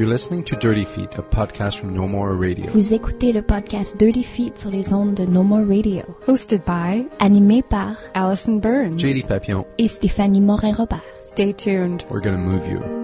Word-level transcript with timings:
You're 0.00 0.08
listening 0.08 0.44
to 0.44 0.56
Dirty 0.56 0.86
Feet, 0.86 1.18
a 1.18 1.22
podcast 1.22 1.78
from 1.78 1.92
No 1.92 2.08
More 2.08 2.34
Radio. 2.34 2.70
Vous 2.70 2.94
écoutez 2.94 3.34
le 3.34 3.42
podcast 3.42 3.98
Dirty 3.98 4.22
Feet 4.22 4.58
sur 4.58 4.70
les 4.70 4.94
ondes 4.94 5.12
de 5.12 5.26
No 5.26 5.42
More 5.42 5.62
Radio, 5.62 6.04
Hosted 6.26 6.62
by 6.64 7.06
animé 7.18 7.60
par 7.62 7.96
Allison 8.14 8.56
Burns. 8.56 8.98
JD 8.98 9.28
Papillon, 9.28 9.66
et 9.76 9.88
Stéphanie 9.88 10.40
Morin-Robert. 10.40 11.02
Stay 11.22 11.52
tuned. 11.52 12.02
we're 12.08 12.22
gonna 12.22 12.38
move 12.38 12.66
you. 12.66 12.99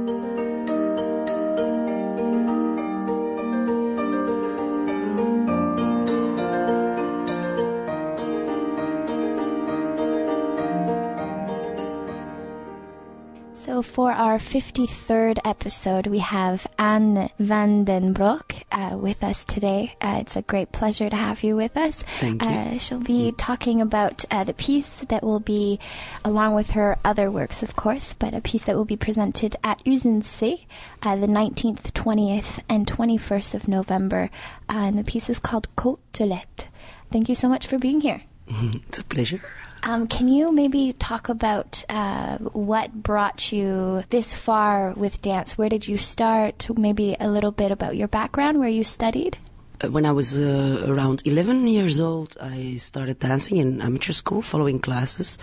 Our 14.37 14.43
53rd 14.43 15.38
episode, 15.47 16.09
we 16.09 16.19
have 16.19 16.66
Anne 16.79 17.30
van 17.38 17.84
den 17.84 18.12
Broek 18.12 18.55
uh, 18.70 18.95
with 18.95 19.24
us 19.24 19.45
today. 19.45 19.97
Uh, 19.98 20.19
it's 20.20 20.37
a 20.37 20.43
great 20.43 20.73
pleasure 20.73 21.09
to 21.09 21.16
have 21.16 21.43
you 21.43 21.56
with 21.56 21.74
us. 21.74 22.02
Thank 22.02 22.43
you. 22.43 22.48
Uh, 22.51 22.77
she'll 22.77 23.01
be 23.01 23.33
talking 23.33 23.80
about 23.80 24.27
uh, 24.30 24.45
the 24.45 24.52
piece 24.52 24.96
that 25.09 25.23
will 25.23 25.41
be, 25.41 25.80
along 26.23 26.55
with 26.55 26.73
her 26.73 26.98
other 27.02 27.30
works, 27.30 27.62
of 27.62 27.77
course, 27.77 28.12
but 28.12 28.34
a 28.34 28.43
piece 28.43 28.65
that 28.65 28.77
will 28.77 28.84
be 28.84 28.95
presented 28.95 29.57
at 29.65 29.83
Usine 29.87 30.23
C 30.23 30.66
uh, 31.01 31.16
the 31.16 31.27
19th, 31.27 31.93
20th, 31.93 32.60
and 32.68 32.87
21st 32.87 33.55
of 33.55 33.68
November. 33.68 34.29
Uh, 34.68 34.93
and 34.93 34.98
the 34.98 35.05
piece 35.05 35.30
is 35.30 35.38
called 35.38 35.74
Côte 35.77 36.01
de 36.12 36.27
Lette. 36.27 36.68
Thank 37.10 37.30
you 37.30 37.34
so 37.34 37.48
much 37.48 37.66
for 37.66 37.79
being 37.79 38.02
here. 38.02 38.21
It's 38.87 38.98
a 38.98 39.05
pleasure. 39.05 39.41
Um, 39.86 40.08
can 40.08 40.26
you 40.26 40.50
maybe 40.50 40.92
talk 40.95 41.28
about 41.28 41.84
uh, 41.88 42.38
what 42.38 42.92
brought 42.92 43.52
you 43.52 44.02
this 44.10 44.34
far 44.34 44.92
with 44.95 45.22
dance? 45.22 45.56
Where 45.56 45.68
did 45.68 45.86
you 45.86 45.96
start? 45.96 46.66
Maybe 46.76 47.16
a 47.20 47.28
little 47.28 47.52
bit 47.52 47.70
about 47.70 47.95
your 47.95 48.09
background, 48.09 48.59
where 48.59 48.68
you 48.68 48.82
studied. 48.82 49.38
Uh, 49.80 49.93
When 49.93 50.04
I 50.04 50.10
was 50.10 50.37
uh, 50.37 50.87
around 50.88 51.23
11 51.24 51.68
years 51.68 52.01
old, 52.01 52.37
I 52.43 52.74
started 52.78 53.20
dancing 53.20 53.59
in 53.59 53.80
amateur 53.80 54.12
school, 54.12 54.43
following 54.43 54.80
classes. 54.80 55.38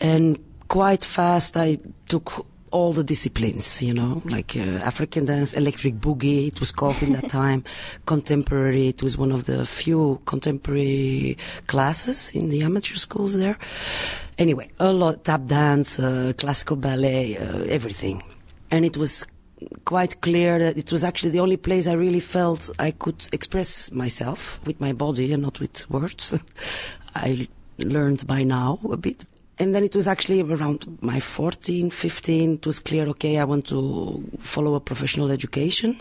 And 0.00 0.38
quite 0.68 1.04
fast, 1.04 1.58
I 1.58 1.78
took 2.06 2.46
all 2.76 2.92
the 2.92 3.02
disciplines, 3.02 3.82
you 3.82 3.94
know, 3.94 4.20
like 4.26 4.54
uh, 4.54 4.60
African 4.84 5.24
dance, 5.24 5.54
electric 5.54 5.94
boogie, 5.94 6.48
it 6.48 6.60
was 6.60 6.70
called 6.70 7.02
in 7.02 7.14
that 7.14 7.30
time, 7.42 7.64
contemporary, 8.04 8.88
it 8.88 9.02
was 9.02 9.16
one 9.16 9.32
of 9.32 9.46
the 9.46 9.64
few 9.64 10.20
contemporary 10.26 11.38
classes 11.68 12.32
in 12.34 12.50
the 12.50 12.60
amateur 12.62 12.96
schools 12.96 13.38
there. 13.38 13.56
Anyway, 14.36 14.68
a 14.78 14.92
lot, 14.92 15.14
of 15.14 15.22
tap 15.22 15.46
dance, 15.46 15.98
uh, 15.98 16.34
classical 16.36 16.76
ballet, 16.76 17.38
uh, 17.38 17.60
everything. 17.60 18.22
And 18.70 18.84
it 18.84 18.98
was 18.98 19.24
quite 19.86 20.20
clear 20.20 20.58
that 20.58 20.76
it 20.76 20.92
was 20.92 21.02
actually 21.02 21.30
the 21.30 21.40
only 21.40 21.56
place 21.56 21.86
I 21.86 21.94
really 21.94 22.20
felt 22.20 22.68
I 22.78 22.90
could 22.90 23.26
express 23.32 23.90
myself 23.90 24.60
with 24.66 24.82
my 24.82 24.92
body 24.92 25.32
and 25.32 25.42
not 25.42 25.60
with 25.60 25.88
words. 25.88 26.38
I 27.14 27.48
learned 27.78 28.26
by 28.26 28.42
now 28.42 28.80
a 28.92 28.98
bit. 28.98 29.24
And 29.58 29.74
then 29.74 29.84
it 29.84 29.94
was 29.94 30.06
actually 30.06 30.42
around 30.42 30.98
my 31.00 31.18
14, 31.18 31.90
15, 31.90 32.54
it 32.54 32.66
was 32.66 32.78
clear, 32.78 33.06
okay, 33.08 33.38
I 33.38 33.44
want 33.44 33.66
to 33.68 34.22
follow 34.38 34.74
a 34.74 34.80
professional 34.80 35.30
education. 35.30 35.98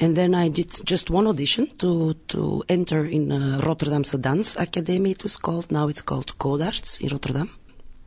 And 0.00 0.16
then 0.16 0.34
I 0.34 0.48
did 0.48 0.72
just 0.86 1.10
one 1.10 1.26
audition 1.26 1.66
to, 1.76 2.14
to 2.28 2.64
enter 2.70 3.04
in 3.04 3.30
uh, 3.30 3.60
Rotterdamse 3.62 4.18
Dance 4.18 4.56
Academy, 4.56 5.10
it 5.10 5.22
was 5.22 5.36
called. 5.36 5.70
Now 5.70 5.88
it's 5.88 6.00
called 6.00 6.38
Codarts 6.38 7.02
in 7.02 7.08
Rotterdam. 7.08 7.50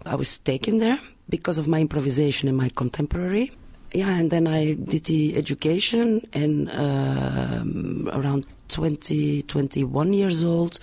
I 0.03 0.15
was 0.15 0.39
taken 0.39 0.79
there 0.79 0.99
because 1.29 1.59
of 1.59 1.67
my 1.67 1.79
improvisation 1.79 2.49
and 2.49 2.57
my 2.57 2.69
contemporary. 2.69 3.51
Yeah, 3.93 4.17
and 4.17 4.31
then 4.31 4.47
I 4.47 4.73
did 4.73 5.05
the 5.05 5.37
education, 5.37 6.21
and 6.33 6.67
um, 6.71 8.09
around 8.11 8.47
20, 8.69 9.43
21 9.43 10.13
years 10.13 10.43
old, 10.43 10.79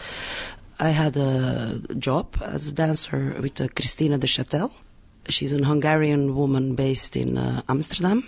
I 0.80 0.90
had 0.90 1.16
a 1.16 1.80
job 1.98 2.36
as 2.40 2.68
a 2.68 2.72
dancer 2.72 3.36
with 3.40 3.60
uh, 3.60 3.68
Krisztina 3.68 4.18
de 4.18 4.26
Châtel. 4.26 4.70
She's 5.28 5.52
an 5.52 5.64
Hungarian 5.64 6.34
woman 6.34 6.74
based 6.74 7.16
in 7.16 7.36
uh, 7.36 7.62
Amsterdam, 7.68 8.24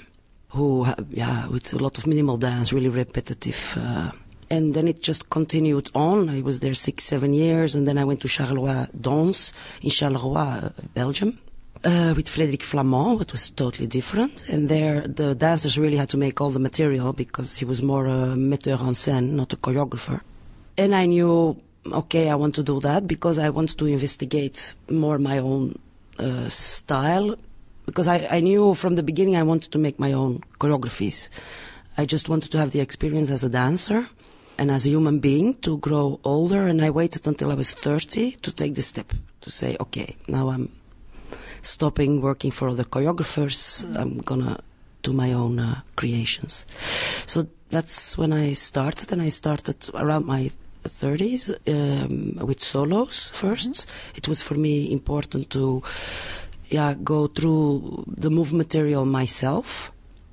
who, 0.50 0.86
yeah, 1.10 1.48
with 1.48 1.72
a 1.72 1.78
lot 1.78 1.98
of 1.98 2.06
minimal 2.06 2.36
dance, 2.36 2.72
really 2.72 2.90
repetitive. 2.90 3.76
Uh, 3.80 4.12
and 4.50 4.74
then 4.74 4.86
it 4.86 5.02
just 5.02 5.30
continued 5.30 5.90
on. 5.94 6.28
I 6.28 6.42
was 6.42 6.60
there 6.60 6.74
six, 6.74 7.04
seven 7.04 7.32
years, 7.32 7.74
and 7.74 7.88
then 7.88 7.96
I 7.96 8.04
went 8.04 8.20
to 8.20 8.28
Charleroi 8.28 8.88
Dance 9.00 9.52
in 9.80 9.90
Charleroi, 9.90 10.64
uh, 10.64 10.70
Belgium 10.94 11.38
uh, 11.84 12.12
with 12.14 12.26
Frédéric 12.26 12.62
Flamand, 12.62 13.20
it 13.20 13.32
was 13.32 13.50
totally 13.50 13.86
different. 13.86 14.48
And 14.48 14.68
there, 14.68 15.02
the 15.02 15.34
dancers 15.34 15.78
really 15.78 15.96
had 15.96 16.08
to 16.10 16.16
make 16.16 16.40
all 16.40 16.50
the 16.50 16.58
material 16.58 17.12
because 17.12 17.58
he 17.58 17.64
was 17.64 17.82
more 17.82 18.06
a 18.06 18.36
metteur 18.36 18.80
en 18.80 18.94
scène, 18.94 19.30
not 19.30 19.52
a 19.52 19.56
choreographer. 19.56 20.20
And 20.78 20.94
I 20.94 21.06
knew, 21.06 21.56
okay, 21.86 22.30
I 22.30 22.34
want 22.34 22.54
to 22.56 22.62
do 22.62 22.80
that 22.80 23.06
because 23.06 23.38
I 23.38 23.50
want 23.50 23.76
to 23.78 23.86
investigate 23.86 24.74
more 24.90 25.18
my 25.18 25.38
own 25.38 25.74
uh, 26.18 26.48
style. 26.48 27.36
Because 27.86 28.06
I, 28.06 28.26
I 28.30 28.40
knew 28.40 28.74
from 28.74 28.94
the 28.94 29.02
beginning 29.02 29.36
I 29.36 29.42
wanted 29.42 29.72
to 29.72 29.78
make 29.78 29.98
my 29.98 30.12
own 30.12 30.40
choreographies. 30.60 31.30
I 31.98 32.06
just 32.06 32.28
wanted 32.28 32.52
to 32.52 32.58
have 32.58 32.70
the 32.70 32.80
experience 32.80 33.30
as 33.30 33.44
a 33.44 33.48
dancer 33.48 34.08
and 34.56 34.70
as 34.70 34.86
a 34.86 34.90
human 34.90 35.18
being 35.18 35.54
to 35.56 35.78
grow 35.78 36.20
older. 36.24 36.66
And 36.68 36.80
I 36.80 36.90
waited 36.90 37.26
until 37.26 37.50
I 37.50 37.54
was 37.54 37.72
30 37.72 38.32
to 38.32 38.52
take 38.52 38.74
the 38.76 38.82
step 38.82 39.12
to 39.40 39.50
say, 39.50 39.76
okay, 39.80 40.16
now 40.28 40.50
I'm 40.50 40.70
stopping 41.62 42.20
working 42.20 42.50
for 42.50 42.68
other 42.68 42.84
choreographers. 42.84 43.84
I'm 43.96 44.18
gonna 44.18 44.60
do 45.02 45.12
my 45.12 45.32
own 45.32 45.58
uh, 45.58 45.80
creations. 45.96 46.66
So 47.26 47.48
that's 47.70 48.16
when 48.16 48.32
I 48.32 48.52
started, 48.52 49.12
and 49.12 49.20
I 49.20 49.30
started 49.30 49.90
around 49.94 50.26
my 50.26 50.50
30s 50.88 51.56
um, 51.68 52.46
with 52.46 52.60
solos 52.60 53.30
1st 53.34 53.86
It 54.16 54.28
was 54.28 54.42
for 54.42 54.54
me 54.54 54.92
important 54.92 55.50
to, 55.50 55.82
yeah, 56.68 56.94
go 56.94 57.26
through 57.26 58.04
the 58.06 58.30
move 58.30 58.52
material 58.52 59.04
myself. 59.04 59.92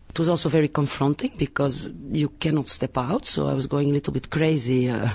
It 0.10 0.18
was 0.18 0.28
also 0.28 0.50
very 0.50 0.68
confronting 0.68 1.32
because 1.38 1.92
you 2.12 2.30
cannot 2.40 2.68
step 2.68 2.98
out. 2.98 3.28
So 3.28 3.48
I 3.48 3.54
was 3.54 3.68
going 3.68 3.92
a 3.92 3.94
little 3.94 4.12
bit 4.12 4.32
crazy 4.32 4.90
uh, 4.90 5.10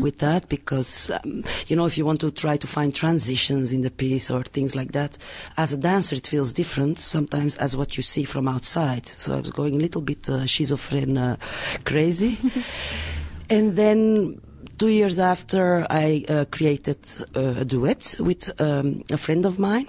with 0.00 0.18
that 0.18 0.48
because, 0.48 1.08
um, 1.24 1.44
you 1.68 1.76
know, 1.76 1.86
if 1.86 1.96
you 1.96 2.04
want 2.04 2.20
to 2.22 2.32
try 2.32 2.56
to 2.56 2.66
find 2.66 2.92
transitions 2.92 3.72
in 3.72 3.82
the 3.82 3.92
piece 3.92 4.28
or 4.28 4.42
things 4.42 4.74
like 4.74 4.90
that, 4.90 5.18
as 5.56 5.72
a 5.72 5.76
dancer, 5.76 6.16
it 6.16 6.26
feels 6.26 6.52
different 6.52 6.98
sometimes 6.98 7.56
as 7.58 7.76
what 7.76 7.96
you 7.96 8.02
see 8.02 8.24
from 8.24 8.48
outside. 8.48 9.06
So 9.06 9.36
I 9.36 9.40
was 9.40 9.52
going 9.52 9.76
a 9.76 9.78
little 9.78 10.02
bit 10.02 10.28
uh, 10.28 10.44
schizophrenic, 10.46 11.16
uh, 11.16 11.36
crazy. 11.84 12.36
and 13.50 13.76
then 13.76 14.40
two 14.80 14.88
years 14.88 15.18
after, 15.18 15.86
I 15.90 16.24
uh, 16.26 16.46
created 16.50 17.00
uh, 17.36 17.60
a 17.60 17.64
duet 17.66 18.16
with 18.18 18.58
um, 18.58 19.04
a 19.10 19.18
friend 19.18 19.44
of 19.44 19.58
mine. 19.58 19.86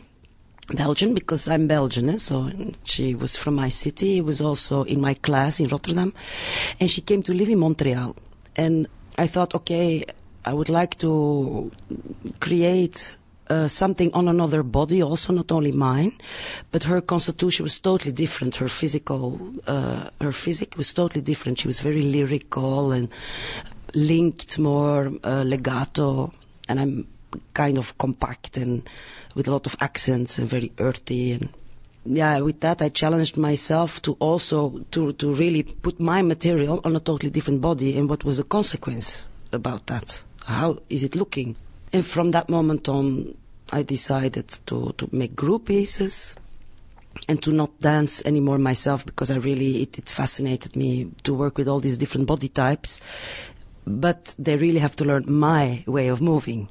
Belgian 0.68 1.13
because 1.13 1.47
I'm 1.47 1.66
Belgian, 1.68 2.09
eh? 2.09 2.18
so 2.18 2.52
she 2.84 3.16
was 3.16 3.38
from 3.38 3.56
my 3.56 3.69
city. 3.69 4.18
It 4.18 4.25
was 4.25 4.41
also 4.41 4.84
in 4.84 5.00
my 5.00 5.13
class 5.13 5.62
in 5.62 5.69
Rotterdam, 5.69 6.13
and 6.81 6.91
she 6.91 7.00
came 7.00 7.24
to 7.24 7.34
live 7.34 7.47
in 7.47 7.59
Montreal. 7.59 8.18
And 8.57 8.88
I 9.18 9.28
thought, 9.28 9.56
okay, 9.56 10.03
I 10.44 10.53
would 10.53 10.69
like 10.69 10.97
to 11.00 11.72
create 12.41 13.18
uh, 13.50 13.69
something 13.69 14.12
on 14.13 14.28
another 14.28 14.62
body, 14.62 15.01
also 15.01 15.31
not 15.31 15.51
only 15.53 15.72
mine, 15.72 16.12
but 16.72 16.84
her 16.84 17.00
constitution 17.01 17.63
was 17.63 17.80
totally 17.80 18.12
different. 18.13 18.56
Her 18.56 18.68
physical, 18.68 19.40
uh, 19.68 20.09
her 20.19 20.34
physique 20.34 20.75
was 20.78 20.94
totally 20.94 21.24
different. 21.24 21.59
She 21.59 21.68
was 21.68 21.80
very 21.80 22.01
lyrical 22.01 22.91
and 22.91 23.07
linked 23.94 24.59
more 24.59 25.12
uh, 25.24 25.44
legato, 25.44 26.34
and 26.68 26.79
I'm 26.79 27.07
kind 27.53 27.78
of 27.78 27.97
compact 27.97 28.57
and 28.57 28.88
with 29.35 29.47
a 29.47 29.52
lot 29.52 29.66
of 29.66 29.75
accents 29.79 30.38
and 30.38 30.50
very 30.50 30.72
earthy 30.79 31.31
and 31.31 31.50
yeah 32.04 32.42
with 32.42 32.60
that 32.60 32.81
i 32.81 32.89
challenged 32.89 33.38
myself 33.38 34.01
to 34.01 34.18
also 34.19 34.80
to 34.92 35.13
to 35.13 35.33
really 35.33 35.63
put 35.63 35.98
my 35.98 36.21
material 36.21 36.81
on 36.83 36.94
a 36.94 37.00
totally 37.00 37.30
different 37.30 37.62
body 37.62 37.98
and 37.98 38.10
what 38.10 38.25
was 38.25 38.36
the 38.36 38.44
consequence 38.44 39.27
about 39.51 39.88
that? 39.88 40.24
How 40.45 40.77
is 40.89 41.04
it 41.04 41.15
looking? 41.15 41.56
And 41.94 42.06
from 42.06 42.31
that 42.31 42.50
moment 42.50 42.88
on 42.89 43.36
i 43.71 43.83
decided 43.83 44.48
to 44.65 44.94
to 44.98 45.07
make 45.12 45.36
group 45.36 45.65
pieces 45.65 46.36
and 47.27 47.42
to 47.44 47.51
not 47.51 47.80
dance 47.80 48.21
anymore 48.25 48.57
myself 48.57 49.06
because 49.06 49.31
i 49.31 49.38
really 49.38 49.81
it, 49.83 49.98
it 49.98 50.10
fascinated 50.10 50.75
me 50.75 51.12
to 51.24 51.33
work 51.33 51.57
with 51.57 51.68
all 51.68 51.80
these 51.80 51.98
different 51.98 52.27
body 52.27 52.50
types 52.50 53.00
but 53.86 54.36
they 54.39 54.56
really 54.57 54.80
have 54.80 54.95
to 54.98 55.06
learn 55.06 55.25
my 55.28 55.83
way 55.88 56.07
of 56.07 56.22
moving 56.22 56.69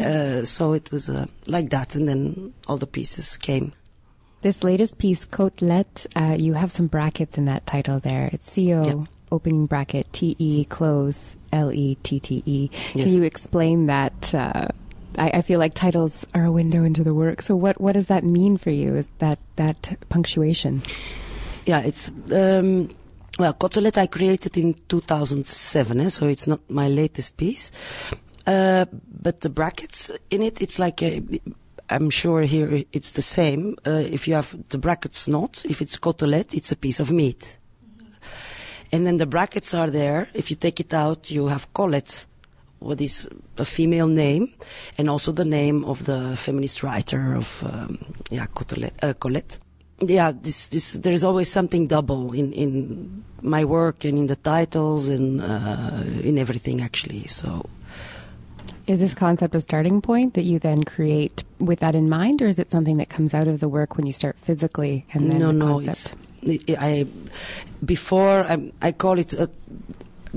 uh, 0.00 0.44
so 0.44 0.72
it 0.72 0.90
was 0.90 1.08
uh, 1.08 1.26
like 1.46 1.70
that, 1.70 1.94
and 1.94 2.08
then 2.08 2.52
all 2.66 2.78
the 2.78 2.86
pieces 2.86 3.36
came. 3.36 3.70
This 4.42 4.64
latest 4.64 4.98
piece, 4.98 5.24
Côtelette, 5.24 6.06
uh, 6.16 6.34
you 6.36 6.54
have 6.54 6.72
some 6.72 6.88
brackets 6.88 7.38
in 7.38 7.44
that 7.44 7.64
title 7.66 8.00
there. 8.00 8.28
It's 8.32 8.50
C-O, 8.50 8.84
Yep. 8.84 8.96
opening 9.30 9.66
bracket, 9.66 10.12
T-E, 10.12 10.64
close, 10.64 11.36
L-E-T-T-E. 11.52 12.68
Can 12.68 12.98
Yes. 13.00 13.12
you 13.12 13.22
explain 13.22 13.86
that? 13.86 14.34
Uh, 14.34 14.66
I, 15.16 15.30
I 15.34 15.42
feel 15.42 15.58
like 15.60 15.74
titles 15.74 16.26
are 16.34 16.44
a 16.44 16.52
window 16.52 16.82
into 16.84 17.04
the 17.04 17.14
work. 17.14 17.42
So 17.42 17.54
what, 17.54 17.80
what 17.80 17.92
does 17.92 18.06
that 18.06 18.24
mean 18.24 18.56
for 18.56 18.70
you, 18.70 18.94
is 18.96 19.08
that, 19.18 19.38
that 19.56 19.96
punctuation? 20.08 20.80
Yeah, 21.66 21.80
it's 21.82 22.10
um, 22.32 22.88
well, 23.38 23.54
Côtelette 23.54 23.98
I 23.98 24.06
created 24.08 24.56
in 24.56 24.74
2007, 24.88 26.00
eh, 26.00 26.08
so 26.08 26.26
it's 26.26 26.46
not 26.46 26.60
my 26.68 26.88
latest 26.88 27.36
piece. 27.36 27.70
Uh, 28.46 28.86
but 29.22 29.40
the 29.40 29.50
brackets 29.50 30.10
in 30.30 30.42
it, 30.42 30.60
it's 30.60 30.78
like 30.78 31.02
a, 31.02 31.22
I'm 31.90 32.10
sure 32.10 32.42
here 32.42 32.84
it's 32.92 33.12
the 33.12 33.22
same. 33.22 33.76
Uh, 33.86 34.02
if 34.10 34.26
you 34.26 34.34
have 34.34 34.56
the 34.70 34.78
brackets 34.78 35.28
not, 35.28 35.64
if 35.66 35.80
it's 35.80 35.96
Côtelette, 35.98 36.54
it's 36.54 36.72
a 36.72 36.76
piece 36.76 36.98
of 36.98 37.12
meat. 37.12 37.58
And 38.90 39.06
then 39.06 39.18
the 39.18 39.26
brackets 39.26 39.74
are 39.74 39.90
there. 39.90 40.28
If 40.34 40.50
you 40.50 40.56
take 40.56 40.80
it 40.80 40.94
out, 40.94 41.30
you 41.30 41.48
have 41.48 41.72
Colette, 41.74 42.26
what 42.78 43.00
is 43.00 43.28
a 43.58 43.64
female 43.64 44.08
name, 44.08 44.48
and 44.96 45.10
also 45.10 45.30
the 45.30 45.44
name 45.44 45.84
of 45.84 46.06
the 46.06 46.36
feminist 46.36 46.82
writer 46.82 47.34
of 47.34 47.62
um, 47.64 47.98
yeah 48.30 48.46
Côtelette, 48.46 48.96
uh, 49.02 49.12
Colette. 49.14 49.58
Yeah, 50.00 50.32
this 50.32 50.68
this 50.68 50.92
there 50.94 51.12
is 51.12 51.24
always 51.24 51.50
something 51.50 51.88
double 51.88 52.32
in 52.32 52.52
in 52.52 53.24
my 53.42 53.64
work 53.64 54.04
and 54.04 54.18
in 54.18 54.26
the 54.26 54.36
titles 54.36 55.08
and 55.08 55.40
uh, 55.42 56.02
in 56.22 56.38
everything 56.38 56.80
actually. 56.80 57.26
So 57.26 57.66
Is 58.86 59.00
this 59.00 59.12
concept 59.12 59.54
a 59.54 59.60
starting 59.60 60.00
point 60.00 60.34
that 60.34 60.42
you 60.42 60.58
then 60.58 60.84
create 60.84 61.44
with 61.58 61.80
that 61.80 61.94
in 61.94 62.08
mind, 62.08 62.40
or 62.40 62.48
is 62.48 62.58
it 62.58 62.70
something 62.70 62.96
that 62.98 63.10
comes 63.10 63.34
out 63.34 63.48
of 63.48 63.60
the 63.60 63.68
work 63.68 63.96
when 63.96 64.06
you 64.06 64.12
start 64.12 64.36
physically 64.42 65.04
and 65.12 65.30
then 65.30 65.40
no, 65.40 65.48
the 65.48 65.52
no, 65.52 65.80
concept? 65.80 66.16
it's 66.42 66.74
I 66.78 67.06
before 67.84 68.44
I, 68.44 68.72
I 68.80 68.92
call 68.92 69.18
it 69.18 69.34
a, 69.34 69.50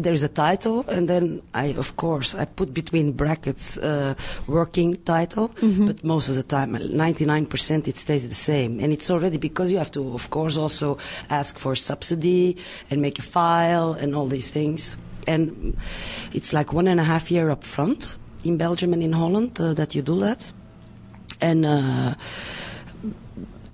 there's 0.04 0.24
a 0.24 0.30
title 0.30 0.86
and 0.90 1.08
then 1.08 1.42
I 1.54 1.68
of 1.78 1.96
course 1.98 2.36
I 2.36 2.46
put 2.46 2.74
between 2.74 3.14
brackets 3.14 3.78
uh, 3.78 4.16
working 4.48 4.96
title, 5.06 5.52
but 5.86 6.04
most 6.04 6.30
of 6.30 6.36
the 6.36 6.44
time 6.44 6.74
99% 6.74 7.88
it 7.88 7.98
stays 7.98 8.28
the 8.28 8.36
same. 8.36 8.80
And 8.80 8.92
it's 8.94 9.10
already 9.10 9.38
because 9.38 9.72
you 9.72 9.78
have 9.78 9.92
to 9.92 10.14
of 10.14 10.30
course 10.30 10.58
also 10.58 10.98
ask 11.30 11.58
for 11.58 11.76
subsidy 11.76 12.58
and 12.90 13.02
make 13.02 13.20
a 13.20 13.24
file 13.24 13.94
and 13.94 14.16
all 14.16 14.28
these 14.28 14.52
things. 14.52 14.98
And 15.28 15.78
it's 16.34 16.52
like 16.54 16.74
one 16.74 16.88
and 16.88 17.00
a 17.00 17.04
half 17.04 17.32
year 17.32 17.50
up 17.50 17.64
front 17.64 18.18
in 18.44 18.58
Belgium 18.58 18.94
and 18.94 19.04
in 19.04 19.14
Holland 19.14 19.60
uh, 19.60 19.74
that 19.74 19.96
you 19.96 20.02
do 20.02 20.20
that. 20.20 20.52
And. 21.40 21.66
Uh, 21.66 22.16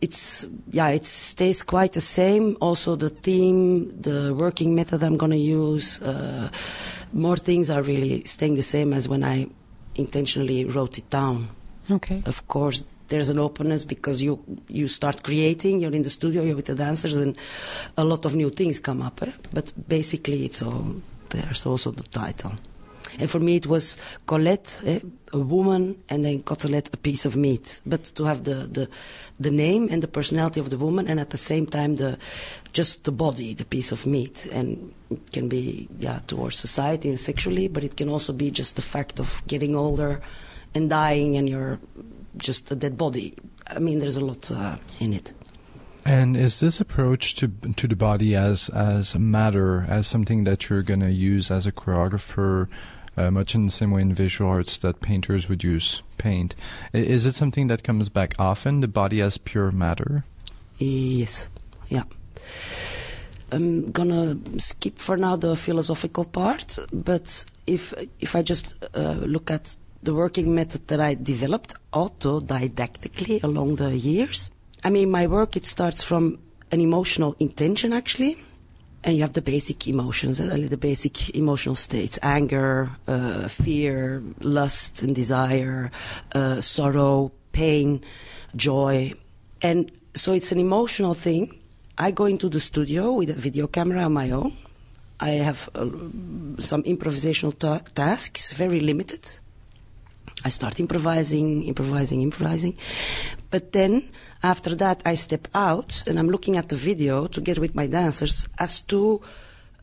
it's 0.02 0.48
yeah 0.72 0.90
it 0.90 1.06
stays 1.06 1.64
quite 1.64 1.94
the 1.94 2.02
same 2.02 2.56
also 2.62 2.96
the 2.96 3.10
theme 3.10 3.90
the 4.02 4.34
working 4.34 4.76
method 4.76 5.04
i'm 5.04 5.18
going 5.18 5.32
to 5.32 5.38
use 5.38 6.02
uh, 6.02 6.50
more 7.14 7.38
things 7.38 7.70
are 7.70 7.82
really 7.82 8.24
staying 8.26 8.56
the 8.56 8.62
same 8.62 8.94
as 8.94 9.08
when 9.10 9.24
i 9.24 9.48
intentionally 9.96 10.66
wrote 10.66 10.98
it 10.98 11.10
down 11.10 11.48
Okay. 11.90 12.22
of 12.26 12.48
course 12.48 12.84
there's 13.08 13.30
an 13.30 13.40
openness 13.40 13.86
because 13.86 14.22
you 14.22 14.44
you 14.68 14.88
start 14.90 15.24
creating 15.24 15.80
you're 15.80 15.96
in 15.96 16.04
the 16.04 16.10
studio 16.10 16.44
you're 16.44 16.56
with 16.58 16.66
the 16.66 16.76
dancers 16.76 17.16
and 17.16 17.38
a 17.96 18.04
lot 18.04 18.26
of 18.26 18.36
new 18.36 18.50
things 18.50 18.80
come 18.80 19.02
up 19.02 19.22
eh? 19.24 19.32
but 19.54 19.72
basically 19.88 20.44
it's 20.46 20.62
all 20.62 20.86
there's 21.30 21.66
also 21.66 21.92
the 21.92 22.04
title 22.04 22.52
and 23.20 23.30
for 23.30 23.40
me 23.40 23.56
it 23.56 23.68
was 23.68 23.98
Colette, 24.26 24.82
eh, 24.86 25.00
a 25.34 25.40
woman, 25.40 26.02
and 26.10 26.24
then 26.24 26.42
Côtelette, 26.44 26.94
a 26.94 26.98
piece 26.98 27.26
of 27.26 27.36
meat. 27.36 27.82
But 27.86 28.04
to 28.16 28.24
have 28.26 28.44
the, 28.44 28.68
the 28.72 28.90
the 29.40 29.52
name 29.52 29.88
and 29.92 30.02
the 30.02 30.08
personality 30.08 30.60
of 30.60 30.70
the 30.70 30.78
woman, 30.78 31.08
and 31.08 31.20
at 31.20 31.30
the 31.30 31.38
same 31.38 31.66
time 31.66 31.96
the 31.96 32.18
just 32.74 33.04
the 33.04 33.12
body, 33.12 33.54
the 33.54 33.66
piece 33.66 33.92
of 33.92 34.06
meat, 34.06 34.48
and 34.52 34.94
it 35.10 35.32
can 35.32 35.50
be 35.50 35.88
yeah 36.00 36.20
towards 36.28 36.56
society 36.56 37.10
and 37.10 37.20
sexually, 37.20 37.68
but 37.68 37.84
it 37.84 37.98
can 37.98 38.10
also 38.10 38.34
be 38.34 38.52
just 38.52 38.76
the 38.76 38.82
fact 38.82 39.20
of 39.20 39.42
getting 39.48 39.76
older 39.76 40.22
and 40.74 40.90
dying, 40.90 41.38
and 41.38 41.50
you're 41.50 41.80
just 42.38 42.72
a 42.72 42.76
dead 42.76 42.98
body. 42.98 43.34
I 43.68 43.80
mean, 43.80 44.00
there's 44.00 44.18
a 44.18 44.26
lot 44.26 44.50
uh, 44.52 44.78
in 45.00 45.14
it. 45.14 45.34
And 46.06 46.38
is 46.38 46.62
this 46.62 46.80
approach 46.80 47.36
to 47.36 47.50
to 47.76 47.88
the 47.88 47.96
body 47.96 48.34
as 48.34 48.70
as 48.70 49.18
matter, 49.18 49.86
as 49.90 50.08
something 50.08 50.46
that 50.46 50.70
you're 50.70 50.84
going 50.84 51.02
to 51.02 51.12
use 51.12 51.52
as 51.52 51.68
a 51.68 51.72
choreographer, 51.74 52.70
uh, 53.18 53.32
much 53.32 53.56
in 53.56 53.64
the 53.64 53.70
same 53.70 53.92
way 53.92 54.02
in 54.02 54.14
visual 54.14 54.50
arts 54.50 54.78
that 54.78 55.02
painters 55.02 55.50
would 55.50 55.64
use 55.64 56.04
paint? 56.18 56.56
Is 56.94 57.26
it 57.26 57.36
something 57.36 57.68
that 57.68 57.84
comes 57.84 58.10
back 58.10 58.36
often? 58.40 58.82
The 58.82 58.88
body 58.88 59.22
as 59.22 59.38
pure 59.38 59.72
matter. 59.72 60.24
Yes, 60.78 61.50
yeah. 61.88 62.04
I'm 63.52 63.92
gonna 63.92 64.38
skip 64.60 65.00
for 65.00 65.18
now 65.18 65.38
the 65.38 65.56
philosophical 65.56 66.26
part, 66.26 66.78
but 66.92 67.46
if 67.66 67.94
if 68.20 68.36
I 68.36 68.42
just 68.42 68.76
uh, 68.96 69.14
look 69.26 69.50
at 69.50 69.76
the 70.04 70.14
working 70.14 70.54
method 70.54 70.88
that 70.88 71.00
I 71.00 71.16
developed 71.16 71.74
autodidactically 71.94 73.44
along 73.44 73.76
the 73.76 73.98
years, 73.98 74.52
I 74.84 74.90
mean, 74.90 75.10
my 75.10 75.28
work 75.28 75.56
it 75.56 75.66
starts 75.66 76.04
from 76.04 76.40
an 76.72 76.82
emotional 76.82 77.36
intention 77.40 77.94
actually, 77.94 78.38
and 79.04 79.16
you 79.16 79.22
have 79.22 79.34
the 79.34 79.42
basic 79.42 79.88
emotions, 79.88 80.42
uh, 80.42 80.68
the 80.70 80.78
basic 80.78 81.36
emotional 81.36 81.76
states: 81.76 82.20
anger, 82.22 82.90
uh, 83.08 83.48
fear, 83.48 84.24
lust, 84.42 85.02
and 85.02 85.16
desire, 85.16 85.92
uh, 86.34 86.62
sorrow, 86.62 87.32
pain, 87.52 88.04
joy, 88.56 89.14
and 89.62 89.92
so 90.14 90.34
it's 90.34 90.52
an 90.52 90.60
emotional 90.60 91.14
thing. 91.14 91.52
I 91.98 92.12
go 92.12 92.26
into 92.26 92.50
the 92.50 92.60
studio 92.60 93.14
with 93.14 93.30
a 93.30 93.34
video 93.34 93.68
camera 93.68 94.04
on 94.04 94.14
my 94.14 94.32
own. 94.32 94.54
I 95.20 95.30
have 95.42 95.70
uh, 95.74 95.90
some 96.60 96.84
improvisational 96.84 97.58
ta- 97.58 97.82
tasks, 97.96 98.52
very 98.54 98.80
limited. 98.80 99.28
I 100.46 100.50
start 100.50 100.80
improvising, 100.80 101.64
improvising, 101.64 102.22
improvising. 102.22 102.78
But 103.50 103.72
then, 103.74 104.04
after 104.44 104.76
that, 104.76 105.02
I 105.06 105.16
step 105.16 105.48
out 105.54 106.04
and 106.08 106.20
I'm 106.20 106.30
looking 106.30 106.58
at 106.58 106.70
the 106.70 106.76
video 106.76 107.28
together 107.28 107.62
with 107.62 107.76
my 107.76 107.88
dancers 107.88 108.48
as 108.60 108.82
to 108.82 109.22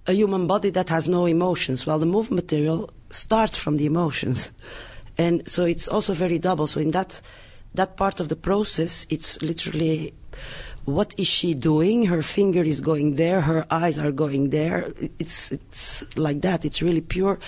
a 0.06 0.12
human 0.12 0.46
body 0.46 0.70
that 0.70 0.88
has 0.90 1.08
no 1.08 1.26
emotions, 1.26 1.86
while 1.86 1.98
the 1.98 2.06
move 2.06 2.30
material 2.30 2.90
starts 3.08 3.56
from 3.56 3.76
the 3.76 3.86
emotions. 3.86 4.52
And 5.16 5.48
so 5.48 5.64
it's 5.64 5.88
also 5.88 6.12
very 6.12 6.38
double. 6.38 6.66
So 6.66 6.80
in 6.80 6.90
that, 6.90 7.20
that 7.74 7.96
part 7.96 8.20
of 8.20 8.28
the 8.28 8.36
process, 8.36 9.06
it's 9.10 9.40
literally 9.42 10.14
what 10.84 11.14
is 11.18 11.26
she 11.26 11.54
doing? 11.54 12.06
Her 12.06 12.22
finger 12.22 12.62
is 12.62 12.80
going 12.80 13.14
there, 13.16 13.40
her 13.40 13.64
eyes 13.70 13.98
are 13.98 14.12
going 14.12 14.50
there. 14.50 14.92
It's 15.18 15.50
it's 15.50 16.16
like 16.16 16.42
that. 16.42 16.64
It's 16.64 16.82
really 16.82 17.00
pure 17.00 17.38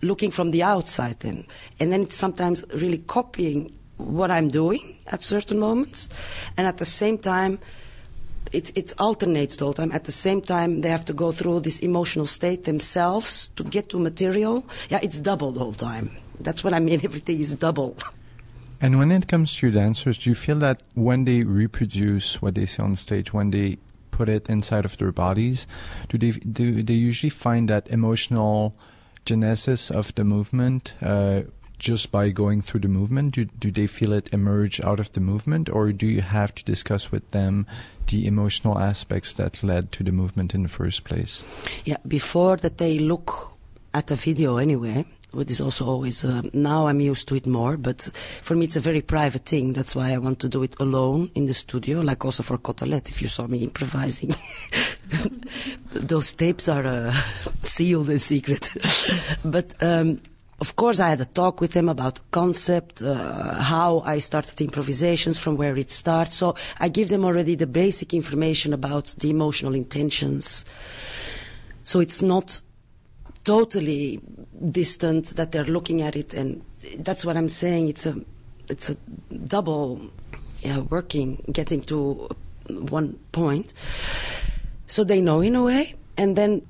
looking 0.00 0.30
from 0.30 0.50
the 0.50 0.62
outside 0.62 1.20
then. 1.20 1.44
And 1.78 1.92
then 1.92 2.02
it's 2.02 2.16
sometimes 2.16 2.64
really 2.74 2.98
copying 2.98 3.75
what 3.96 4.30
I'm 4.30 4.48
doing 4.48 4.80
at 5.06 5.22
certain 5.22 5.58
moments 5.58 6.08
and 6.56 6.66
at 6.66 6.78
the 6.78 6.84
same 6.84 7.18
time 7.18 7.58
it, 8.52 8.76
it 8.76 8.92
alternates 8.98 9.56
the 9.56 9.64
whole 9.64 9.74
time. 9.74 9.92
At 9.92 10.04
the 10.04 10.12
same 10.12 10.40
time, 10.40 10.80
they 10.80 10.88
have 10.88 11.04
to 11.06 11.12
go 11.12 11.32
through 11.32 11.60
this 11.60 11.80
emotional 11.80 12.26
state 12.26 12.64
themselves 12.64 13.48
to 13.56 13.64
get 13.64 13.88
to 13.90 13.98
material. 13.98 14.64
Yeah, 14.88 15.00
it's 15.02 15.18
double 15.18 15.52
the 15.52 15.60
whole 15.60 15.72
time. 15.72 16.10
That's 16.40 16.62
what 16.62 16.72
I 16.72 16.78
mean. 16.78 17.00
Everything 17.04 17.40
is 17.40 17.54
double. 17.54 17.96
And 18.80 18.98
when 18.98 19.10
it 19.10 19.26
comes 19.26 19.54
to 19.56 19.70
dancers, 19.70 20.18
do 20.18 20.30
you 20.30 20.34
feel 20.34 20.58
that 20.60 20.82
when 20.94 21.24
they 21.24 21.42
reproduce 21.42 22.42
what 22.42 22.54
they 22.54 22.66
see 22.66 22.82
on 22.82 22.94
stage, 22.94 23.32
when 23.32 23.50
they 23.50 23.78
put 24.10 24.28
it 24.28 24.48
inside 24.48 24.84
of 24.84 24.96
their 24.98 25.12
bodies, 25.12 25.66
do 26.08 26.18
they 26.18 26.30
do 26.32 26.82
they 26.82 26.94
usually 26.94 27.30
find 27.30 27.68
that 27.68 27.88
emotional 27.88 28.74
genesis 29.24 29.90
of 29.90 30.14
the 30.14 30.24
movement 30.24 30.94
uh, 31.02 31.42
just 31.78 32.10
by 32.10 32.30
going 32.30 32.62
through 32.62 32.80
the 32.80 32.88
movement? 32.88 33.34
Do 33.34 33.44
do 33.44 33.70
they 33.70 33.86
feel 33.86 34.12
it 34.12 34.32
emerge 34.32 34.80
out 34.80 35.00
of 35.00 35.12
the 35.12 35.20
movement, 35.20 35.68
or 35.68 35.92
do 35.92 36.06
you 36.06 36.22
have 36.22 36.54
to 36.54 36.64
discuss 36.64 37.12
with 37.12 37.30
them 37.30 37.66
the 38.08 38.26
emotional 38.26 38.78
aspects 38.78 39.32
that 39.34 39.62
led 39.62 39.92
to 39.92 40.04
the 40.04 40.12
movement 40.12 40.54
in 40.54 40.62
the 40.62 40.68
first 40.68 41.04
place? 41.04 41.44
Yeah, 41.84 41.98
before 42.06 42.56
that 42.58 42.78
they 42.78 42.98
look 42.98 43.52
at 43.94 44.06
the 44.08 44.16
video 44.16 44.56
anyway. 44.58 45.04
What 45.32 45.50
is 45.50 45.60
also 45.60 45.86
always 45.86 46.24
uh, 46.24 46.42
now 46.54 46.86
I'm 46.86 47.00
used 47.00 47.28
to 47.28 47.34
it 47.34 47.46
more, 47.46 47.76
but 47.76 48.10
for 48.40 48.54
me 48.54 48.64
it's 48.64 48.76
a 48.76 48.80
very 48.80 49.02
private 49.02 49.44
thing. 49.44 49.74
That's 49.74 49.94
why 49.94 50.12
I 50.12 50.18
want 50.18 50.38
to 50.40 50.48
do 50.48 50.62
it 50.62 50.76
alone 50.80 51.30
in 51.34 51.46
the 51.46 51.52
studio, 51.52 52.00
like 52.00 52.24
also 52.24 52.42
for 52.42 52.56
Côtelette. 52.56 53.10
If 53.10 53.20
you 53.20 53.28
saw 53.28 53.46
me 53.46 53.58
improvising, 53.58 54.34
those 55.92 56.32
tapes 56.32 56.68
are 56.68 56.86
uh, 56.86 57.14
sealed 57.60 58.08
and 58.08 58.20
secret. 58.20 58.70
but 59.44 59.74
um, 59.82 60.20
of 60.58 60.74
course, 60.74 61.00
I 61.00 61.10
had 61.10 61.20
a 61.20 61.26
talk 61.26 61.60
with 61.60 61.72
them 61.72 61.88
about 61.88 62.14
the 62.14 62.22
concept, 62.30 63.02
uh, 63.02 63.60
how 63.60 64.00
I 64.00 64.18
started 64.20 64.58
improvisations, 64.60 65.38
from 65.38 65.56
where 65.56 65.76
it 65.76 65.90
starts. 65.90 66.36
So 66.36 66.56
I 66.80 66.88
give 66.88 67.10
them 67.10 67.24
already 67.24 67.56
the 67.56 67.66
basic 67.66 68.14
information 68.14 68.72
about 68.72 69.14
the 69.18 69.28
emotional 69.28 69.74
intentions. 69.74 70.64
So 71.84 72.00
it's 72.00 72.22
not 72.22 72.62
totally 73.44 74.20
distant 74.70 75.36
that 75.36 75.52
they're 75.52 75.64
looking 75.64 76.00
at 76.00 76.16
it, 76.16 76.32
and 76.32 76.62
that's 76.98 77.24
what 77.24 77.36
I'm 77.36 77.50
saying. 77.50 77.88
It's 77.88 78.06
a 78.06 78.16
it's 78.68 78.88
a 78.90 78.96
double 79.46 80.10
yeah, 80.62 80.78
working, 80.78 81.44
getting 81.52 81.82
to 81.82 82.28
one 82.68 83.18
point. 83.32 83.74
So 84.86 85.04
they 85.04 85.20
know 85.20 85.42
in 85.42 85.54
a 85.54 85.62
way, 85.62 85.94
and 86.16 86.34
then 86.34 86.62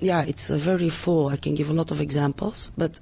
yeah, 0.00 0.24
it's 0.26 0.50
a 0.50 0.58
very 0.58 0.88
full. 0.88 1.28
I 1.28 1.36
can 1.36 1.54
give 1.54 1.70
a 1.70 1.72
lot 1.72 1.90
of 1.90 2.00
examples, 2.00 2.72
but 2.76 3.00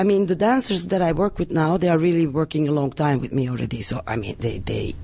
I 0.00 0.02
mean 0.02 0.28
the 0.28 0.34
dancers 0.34 0.86
that 0.86 1.02
I 1.02 1.12
work 1.12 1.38
with 1.38 1.50
now, 1.50 1.76
they 1.76 1.90
are 1.90 1.98
really 1.98 2.26
working 2.26 2.66
a 2.66 2.72
long 2.72 2.90
time 2.90 3.20
with 3.20 3.34
me 3.34 3.50
already. 3.50 3.82
So 3.82 4.00
I 4.06 4.16
mean 4.16 4.34
they 4.38 4.56
they 4.56 4.94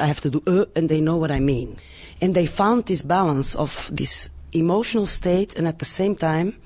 I 0.00 0.06
have 0.06 0.22
to 0.22 0.30
do 0.30 0.42
uh, 0.46 0.64
and 0.74 0.88
they 0.88 1.02
know 1.02 1.18
what 1.18 1.30
I 1.30 1.38
mean. 1.38 1.76
And 2.22 2.34
they 2.34 2.46
found 2.46 2.86
this 2.86 3.02
balance 3.02 3.54
of 3.54 3.90
this 3.92 4.30
emotional 4.52 5.04
state 5.04 5.58
and 5.58 5.68
at 5.68 5.80
the 5.80 5.84
same 5.84 6.16
time 6.16 6.56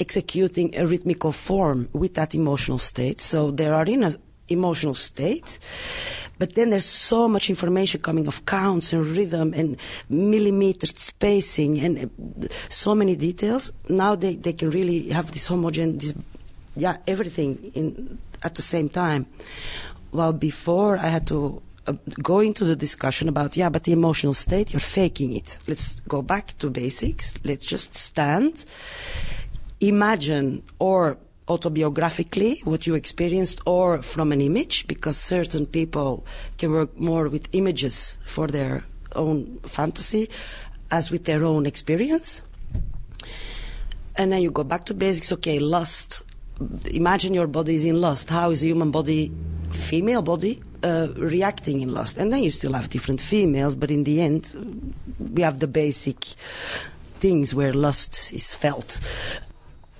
executing 0.00 0.74
a 0.78 0.86
rhythmical 0.86 1.30
form 1.30 1.90
with 1.92 2.14
that 2.14 2.34
emotional 2.34 2.78
state. 2.78 3.20
So 3.20 3.50
they 3.50 3.68
are 3.68 3.84
in 3.84 4.02
an 4.02 4.16
emotional 4.48 4.94
state, 4.94 5.58
but 6.38 6.54
then 6.54 6.70
there's 6.70 6.86
so 6.86 7.28
much 7.28 7.50
information 7.50 8.00
coming 8.00 8.26
of 8.26 8.46
counts 8.46 8.94
and 8.94 9.04
rhythm 9.04 9.52
and 9.52 9.76
millimetered 10.08 10.98
spacing 10.98 11.78
and 11.80 11.98
uh, 11.98 12.46
so 12.70 12.94
many 12.94 13.14
details. 13.14 13.72
Now 13.90 14.16
they, 14.16 14.36
they 14.36 14.54
can 14.54 14.70
really 14.70 15.10
have 15.10 15.32
this 15.32 15.46
homogeneous, 15.48 16.14
this, 16.14 16.24
yeah, 16.76 16.96
everything 17.06 17.72
in 17.74 18.18
at 18.42 18.54
the 18.54 18.62
same 18.62 18.88
time. 18.88 19.26
While 20.10 20.32
before 20.32 20.98
I 20.98 21.08
had 21.08 21.26
to 21.28 21.62
uh, 21.86 21.94
go 22.22 22.40
into 22.40 22.64
the 22.64 22.76
discussion 22.76 23.28
about, 23.28 23.56
yeah, 23.56 23.68
but 23.68 23.84
the 23.84 23.92
emotional 23.92 24.34
state, 24.34 24.72
you're 24.72 24.80
faking 24.80 25.32
it. 25.32 25.58
Let's 25.66 26.00
go 26.00 26.22
back 26.22 26.56
to 26.58 26.70
basics. 26.70 27.34
Let's 27.44 27.66
just 27.66 27.94
stand, 27.94 28.64
imagine 29.80 30.62
or 30.78 31.18
autobiographically 31.48 32.64
what 32.64 32.86
you 32.86 32.94
experienced 32.94 33.60
or 33.66 34.00
from 34.00 34.32
an 34.32 34.40
image 34.40 34.86
because 34.86 35.16
certain 35.16 35.66
people 35.66 36.24
can 36.56 36.72
work 36.72 36.98
more 36.98 37.28
with 37.28 37.48
images 37.52 38.18
for 38.24 38.46
their 38.46 38.84
own 39.14 39.58
fantasy 39.60 40.30
as 40.90 41.10
with 41.10 41.24
their 41.24 41.44
own 41.44 41.66
experience. 41.66 42.42
And 44.16 44.32
then 44.32 44.42
you 44.42 44.50
go 44.50 44.64
back 44.64 44.84
to 44.84 44.94
basics. 44.94 45.32
Okay, 45.32 45.58
lust. 45.58 46.22
Imagine 46.90 47.34
your 47.34 47.46
body 47.46 47.74
is 47.74 47.84
in 47.84 48.00
lust. 48.00 48.30
How 48.30 48.50
is 48.50 48.62
a 48.62 48.66
human 48.66 48.90
body, 48.90 49.32
female 49.70 50.22
body, 50.22 50.62
uh, 50.82 51.08
reacting 51.16 51.80
in 51.80 51.92
lust? 51.92 52.16
And 52.16 52.32
then 52.32 52.42
you 52.42 52.50
still 52.50 52.72
have 52.74 52.88
different 52.88 53.20
females, 53.20 53.74
but 53.76 53.90
in 53.90 54.04
the 54.04 54.20
end, 54.20 54.94
we 55.18 55.42
have 55.42 55.58
the 55.58 55.66
basic 55.66 56.24
things 57.18 57.54
where 57.54 57.72
lust 57.72 58.32
is 58.32 58.54
felt. 58.54 59.00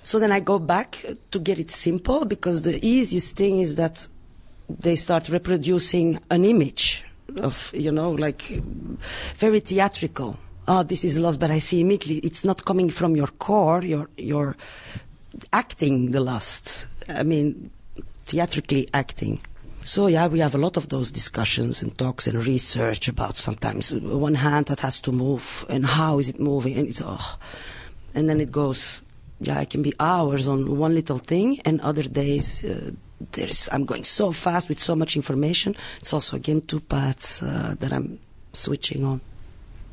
So 0.03 0.19
then 0.19 0.31
I 0.31 0.39
go 0.39 0.59
back 0.59 1.03
to 1.31 1.39
get 1.39 1.59
it 1.59 1.71
simple 1.71 2.25
because 2.25 2.61
the 2.61 2.79
easiest 2.85 3.35
thing 3.35 3.59
is 3.59 3.75
that 3.75 4.07
they 4.69 4.95
start 4.95 5.29
reproducing 5.29 6.19
an 6.29 6.45
image 6.45 7.03
of, 7.41 7.71
you 7.73 7.91
know, 7.91 8.11
like 8.11 8.43
very 9.35 9.59
theatrical. 9.59 10.39
Oh, 10.67 10.83
this 10.83 11.03
is 11.03 11.17
lust, 11.17 11.39
but 11.39 11.51
I 11.51 11.59
see 11.59 11.81
immediately 11.81 12.17
it's 12.17 12.45
not 12.45 12.65
coming 12.65 12.89
from 12.89 13.15
your 13.15 13.27
core. 13.27 13.83
You're, 13.83 14.09
you're 14.17 14.55
acting 15.53 16.11
the 16.11 16.19
last. 16.19 16.87
I 17.09 17.23
mean, 17.23 17.71
theatrically 18.25 18.87
acting. 18.93 19.41
So 19.83 20.07
yeah, 20.07 20.27
we 20.27 20.39
have 20.39 20.55
a 20.55 20.57
lot 20.57 20.77
of 20.77 20.89
those 20.89 21.11
discussions 21.11 21.83
and 21.83 21.95
talks 21.95 22.25
and 22.25 22.45
research 22.45 23.07
about 23.07 23.37
sometimes 23.37 23.93
one 23.93 24.33
hand 24.33 24.65
that 24.67 24.79
has 24.79 24.99
to 25.01 25.11
move 25.11 25.63
and 25.69 25.85
how 25.85 26.17
is 26.17 26.29
it 26.29 26.39
moving 26.39 26.75
and 26.75 26.87
it's 26.87 27.03
oh, 27.05 27.37
and 28.15 28.27
then 28.27 28.41
it 28.41 28.51
goes 28.51 29.03
yeah, 29.39 29.61
it 29.61 29.69
can 29.69 29.81
be 29.81 29.93
hours 29.99 30.47
on 30.47 30.79
one 30.79 30.95
little 30.95 31.17
thing, 31.17 31.59
and 31.65 31.81
other 31.81 32.03
days 32.03 32.63
uh, 32.63 32.91
there's 33.31 33.69
I'm 33.71 33.85
going 33.85 34.03
so 34.03 34.31
fast 34.31 34.69
with 34.69 34.79
so 34.79 34.95
much 34.95 35.15
information. 35.15 35.75
It's 35.99 36.13
also 36.13 36.37
again 36.37 36.61
two 36.61 36.79
paths 36.79 37.43
uh, 37.43 37.75
that 37.79 37.91
I'm 37.91 38.19
switching 38.53 39.03
on. 39.03 39.21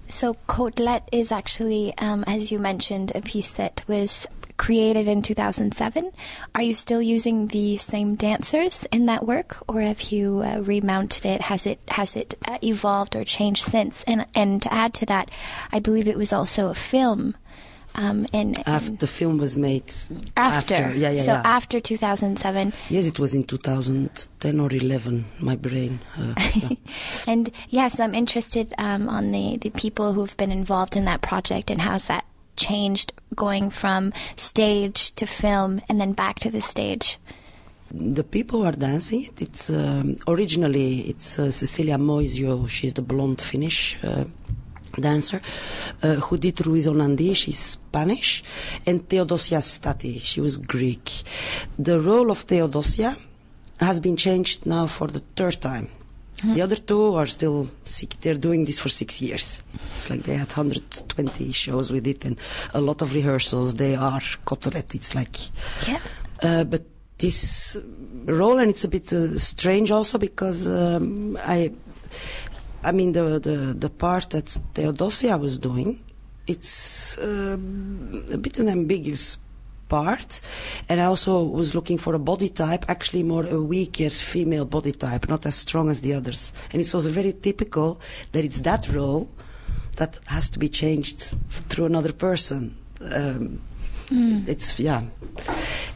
So 0.09 0.35
Côtelette 0.47 1.09
is 1.11 1.33
actually, 1.33 1.97
um, 1.99 2.23
as 2.27 2.53
you 2.53 2.59
mentioned, 2.59 3.13
a 3.15 3.23
piece 3.23 3.51
that 3.53 3.83
was 3.89 4.27
created 4.63 5.09
in 5.09 5.23
2007. 5.23 6.13
Are 6.55 6.63
you 6.63 6.75
still 6.75 7.03
using 7.03 7.49
the 7.49 7.77
same 7.79 8.15
dancers 8.15 8.87
in 8.93 9.07
that 9.07 9.27
work, 9.27 9.59
or 9.67 9.81
have 9.81 10.13
you 10.13 10.43
uh, 10.45 10.61
remounted 10.61 11.27
it? 11.27 11.41
Has 11.43 11.67
it 11.67 11.81
has 11.89 12.15
it 12.15 12.39
uh, 12.47 12.59
evolved 12.63 13.17
or 13.17 13.25
changed 13.25 13.65
since? 13.65 14.05
And 14.05 14.25
and 14.37 14.63
to 14.63 14.73
add 14.73 14.95
to 14.95 15.07
that, 15.07 15.33
I 15.73 15.81
believe 15.81 16.07
it 16.07 16.17
was 16.17 16.33
also 16.33 16.69
a 16.69 16.75
film 16.75 17.35
um, 17.95 18.27
and, 18.33 18.57
and 18.57 18.69
after 18.69 18.93
the 18.93 19.07
film 19.07 19.39
was 19.39 19.57
made 19.57 19.85
after, 20.37 20.75
after. 20.75 20.95
yeah, 20.97 21.11
yeah, 21.11 21.21
so 21.21 21.33
yeah. 21.33 21.43
after 21.45 21.79
2007 21.79 22.73
yes 22.89 23.07
it 23.07 23.19
was 23.19 23.35
in 23.35 23.43
2010 23.43 24.61
or 24.61 24.73
11 24.73 25.25
my 25.41 25.57
brain 25.57 26.01
uh, 26.17 26.35
yeah. 26.55 26.69
and 27.27 27.51
yes 27.69 28.01
i'm 28.01 28.15
interested 28.15 28.73
um, 28.79 29.09
on 29.09 29.31
the, 29.33 29.59
the 29.59 29.71
people 29.71 30.15
who've 30.15 30.37
been 30.39 30.51
involved 30.51 30.97
in 30.97 31.05
that 31.05 31.21
project 31.21 31.71
and 31.71 31.83
how's 31.83 32.07
that 32.07 32.25
changed 32.57 33.13
going 33.35 33.71
from 33.71 34.13
stage 34.37 35.15
to 35.15 35.27
film 35.27 35.81
and 35.89 36.01
then 36.01 36.13
back 36.13 36.39
to 36.39 36.51
the 36.51 36.61
stage 36.61 37.19
the 37.95 38.25
people 38.25 38.61
who 38.61 38.65
are 38.65 38.73
dancing 38.73 39.23
it, 39.23 39.43
it's 39.43 39.69
um, 39.69 40.17
originally 40.27 41.01
it's 41.01 41.39
uh, 41.39 41.51
Cecilia 41.51 41.99
Moisio. 41.99 42.67
She's 42.67 42.95
the 42.95 43.03
blonde 43.03 43.43
Finnish 43.43 44.03
uh, 44.03 44.25
dancer, 44.99 45.41
uh, 46.03 46.17
Judith 46.29 46.67
Ruiz 46.67 46.87
Onandi, 46.87 47.35
she's 47.35 47.59
Spanish, 47.59 48.43
and 48.87 49.09
Theodosia 49.09 49.59
Stati, 49.59 50.21
she 50.21 50.41
was 50.41 50.59
Greek. 50.59 51.23
The 51.79 52.01
role 52.01 52.31
of 52.31 52.41
Theodosia 52.41 53.17
has 53.81 54.01
been 54.01 54.17
changed 54.17 54.67
now 54.67 54.87
for 54.87 55.09
the 55.09 55.21
third 55.37 55.61
time. 55.61 55.89
The 56.45 56.63
other 56.63 56.77
two 56.77 57.15
are 57.15 57.27
still 57.27 57.71
sick. 57.85 58.17
They're 58.21 58.35
doing 58.35 58.65
this 58.65 58.81
for 58.81 58.89
six 58.89 59.23
years. 59.23 59.63
It's 59.75 60.11
like 60.11 60.23
they 60.25 60.35
had 60.35 60.49
120 60.49 61.53
shows 61.53 61.93
with 61.93 62.07
it 62.07 62.25
and 62.25 62.37
a 62.75 62.81
lot 62.81 63.01
of 63.01 63.15
rehearsals. 63.15 63.75
They 63.75 63.95
are 63.95 64.21
Côtelette. 64.45 64.95
It's 64.95 65.15
like, 65.15 65.37
yeah. 65.87 66.01
Uh, 66.43 66.65
but 66.65 66.83
this 67.19 67.79
role, 68.25 68.59
and 68.59 68.71
it's 68.71 68.83
a 68.83 68.89
bit 68.89 69.13
uh, 69.13 69.39
strange 69.39 69.93
also 69.93 70.19
because 70.19 70.67
um, 70.69 71.37
I 71.41 71.73
I 72.85 72.91
mean, 72.91 73.13
the, 73.13 73.39
the, 73.39 73.75
the 73.79 73.91
part 73.91 74.31
that 74.31 74.49
Theodosia 74.75 75.39
was 75.39 75.59
doing, 75.59 76.01
it's 76.47 77.17
um, 77.19 78.27
a 78.33 78.37
bit 78.37 78.59
an 78.59 78.69
ambiguous 78.69 79.39
part. 79.93 80.41
And 80.89 80.97
I 81.05 81.07
also 81.13 81.33
was 81.61 81.75
looking 81.75 81.99
for 82.05 82.13
a 82.15 82.23
body 82.33 82.49
type, 82.49 82.83
actually 82.89 83.23
more 83.23 83.47
a 83.47 83.61
weaker 83.75 84.11
female 84.11 84.65
body 84.65 84.93
type, 84.93 85.29
not 85.29 85.45
as 85.45 85.57
strong 85.67 85.91
as 85.91 86.01
the 86.01 86.15
others. 86.15 86.53
And 86.73 86.81
it 86.81 86.89
was 86.95 87.07
very 87.21 87.35
typical 87.49 88.01
that 88.33 88.43
it's 88.49 88.63
that 88.63 88.89
role 88.99 89.29
that 90.01 90.13
has 90.27 90.49
to 90.51 90.59
be 90.59 90.69
changed 90.69 91.19
through 91.69 91.87
another 91.93 92.13
person. 92.13 92.63
Um, 93.01 93.61
mm. 94.13 94.49
It's, 94.49 94.79
yeah. 94.79 95.03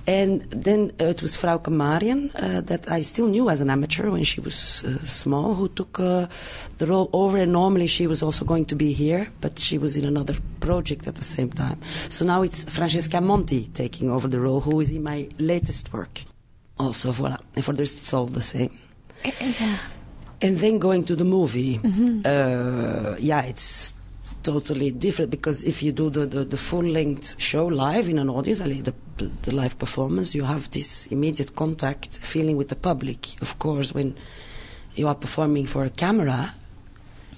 And 0.06 0.42
then 0.50 0.92
uh, 1.00 1.06
it 1.06 1.20
was 1.20 1.37
Frauke 1.37 1.68
Marian 1.68 2.30
uh, 2.37 2.61
that 2.62 2.88
I 2.90 3.02
still 3.02 3.26
knew 3.26 3.50
as 3.50 3.61
an 3.61 3.70
amateur 3.70 4.11
when 4.11 4.23
she 4.23 4.40
was 4.40 4.85
uh, 4.85 4.99
small, 5.04 5.54
who 5.54 5.68
took 5.68 5.99
uh, 5.99 6.26
the 6.78 6.87
role 6.87 7.11
over. 7.12 7.38
And 7.38 7.52
normally 7.52 7.88
she 7.88 8.06
was 8.06 8.23
also 8.23 8.44
going 8.44 8.66
to 8.66 8.76
be 8.76 8.92
here, 8.92 9.28
but 9.40 9.58
she 9.58 9.78
was 9.78 9.96
in 9.96 10.04
another 10.04 10.35
project 10.61 11.08
at 11.08 11.16
the 11.16 11.25
same 11.25 11.50
time. 11.50 11.80
So 12.08 12.25
now 12.25 12.42
it's 12.42 12.64
Francesca 12.64 13.20
Monti 13.20 13.68
taking 13.75 14.11
over 14.11 14.28
the 14.28 14.40
role, 14.40 14.61
who 14.61 14.80
is 14.80 14.92
in 14.92 15.02
my 15.02 15.28
latest 15.38 15.92
work. 15.92 16.23
Also, 16.78 17.11
voila. 17.11 17.38
And 17.56 17.64
for 17.64 17.73
this, 17.73 17.92
it's 17.92 18.12
all 18.14 18.26
the 18.26 18.40
same. 18.42 18.70
Yeah. 19.25 19.78
And 20.42 20.58
then 20.58 20.78
going 20.78 21.04
to 21.04 21.16
the 21.16 21.25
movie, 21.25 21.78
mm-hmm. 21.78 22.20
yeah, 23.18 23.42
it's 23.42 23.94
totally 24.47 24.91
different 24.91 25.31
because 25.31 25.65
if 25.65 25.83
you 25.83 25.93
do 25.93 26.11
the, 26.11 26.26
the, 26.26 26.45
the 26.45 26.57
full 26.57 26.85
length 26.85 27.41
show 27.41 27.67
live 27.67 28.09
in 28.09 28.19
an 28.19 28.31
audience, 28.31 28.61
the, 28.61 28.95
the 29.43 29.55
live 29.55 29.79
performance, 29.79 30.35
you 30.35 30.45
have 30.45 30.71
this 30.71 31.07
immediate 31.09 31.55
contact 31.55 32.19
feeling 32.19 32.57
with 32.57 32.69
the 32.69 32.76
public. 32.76 33.41
Of 33.43 33.59
course, 33.59 33.93
when 33.93 34.17
you 34.95 35.09
are 35.09 35.15
performing 35.15 35.67
for 35.67 35.85
a 35.85 35.91
camera, 35.91 36.55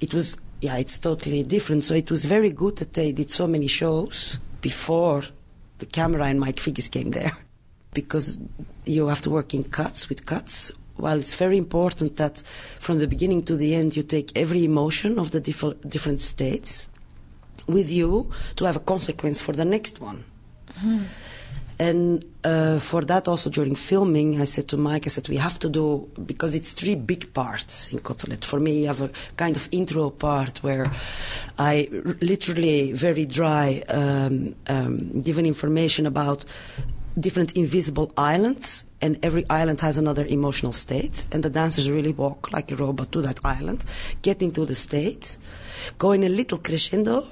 it 0.00 0.14
was, 0.14 0.36
yeah, 0.60 0.76
it's 0.76 0.98
totally 0.98 1.42
different. 1.42 1.84
So 1.84 1.94
it 1.94 2.10
was 2.10 2.24
very 2.24 2.50
good 2.50 2.76
that 2.76 2.92
they 2.92 3.12
did 3.12 3.30
so 3.30 3.46
many 3.46 3.66
shows 3.66 4.38
before 4.60 5.24
the 5.78 5.86
camera 5.86 6.26
and 6.26 6.38
Mike 6.38 6.56
Figgis 6.56 6.90
came 6.90 7.10
there 7.10 7.36
because 7.94 8.38
you 8.84 9.08
have 9.08 9.22
to 9.22 9.30
work 9.30 9.54
in 9.54 9.64
cuts 9.64 10.08
with 10.08 10.26
cuts 10.26 10.72
while 10.98 11.18
it's 11.18 11.34
very 11.34 11.56
important 11.56 12.16
that 12.16 12.42
from 12.80 12.98
the 12.98 13.06
beginning 13.06 13.42
to 13.44 13.56
the 13.56 13.74
end 13.74 13.96
you 13.96 14.02
take 14.02 14.36
every 14.36 14.64
emotion 14.64 15.18
of 15.18 15.30
the 15.30 15.40
diff- 15.40 15.80
different 15.88 16.20
states 16.20 16.88
with 17.68 17.88
you 17.90 18.30
to 18.56 18.64
have 18.64 18.76
a 18.76 18.80
consequence 18.80 19.40
for 19.40 19.52
the 19.52 19.64
next 19.64 20.00
one. 20.00 20.24
Mm. 20.80 21.04
And 21.80 22.24
uh, 22.42 22.80
for 22.80 23.04
that, 23.04 23.28
also 23.28 23.50
during 23.50 23.76
filming, 23.76 24.40
I 24.40 24.46
said 24.46 24.66
to 24.68 24.76
Mike, 24.76 25.06
I 25.06 25.10
said, 25.10 25.28
we 25.28 25.36
have 25.36 25.60
to 25.60 25.68
do, 25.68 26.10
because 26.26 26.56
it's 26.56 26.72
three 26.72 26.96
big 26.96 27.32
parts 27.32 27.92
in 27.92 28.00
Côtelette. 28.00 28.44
For 28.44 28.58
me, 28.58 28.80
you 28.80 28.86
have 28.88 29.00
a 29.00 29.10
kind 29.36 29.54
of 29.54 29.68
intro 29.70 30.10
part 30.10 30.58
where 30.64 30.90
I 31.56 31.88
r- 31.92 32.16
literally, 32.20 32.90
very 32.92 33.26
dry, 33.26 33.84
um, 33.88 34.56
um, 34.66 35.20
given 35.22 35.46
information 35.46 36.04
about 36.04 36.44
different 37.18 37.56
invisible 37.56 38.12
islands, 38.16 38.84
and 39.00 39.18
every 39.24 39.44
island 39.50 39.80
has 39.80 39.98
another 39.98 40.26
emotional 40.26 40.72
state, 40.72 41.26
and 41.32 41.42
the 41.42 41.50
dancers 41.50 41.90
really 41.90 42.12
walk 42.12 42.52
like 42.52 42.70
a 42.70 42.76
robot 42.76 43.12
to 43.12 43.20
that 43.22 43.40
island, 43.44 43.84
get 44.22 44.42
into 44.42 44.64
the 44.64 44.74
state, 44.74 45.38
go 45.98 46.12
in 46.12 46.24
a 46.24 46.28
little 46.28 46.58
crescendo, 46.58 47.24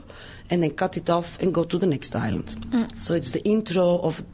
and 0.51 0.63
then 0.63 0.71
cut 0.71 0.97
it 0.97 1.11
off 1.11 1.41
and 1.41 1.53
go 1.53 1.65
to 1.65 1.79
the 1.79 1.87
next 1.87 2.15
island. 2.15 2.47
Mm. 2.71 3.01
So 3.01 3.15
it's 3.15 3.33
the 3.33 3.45
intro 3.45 3.99
of 3.99 4.25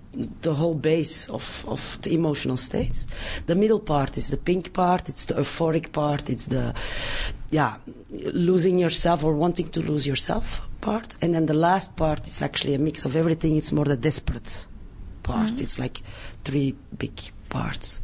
the 0.43 0.55
whole 0.55 0.75
base 0.75 1.31
of, 1.31 1.65
of 1.67 2.01
the 2.03 2.15
emotional 2.15 2.59
states. 2.59 3.07
The 3.47 3.55
middle 3.55 3.81
part 3.81 4.17
is 4.19 4.29
the 4.29 4.37
pink 4.37 4.75
part, 4.75 5.09
it's 5.09 5.25
the 5.25 5.35
euphoric 5.35 5.93
part, 5.93 6.29
it's 6.29 6.47
the, 6.47 6.75
yeah, 7.51 7.79
losing 8.11 8.79
yourself 8.79 9.25
or 9.25 9.35
wanting 9.35 9.69
to 9.69 9.81
lose 9.81 10.07
yourself 10.07 10.69
part. 10.83 11.17
And 11.23 11.35
then 11.35 11.47
the 11.47 11.55
last 11.55 11.97
part 11.97 12.27
is 12.27 12.43
actually 12.43 12.75
a 12.75 12.79
mix 12.79 13.07
of 13.07 13.17
everything, 13.17 13.57
it's 13.57 13.73
more 13.73 13.87
the 13.87 13.97
desperate 13.97 14.67
part. 15.23 15.50
Mm-hmm. 15.50 15.64
It's 15.64 15.79
like 15.79 16.02
three 16.45 16.75
big 16.99 17.12
parts. 17.49 18.00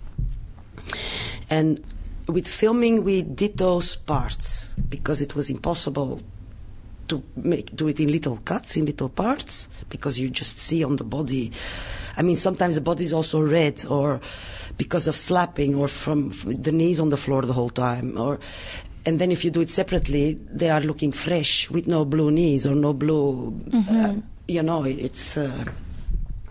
And 1.50 1.82
with 2.28 2.46
filming, 2.46 3.04
we 3.04 3.22
did 3.22 3.56
those 3.56 3.96
parts 3.96 4.74
because 4.88 5.22
it 5.22 5.34
was 5.34 5.50
impossible 5.50 6.20
to 7.08 7.22
make 7.36 7.74
do 7.74 7.88
it 7.88 8.00
in 8.00 8.12
little 8.12 8.36
cuts, 8.38 8.76
in 8.76 8.84
little 8.84 9.08
parts, 9.08 9.68
because 9.88 10.18
you 10.18 10.28
just 10.28 10.58
see 10.58 10.84
on 10.84 10.96
the 10.96 11.04
body. 11.04 11.50
I 12.16 12.22
mean, 12.22 12.36
sometimes 12.36 12.74
the 12.74 12.80
body 12.80 13.04
is 13.04 13.12
also 13.12 13.40
red, 13.40 13.84
or 13.86 14.20
because 14.76 15.08
of 15.08 15.16
slapping, 15.16 15.74
or 15.74 15.88
from, 15.88 16.30
from 16.30 16.52
the 16.52 16.72
knees 16.72 17.00
on 17.00 17.08
the 17.08 17.16
floor 17.16 17.42
the 17.42 17.54
whole 17.54 17.70
time, 17.70 18.18
or 18.18 18.38
and 19.06 19.18
then 19.18 19.32
if 19.32 19.42
you 19.42 19.50
do 19.50 19.62
it 19.62 19.70
separately, 19.70 20.38
they 20.52 20.68
are 20.68 20.80
looking 20.80 21.12
fresh 21.12 21.70
with 21.70 21.86
no 21.86 22.04
blue 22.04 22.30
knees 22.30 22.66
or 22.66 22.74
no 22.74 22.92
blue. 22.92 23.52
Mm-hmm. 23.52 23.96
Uh, 23.96 24.14
you 24.46 24.62
know, 24.62 24.84
it's 24.84 25.38
uh, 25.38 25.64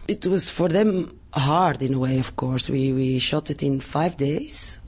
it 0.07 0.25
was 0.27 0.49
for 0.49 0.69
them 0.69 1.17
hard 1.33 1.81
in 1.81 1.93
a 1.93 1.99
way. 1.99 2.19
Of 2.19 2.35
course, 2.35 2.69
we 2.69 2.93
we 2.93 3.19
shot 3.19 3.49
it 3.49 3.63
in 3.63 3.79
five 3.79 4.17
days, 4.17 4.79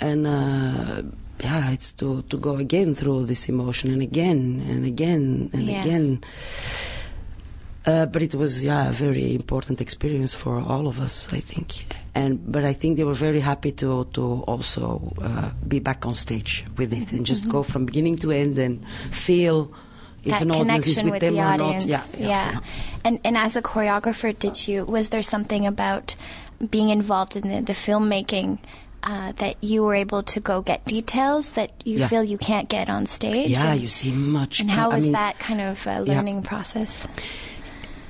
and. 0.00 0.26
Uh, 0.26 1.02
yeah, 1.42 1.72
it's 1.72 1.92
to, 1.94 2.22
to 2.22 2.36
go 2.36 2.56
again 2.56 2.94
through 2.94 3.12
all 3.12 3.22
this 3.22 3.48
emotion 3.48 3.90
and 3.90 4.00
again 4.00 4.64
and 4.68 4.84
again 4.84 5.50
and 5.52 5.62
yeah. 5.62 5.80
again. 5.80 6.24
Uh, 7.84 8.06
but 8.06 8.22
it 8.22 8.34
was 8.34 8.64
yeah 8.64 8.90
a 8.90 8.92
very 8.92 9.34
important 9.34 9.80
experience 9.80 10.34
for 10.36 10.60
all 10.60 10.86
of 10.86 11.00
us, 11.00 11.32
I 11.32 11.40
think. 11.40 11.84
And 12.14 12.52
but 12.52 12.64
I 12.64 12.72
think 12.72 12.96
they 12.96 13.02
were 13.02 13.14
very 13.14 13.40
happy 13.40 13.72
to 13.72 14.04
to 14.12 14.44
also 14.46 15.12
uh, 15.20 15.50
be 15.66 15.80
back 15.80 16.06
on 16.06 16.14
stage 16.14 16.64
with 16.76 16.92
it 16.92 17.12
and 17.12 17.26
just 17.26 17.42
mm-hmm. 17.42 17.50
go 17.50 17.62
from 17.64 17.86
beginning 17.86 18.16
to 18.16 18.30
end 18.30 18.56
and 18.56 18.86
feel 19.10 19.72
if 20.24 20.30
that 20.30 20.42
an 20.42 20.50
audience 20.52 20.86
is 20.86 21.02
with, 21.02 21.12
with 21.12 21.20
them 21.20 21.34
the 21.34 21.40
or 21.40 21.44
audience. 21.44 21.84
not. 21.84 21.90
Yeah, 21.90 22.04
yeah, 22.18 22.26
yeah, 22.28 22.52
yeah. 22.52 22.60
And 23.04 23.20
and 23.24 23.36
as 23.36 23.56
a 23.56 23.62
choreographer, 23.62 24.36
did 24.38 24.68
you 24.68 24.84
was 24.84 25.08
there 25.10 25.22
something 25.22 25.66
about 25.66 26.16
being 26.70 26.90
involved 26.90 27.36
in 27.36 27.48
the, 27.48 27.60
the 27.60 27.72
filmmaking 27.72 28.58
uh, 29.02 29.32
that 29.32 29.56
you 29.60 29.82
were 29.82 29.96
able 29.96 30.22
to 30.22 30.38
go 30.38 30.62
get 30.62 30.84
details 30.84 31.52
that 31.52 31.72
you 31.84 31.98
Yeah. 31.98 32.08
feel 32.08 32.22
you 32.22 32.38
can't 32.38 32.68
get 32.68 32.88
on 32.88 33.06
stage? 33.06 33.48
Yeah, 33.50 33.72
and, 33.72 33.80
you 33.80 33.88
see 33.88 34.12
much. 34.12 34.62
More. 34.62 34.70
And 34.70 34.78
how 34.78 34.90
I 34.90 34.94
was 34.94 35.04
mean, 35.04 35.12
that 35.12 35.38
kind 35.40 35.60
of 35.60 35.84
uh, 35.86 36.00
learning 36.00 36.42
process? 36.44 37.08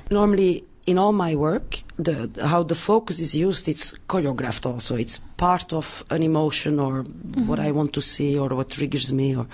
normally 0.09 0.63
in 0.85 0.97
all 0.97 1.13
my 1.13 1.35
work, 1.35 1.81
the, 1.97 2.29
how 2.45 2.61
the 2.63 2.75
focus 2.75 3.19
is 3.19 3.33
used, 3.35 3.67
it's 3.67 3.93
choreographed 4.07 4.65
also. 4.65 4.95
It's 4.95 5.19
part 5.37 5.71
of 5.73 6.03
an 6.09 6.21
emotion 6.23 6.79
or 6.79 7.03
what 7.47 7.59
I 7.59 7.71
want 7.71 7.93
to 7.93 8.01
see 8.01 8.37
or 8.37 8.49
what 8.49 8.69
triggers 8.69 9.13
me. 9.13 9.35
Or, 9.35 9.47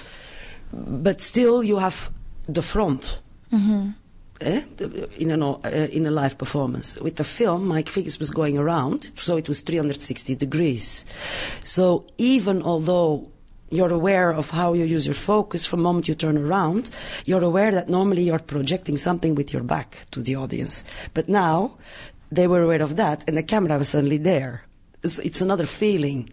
but 0.74 1.22
still, 1.22 1.64
you 1.64 1.78
have 1.78 2.10
the 2.54 2.62
front. 2.62 3.20
Eh? 4.42 4.62
In, 5.18 5.32
an, 5.32 5.44
uh, 5.44 5.60
in 5.92 6.06
a 6.06 6.12
live 6.12 6.38
performance. 6.38 6.98
With 7.02 7.18
the 7.18 7.26
film, 7.26 7.68
Mike 7.68 7.88
Figgis 7.88 8.20
was 8.20 8.30
going 8.30 8.58
around, 8.58 9.12
so 9.20 9.36
it 9.36 9.50
was 9.50 9.60
360 9.62 10.36
degrees. 10.36 11.04
So 11.64 12.06
even 12.18 12.62
although 12.62 13.30
you're 13.70 13.92
aware 13.92 14.32
of 14.32 14.50
how 14.52 14.74
you 14.74 14.86
use 14.86 15.06
your 15.06 15.16
focus 15.16 15.66
from 15.66 15.80
the 15.80 15.84
moment 15.84 16.08
you 16.08 16.16
turn 16.16 16.38
around, 16.38 16.90
you're 17.26 17.44
aware 17.44 17.72
that 17.72 17.90
normally 17.90 18.24
you're 18.24 18.40
projecting 18.40 18.98
something 18.98 19.36
with 19.36 19.52
your 19.52 19.64
back 19.64 20.06
to 20.12 20.22
the 20.22 20.36
audience. 20.36 20.84
But 21.14 21.28
now 21.28 21.78
they 22.32 22.48
were 22.48 22.62
aware 22.62 22.82
of 22.82 22.96
that, 22.96 23.24
and 23.28 23.38
the 23.38 23.44
camera 23.44 23.78
was 23.78 23.90
suddenly 23.90 24.18
there. 24.18 24.64
It's, 25.04 25.20
it's 25.20 25.42
another 25.42 25.66
feeling. 25.66 26.32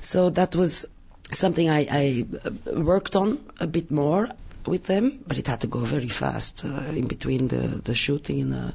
So 0.00 0.30
that 0.30 0.54
was 0.54 0.86
something 1.30 1.68
I, 1.68 1.86
I 1.90 2.26
uh, 2.44 2.80
worked 2.80 3.16
on 3.16 3.38
a 3.60 3.66
bit 3.66 3.90
more 3.90 4.28
with 4.66 4.86
them, 4.86 5.22
but 5.26 5.38
it 5.38 5.46
had 5.46 5.60
to 5.60 5.66
go 5.66 5.80
very 5.80 6.08
fast 6.08 6.64
uh, 6.64 6.90
in 6.90 7.06
between 7.06 7.48
the, 7.48 7.80
the 7.84 7.94
shooting 7.94 8.40
and 8.40 8.52
the. 8.52 8.74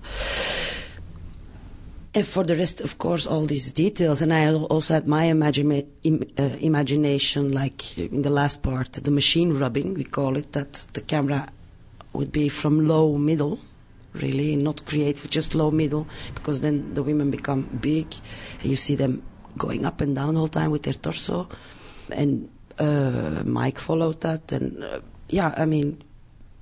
And 2.16 2.28
for 2.28 2.44
the 2.44 2.56
rest, 2.56 2.80
of 2.82 3.00
course, 3.00 3.26
all 3.26 3.48
these 3.48 3.72
details. 3.72 4.22
And 4.22 4.32
I 4.32 4.54
also 4.54 4.94
had 4.94 5.08
my 5.08 5.26
imagine, 5.26 5.84
im, 6.04 6.24
uh, 6.38 6.44
imagination, 6.60 7.52
like 7.52 7.98
in 7.98 8.22
the 8.22 8.30
last 8.30 8.62
part, 8.62 8.92
the 8.92 9.10
machine 9.10 9.58
rubbing, 9.58 9.96
we 9.96 10.04
call 10.04 10.38
it, 10.38 10.52
that 10.52 10.74
the 10.94 11.02
camera 11.02 11.48
would 12.14 12.32
be 12.32 12.50
from 12.50 12.88
low 12.88 13.18
middle, 13.18 13.60
really, 14.14 14.56
not 14.56 14.86
creative, 14.86 15.32
just 15.32 15.56
low 15.56 15.72
middle, 15.72 16.08
because 16.36 16.60
then 16.60 16.94
the 16.94 17.02
women 17.02 17.32
become 17.32 17.64
big, 17.82 18.06
and 18.60 18.70
you 18.70 18.76
see 18.76 18.94
them 18.94 19.24
going 19.58 19.84
up 19.84 20.00
and 20.00 20.16
down 20.16 20.38
all 20.38 20.46
the 20.46 20.60
time 20.60 20.70
with 20.70 20.84
their 20.84 20.94
torso. 20.94 21.50
And 22.12 22.48
uh, 22.78 23.42
Mike 23.44 23.80
followed 23.80 24.22
that, 24.22 24.52
and 24.52 24.84
uh, 24.84 25.00
yeah, 25.34 25.54
I 25.58 25.66
mean, 25.66 26.02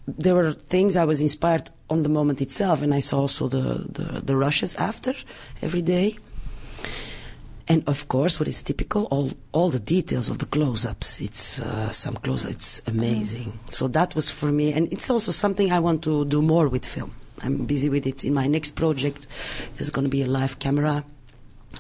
there 0.07 0.33
were 0.33 0.53
things 0.53 0.95
I 0.95 1.05
was 1.05 1.19
inspired 1.21 1.69
on 1.89 2.03
the 2.03 2.09
moment 2.09 2.41
itself, 2.41 2.81
and 2.81 2.93
I 2.93 3.01
saw 3.01 3.19
also 3.19 3.47
the, 3.47 3.85
the, 3.91 4.21
the 4.21 4.35
rushes 4.35 4.75
after 4.77 5.13
every 5.61 5.81
day. 5.81 6.17
And 7.67 7.87
of 7.87 8.07
course, 8.07 8.39
what 8.39 8.47
is 8.47 8.63
typical, 8.63 9.05
all 9.11 9.29
all 9.51 9.69
the 9.69 9.79
details 9.79 10.29
of 10.29 10.39
the 10.39 10.45
close-ups. 10.45 11.21
It's 11.21 11.61
uh, 11.61 11.91
some 11.91 12.15
close. 12.15 12.43
It's 12.43 12.81
amazing. 12.87 13.59
So 13.69 13.87
that 13.89 14.15
was 14.15 14.31
for 14.31 14.51
me, 14.51 14.73
and 14.73 14.91
it's 14.91 15.09
also 15.09 15.31
something 15.31 15.71
I 15.71 15.79
want 15.79 16.03
to 16.03 16.25
do 16.25 16.41
more 16.41 16.67
with 16.67 16.85
film. 16.85 17.11
I'm 17.43 17.65
busy 17.65 17.89
with 17.89 18.05
it. 18.07 18.23
In 18.23 18.33
my 18.33 18.47
next 18.47 18.75
project, 18.75 19.27
there's 19.75 19.91
going 19.91 20.05
to 20.05 20.09
be 20.09 20.21
a 20.23 20.27
live 20.27 20.59
camera 20.59 21.03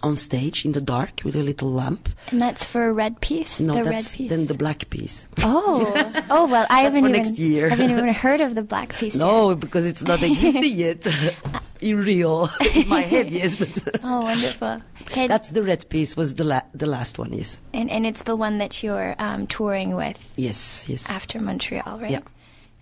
on 0.03 0.15
stage 0.15 0.65
in 0.65 0.71
the 0.71 0.81
dark 0.81 1.21
with 1.23 1.35
a 1.35 1.43
little 1.43 1.71
lamp. 1.71 2.09
And 2.31 2.41
that's 2.41 2.65
for 2.65 2.87
a 2.87 2.93
red 2.93 3.21
piece. 3.21 3.59
No, 3.59 3.73
the 3.73 3.83
red 3.83 3.93
that's 3.93 4.15
piece. 4.15 4.29
then 4.29 4.47
the 4.47 4.53
black 4.53 4.89
piece. 4.89 5.29
Oh, 5.39 5.91
oh 6.29 6.47
well, 6.47 6.65
I 6.69 6.81
haven't 6.81 6.99
even 6.99 7.11
next 7.11 7.37
year. 7.37 7.69
haven't 7.69 7.91
even 7.91 8.07
heard 8.13 8.41
of 8.41 8.55
the 8.55 8.63
black 8.63 8.93
piece. 8.95 9.15
No, 9.15 9.55
because 9.55 9.85
it's 9.85 10.03
not 10.03 10.21
existing 10.21 10.63
yet 10.71 11.05
in 11.81 11.97
real. 11.97 12.49
in 12.75 12.89
my 12.89 13.01
head, 13.01 13.31
yes, 13.31 13.55
but. 13.55 13.99
Oh, 14.03 14.21
wonderful. 14.21 14.81
Okay, 15.03 15.27
that's 15.27 15.49
the 15.51 15.63
red 15.63 15.87
piece. 15.89 16.15
Was 16.15 16.35
the 16.35 16.43
la- 16.43 16.67
the 16.73 16.85
last 16.85 17.19
one? 17.19 17.33
Yes, 17.33 17.59
and 17.73 17.89
and 17.89 18.05
it's 18.05 18.23
the 18.23 18.35
one 18.35 18.59
that 18.59 18.81
you're 18.83 19.15
um, 19.19 19.47
touring 19.47 19.95
with 19.95 20.33
yes, 20.37 20.87
yes. 20.87 21.09
after 21.09 21.39
Montreal, 21.39 21.99
right? 21.99 22.11
Yeah. 22.11 22.19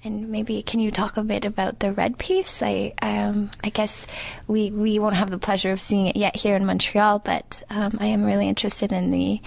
And 0.03 0.29
maybe 0.29 0.62
can 0.62 0.79
you 0.79 0.91
talk 0.91 1.17
a 1.17 1.23
bit 1.23 1.43
about 1.43 1.79
the 1.79 1.91
red 1.91 2.17
piece? 2.17 2.62
I 2.62 2.93
um, 3.01 3.51
I 3.63 3.69
guess 3.69 4.07
we 4.47 4.71
we 4.71 4.97
won't 4.97 5.15
have 5.15 5.29
the 5.29 5.38
pleasure 5.38 5.71
of 5.71 5.81
seeing 5.81 6.07
it 6.07 6.15
yet 6.15 6.35
here 6.38 6.55
in 6.55 6.65
Montreal, 6.65 7.19
but 7.19 7.62
um, 7.69 7.97
I 7.99 8.07
am 8.07 8.23
really 8.23 8.47
interested 8.47 8.93
in 8.93 9.12
the 9.12 9.41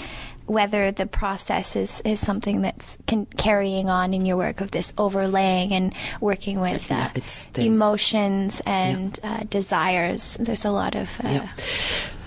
whether 0.46 0.90
the 0.90 1.06
process 1.06 1.76
is, 1.76 2.02
is 2.04 2.20
something 2.20 2.60
that's 2.62 2.98
can, 3.06 3.26
carrying 3.26 3.88
on 3.88 4.12
in 4.12 4.26
your 4.26 4.36
work 4.36 4.60
of 4.60 4.70
this 4.70 4.92
overlaying 4.98 5.72
and 5.72 5.94
working 6.20 6.60
with 6.60 6.90
uh, 6.90 7.08
Yeah, 7.14 7.64
emotions 7.64 8.60
and 8.66 9.18
uh, 9.22 9.44
desires. 9.48 10.36
There's 10.38 10.64
a 10.64 10.70
lot 10.70 10.94
of 10.94 11.08
uh, 11.24 11.28
Yeah. 11.28 11.48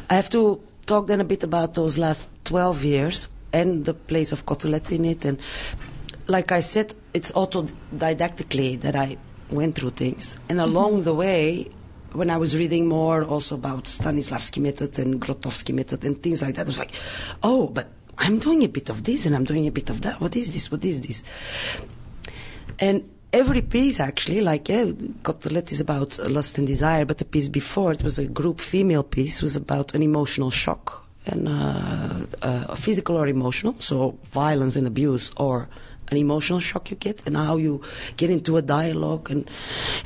I 0.09 0.15
have 0.15 0.29
to 0.31 0.61
talk 0.85 1.07
then 1.07 1.21
a 1.21 1.25
bit 1.25 1.43
about 1.43 1.73
those 1.73 1.97
last 1.97 2.29
12 2.45 2.83
years 2.83 3.27
and 3.51 3.85
the 3.85 3.93
place 3.93 4.31
of 4.31 4.45
Côtelette 4.45 4.91
in 4.91 5.05
it. 5.05 5.25
And 5.25 5.39
like 6.27 6.51
I 6.51 6.61
said, 6.61 6.93
it's 7.13 7.31
autodidactically 7.31 8.81
that 8.81 8.95
I 8.95 9.17
went 9.49 9.75
through 9.75 9.91
things. 9.91 10.39
And 10.49 10.59
along 10.59 11.03
the 11.03 11.13
way, 11.13 11.69
when 12.13 12.29
I 12.29 12.38
was 12.38 12.57
reading 12.57 12.88
more 12.88 13.23
also 13.23 13.55
about 13.55 13.85
Stanislavski 13.85 14.61
method 14.61 14.97
and 14.99 15.21
Grotowski 15.21 15.73
method 15.73 16.03
and 16.03 16.21
things 16.21 16.41
like 16.41 16.55
that, 16.55 16.65
I 16.65 16.67
was 16.67 16.79
like, 16.79 16.91
oh, 17.43 17.67
but 17.67 17.89
I'm 18.17 18.39
doing 18.39 18.63
a 18.63 18.69
bit 18.69 18.89
of 18.89 19.03
this 19.03 19.25
and 19.25 19.35
I'm 19.35 19.43
doing 19.43 19.67
a 19.67 19.71
bit 19.71 19.89
of 19.89 20.01
that. 20.01 20.21
What 20.21 20.35
is 20.35 20.51
this? 20.51 20.71
What 20.71 20.83
is 20.85 21.01
this? 21.01 21.23
And 22.79 23.09
every 23.33 23.61
piece 23.61 23.99
actually, 23.99 24.41
like 24.41 24.69
yeah, 24.69 24.85
Côtelette 24.85 25.71
is 25.71 25.81
about 25.81 26.17
lust 26.29 26.57
and 26.57 26.67
desire, 26.67 27.05
but 27.05 27.17
the 27.17 27.25
piece 27.25 27.49
before 27.49 27.91
it 27.91 28.03
was 28.03 28.17
a 28.17 28.27
group 28.27 28.61
female 28.61 29.03
piece 29.03 29.41
was 29.41 29.55
about 29.55 29.93
an 29.93 30.01
emotional 30.01 30.51
shock 30.51 31.05
and 31.27 31.47
uh, 31.47 32.25
uh, 32.41 32.75
physical 32.75 33.17
or 33.17 33.27
emotional, 33.27 33.75
so 33.79 34.17
violence 34.25 34.75
and 34.75 34.88
abuse 34.88 35.31
or 35.38 35.67
an 36.12 36.18
emotional 36.18 36.60
shock 36.60 36.91
you 36.91 36.98
get 36.98 37.26
and 37.28 37.36
how 37.36 37.58
you 37.58 37.82
get 38.18 38.30
into 38.30 38.58
a 38.58 38.62
dialogue 38.62 39.32
and 39.32 39.50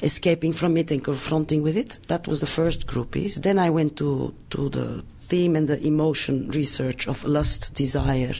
escaping 0.02 0.54
from 0.54 0.78
it 0.78 0.92
and 0.92 1.04
confronting 1.04 1.64
with 1.64 1.76
it. 1.76 2.00
That 2.08 2.28
was 2.28 2.40
the 2.40 2.46
first 2.46 2.88
group 2.88 3.12
piece. 3.12 3.38
Then 3.38 3.60
I 3.60 3.70
went 3.70 3.98
to, 3.98 4.34
to 4.52 4.70
the 4.70 5.04
theme 5.18 5.56
and 5.56 5.68
the 5.68 5.86
emotion 5.86 6.50
research 6.52 7.08
of 7.08 7.24
lust, 7.24 7.74
desire, 7.76 8.34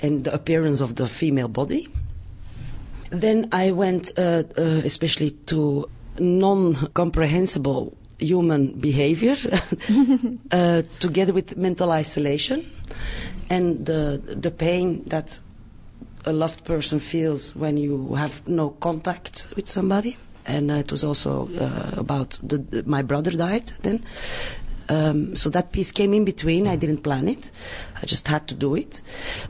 and 0.00 0.24
the 0.24 0.34
appearance 0.34 0.80
of 0.80 0.96
the 0.96 1.06
female 1.06 1.48
body. 1.48 1.86
Then 3.10 3.48
I 3.52 3.72
went 3.72 4.12
uh, 4.18 4.42
uh, 4.56 4.62
especially 4.84 5.30
to 5.46 5.88
non-comprehensible 6.18 7.96
human 8.18 8.72
behavior 8.78 9.36
uh, 10.52 10.82
together 11.00 11.32
with 11.32 11.56
mental 11.56 11.90
isolation 11.90 12.64
and 13.50 13.86
the, 13.86 14.20
the 14.40 14.50
pain 14.50 15.04
that 15.06 15.40
a 16.26 16.32
loved 16.32 16.64
person 16.64 16.98
feels 16.98 17.54
when 17.54 17.76
you 17.76 18.14
have 18.14 18.46
no 18.46 18.70
contact 18.70 19.52
with 19.56 19.68
somebody. 19.68 20.16
and 20.46 20.70
uh, 20.70 20.74
it 20.74 20.90
was 20.90 21.04
also 21.04 21.48
uh, 21.58 21.90
about 21.96 22.38
the, 22.42 22.58
the, 22.58 22.82
my 22.84 23.02
brother 23.02 23.30
died 23.30 23.66
then. 23.82 24.04
Um, 24.90 25.34
so 25.34 25.48
that 25.50 25.72
piece 25.72 25.90
came 25.90 26.12
in 26.12 26.24
between. 26.26 26.66
I 26.66 26.76
didn't 26.76 26.98
plan 26.98 27.26
it. 27.28 27.50
I 28.02 28.06
just 28.06 28.28
had 28.28 28.46
to 28.48 28.54
do 28.54 28.74
it. 28.74 29.00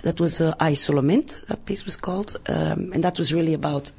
That 0.02 0.20
was 0.20 0.40
uh, 0.40 0.54
Isolament, 0.60 1.46
that 1.46 1.66
piece 1.66 1.84
was 1.84 1.96
called. 1.96 2.36
Um, 2.48 2.92
and 2.92 3.02
that 3.02 3.18
was 3.18 3.34
really 3.34 3.54
about 3.54 3.90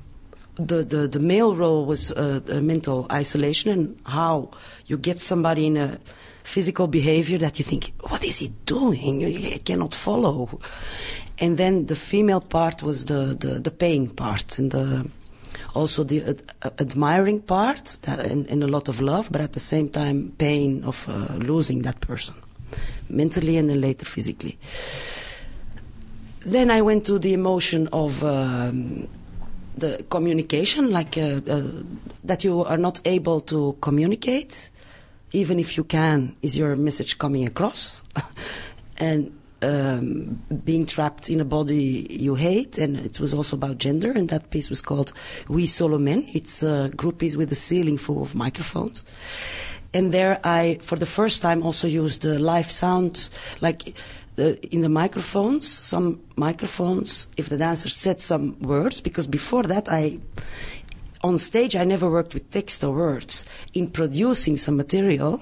the, 0.55 0.83
the, 0.83 1.07
the 1.09 1.19
male 1.19 1.53
role 1.53 1.85
was 1.85 2.13
uh, 2.13 2.39
mental 2.61 3.07
isolation 3.11 3.71
and 3.71 3.99
how 4.05 4.51
you 4.85 4.97
get 4.97 5.19
somebody 5.19 5.67
in 5.67 5.75
a 5.75 5.99
physical 6.43 6.87
behavior 6.87 7.37
that 7.39 7.59
you 7.59 7.65
think, 7.65 7.91
what 7.99 8.23
is 8.23 8.37
he 8.37 8.53
doing? 8.65 9.19
You 9.19 9.59
cannot 9.59 9.93
follow. 9.93 10.61
And 11.39 11.57
then 11.57 11.87
the 11.87 11.95
female 11.95 12.41
part 12.41 12.81
was 12.81 13.05
the, 13.05 13.35
the, 13.37 13.59
the 13.59 13.71
paying 13.71 14.09
part 14.09 14.57
and 14.57 14.71
the, 14.71 15.09
also 15.73 16.03
the 16.03 16.41
uh, 16.61 16.69
admiring 16.79 17.41
part 17.41 17.97
and, 18.07 18.47
and, 18.47 18.63
a 18.63 18.67
lot 18.67 18.87
of 18.87 19.01
love, 19.01 19.29
but 19.31 19.41
at 19.41 19.53
the 19.53 19.59
same 19.59 19.89
time, 19.89 20.33
pain 20.37 20.83
of 20.85 21.07
uh, 21.09 21.35
losing 21.35 21.81
that 21.81 21.99
person, 21.99 22.35
mentally 23.09 23.57
and 23.57 23.69
then 23.69 23.81
later 23.81 24.05
physically. 24.05 24.57
Then 26.45 26.71
I 26.71 26.81
went 26.81 27.05
to 27.07 27.19
the 27.19 27.33
emotion 27.33 27.89
of 27.91 28.23
um, 28.23 29.07
the 29.75 30.05
communication, 30.09 30.91
like 30.91 31.17
uh, 31.17 31.41
uh 31.47 31.63
that 32.23 32.43
you 32.43 32.63
are 32.63 32.77
not 32.77 33.01
able 33.05 33.41
to 33.41 33.77
communicate, 33.81 34.69
even 35.31 35.59
if 35.59 35.75
you 35.75 35.83
can. 35.83 36.35
Is 36.41 36.57
your 36.57 36.75
message 36.75 37.17
coming 37.17 37.45
across? 37.45 38.03
and 38.97 39.31
um, 39.61 40.41
being 40.63 40.85
trapped 40.85 41.29
in 41.29 41.39
a 41.39 41.45
body 41.45 42.07
you 42.09 42.35
hate, 42.35 42.77
and 42.77 42.97
it 42.97 43.19
was 43.19 43.33
also 43.33 43.55
about 43.55 43.77
gender. 43.77 44.11
And 44.11 44.29
that 44.29 44.49
piece 44.49 44.69
was 44.69 44.81
called 44.81 45.13
"We 45.47 45.65
Solo 45.65 45.97
Men." 45.97 46.25
It's 46.33 46.63
a 46.63 46.91
group 46.95 47.19
piece 47.19 47.35
with 47.35 47.51
a 47.51 47.55
ceiling 47.55 47.97
full 47.97 48.21
of 48.21 48.35
microphones. 48.35 49.05
And 49.93 50.11
there, 50.11 50.41
I, 50.43 50.77
for 50.81 50.97
the 50.97 51.05
first 51.05 51.41
time, 51.41 51.63
also 51.63 51.87
used 51.87 52.21
the 52.23 52.37
live 52.37 52.69
sound, 52.69 53.29
like 53.61 53.95
the, 54.35 54.59
in 54.73 54.81
the 54.81 54.89
microphones. 54.89 55.65
Some 55.69 56.19
microphones, 56.35 57.27
if 57.37 57.47
the 57.47 57.57
dancer 57.57 57.87
said 57.87 58.21
some 58.21 58.59
words, 58.59 58.99
because 58.99 59.25
before 59.25 59.63
that, 59.63 59.87
I, 59.89 60.19
on 61.23 61.37
stage, 61.37 61.77
I 61.77 61.85
never 61.85 62.09
worked 62.09 62.33
with 62.33 62.51
text 62.51 62.83
or 62.83 62.93
words. 62.93 63.45
In 63.73 63.89
producing 63.89 64.57
some 64.57 64.75
material, 64.75 65.41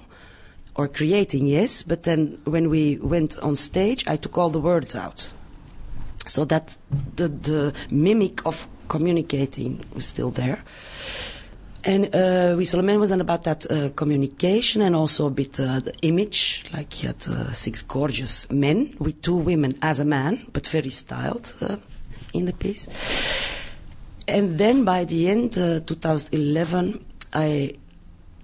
or 0.76 0.88
creating, 0.88 1.48
yes, 1.48 1.84
but 1.84 2.04
then 2.04 2.40
when 2.46 2.70
we 2.70 2.98
went 2.98 3.38
on 3.40 3.56
stage, 3.56 4.04
I 4.08 4.16
took 4.16 4.38
all 4.38 4.50
the 4.50 4.60
words 4.60 4.96
out. 4.96 5.34
So 6.26 6.46
that 6.46 6.78
the, 7.16 7.28
the 7.28 7.74
mimic 7.92 8.46
of 8.46 8.68
communicating 8.88 9.84
was 9.94 10.06
still 10.06 10.32
there. 10.32 10.64
And 11.86 12.16
uh, 12.16 12.56
We 12.58 12.64
Solo 12.64 12.82
Men 12.82 13.00
was 13.00 13.10
then 13.10 13.20
about 13.20 13.44
that 13.44 13.70
uh, 13.70 13.90
communication 13.90 14.82
and 14.82 14.96
also 14.96 15.28
a 15.28 15.30
bit 15.30 15.60
uh, 15.60 15.82
the 15.82 15.94
image, 16.02 16.64
like 16.74 16.94
he 16.94 17.08
had 17.08 17.28
uh, 17.28 17.52
six 17.52 17.82
gorgeous 17.82 18.50
men 18.50 18.94
with 19.00 19.22
two 19.22 19.36
women 19.36 19.78
as 19.82 20.00
a 20.00 20.06
man, 20.06 20.40
but 20.54 20.66
very 20.68 20.90
styled 20.90 21.54
uh, 21.62 21.76
in 22.34 22.46
the 22.46 22.54
piece. 22.54 22.88
And 24.30 24.58
then 24.58 24.86
by 24.86 25.04
the 25.04 25.30
end, 25.30 25.58
uh, 25.58 25.82
2011, 25.82 27.04
I 27.34 27.74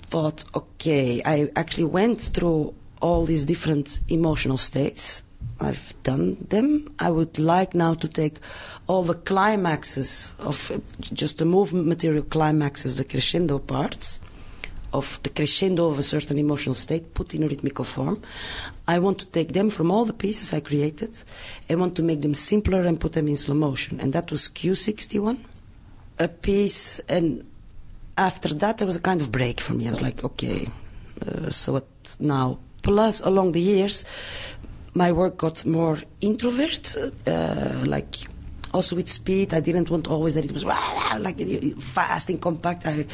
thought, 0.09 0.43
okay, 0.55 1.21
I 1.25 1.49
actually 1.55 1.85
went 1.85 2.21
through 2.21 2.73
all 3.01 3.25
these 3.25 3.45
different 3.45 3.99
emotional 4.09 4.57
states. 4.57 5.23
I've 5.61 5.93
done 6.03 6.45
them. 6.49 6.93
I 6.99 7.11
would 7.11 7.37
like 7.37 7.75
now 7.75 7.93
to 7.93 8.07
take 8.07 8.39
all 8.87 9.03
the 9.03 9.13
climaxes 9.13 10.35
of 10.39 10.81
just 11.13 11.37
the 11.37 11.45
movement 11.45 11.87
material 11.87 12.23
climaxes, 12.23 12.95
the 12.95 13.03
crescendo 13.03 13.59
parts 13.59 14.19
of 14.91 15.21
the 15.23 15.29
crescendo 15.29 15.87
of 15.87 15.99
a 15.99 16.03
certain 16.03 16.37
emotional 16.39 16.75
state 16.75 17.13
put 17.13 17.33
in 17.35 17.43
a 17.43 17.47
rhythmical 17.47 17.85
form. 17.85 18.21
I 18.87 18.99
want 18.99 19.19
to 19.19 19.27
take 19.27 19.53
them 19.53 19.69
from 19.69 19.91
all 19.91 20.05
the 20.05 20.13
pieces 20.13 20.53
I 20.53 20.61
created 20.61 21.23
and 21.67 21.79
want 21.79 21.95
to 21.97 22.03
make 22.03 22.21
them 22.21 22.33
simpler 22.33 22.81
and 22.81 22.99
put 22.99 23.13
them 23.13 23.27
in 23.27 23.37
slow 23.37 23.55
motion. 23.55 23.99
And 23.99 24.13
that 24.13 24.31
was 24.31 24.49
Q61, 24.49 25.37
a 26.17 26.27
piece, 26.27 26.99
and 27.07 27.45
after 28.19 28.53
that, 28.55 28.77
there 28.77 28.87
was 28.87 28.97
a 28.97 29.01
kind 29.01 29.21
of 29.21 29.31
break 29.31 29.61
for 29.61 29.73
me. 29.73 29.87
I 29.87 29.89
was 29.89 30.01
like, 30.01 30.23
okay, 30.23 30.67
uh, 31.25 31.49
so 31.49 31.73
what 31.73 31.87
now? 32.19 32.59
Plus, 32.81 33.21
along 33.21 33.53
the 33.53 33.61
years, 33.61 34.05
my 34.93 35.11
work 35.11 35.37
got 35.37 35.65
more 35.65 35.97
introvert, 36.21 36.95
uh, 37.27 37.83
like 37.85 38.15
also 38.73 38.95
with 38.95 39.07
speed. 39.07 39.53
I 39.53 39.61
didn't 39.61 39.89
want 39.89 40.07
always 40.07 40.33
that 40.35 40.45
it 40.45 40.51
was 40.51 40.65
like 40.65 41.39
fast 41.79 42.29
and 42.29 42.41
compact. 42.41 42.85
I 42.85 43.05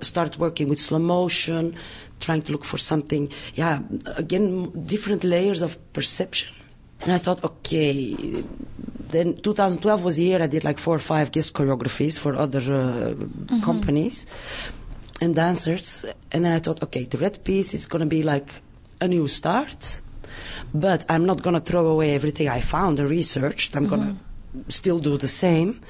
started 0.00 0.36
working 0.38 0.68
with 0.68 0.80
slow 0.80 0.98
motion, 0.98 1.74
trying 2.20 2.42
to 2.42 2.52
look 2.52 2.64
for 2.64 2.78
something, 2.78 3.30
yeah, 3.54 3.80
again, 4.16 4.70
different 4.86 5.24
layers 5.24 5.62
of 5.62 5.76
perception. 5.92 6.54
And 7.02 7.12
I 7.12 7.18
thought, 7.18 7.42
okay, 7.42 8.44
then 9.12 9.36
2012 9.36 10.04
was 10.04 10.16
the 10.16 10.24
year 10.24 10.42
I 10.42 10.46
did 10.46 10.64
like 10.64 10.78
four 10.78 10.96
or 10.96 10.98
five 10.98 11.30
guest 11.30 11.52
choreographies 11.52 12.18
for 12.18 12.34
other 12.34 12.58
uh, 12.60 13.14
mm-hmm. 13.14 13.60
companies 13.60 14.26
and 15.20 15.34
dancers. 15.34 16.04
And 16.32 16.44
then 16.44 16.52
I 16.52 16.58
thought, 16.58 16.82
okay, 16.82 17.04
the 17.04 17.18
red 17.18 17.44
piece 17.44 17.74
is 17.74 17.86
going 17.86 18.00
to 18.00 18.06
be 18.06 18.22
like 18.22 18.62
a 19.00 19.08
new 19.08 19.28
start, 19.28 20.00
but 20.74 21.04
I'm 21.08 21.26
not 21.26 21.42
going 21.42 21.54
to 21.54 21.60
throw 21.60 21.86
away 21.86 22.14
everything 22.14 22.48
I 22.48 22.60
found 22.60 22.98
and 23.00 23.08
researched. 23.08 23.76
I'm 23.76 23.86
mm-hmm. 23.86 23.96
going 23.96 24.16
to 24.66 24.72
still 24.72 24.98
do 24.98 25.16
the 25.16 25.28
same. 25.28 25.80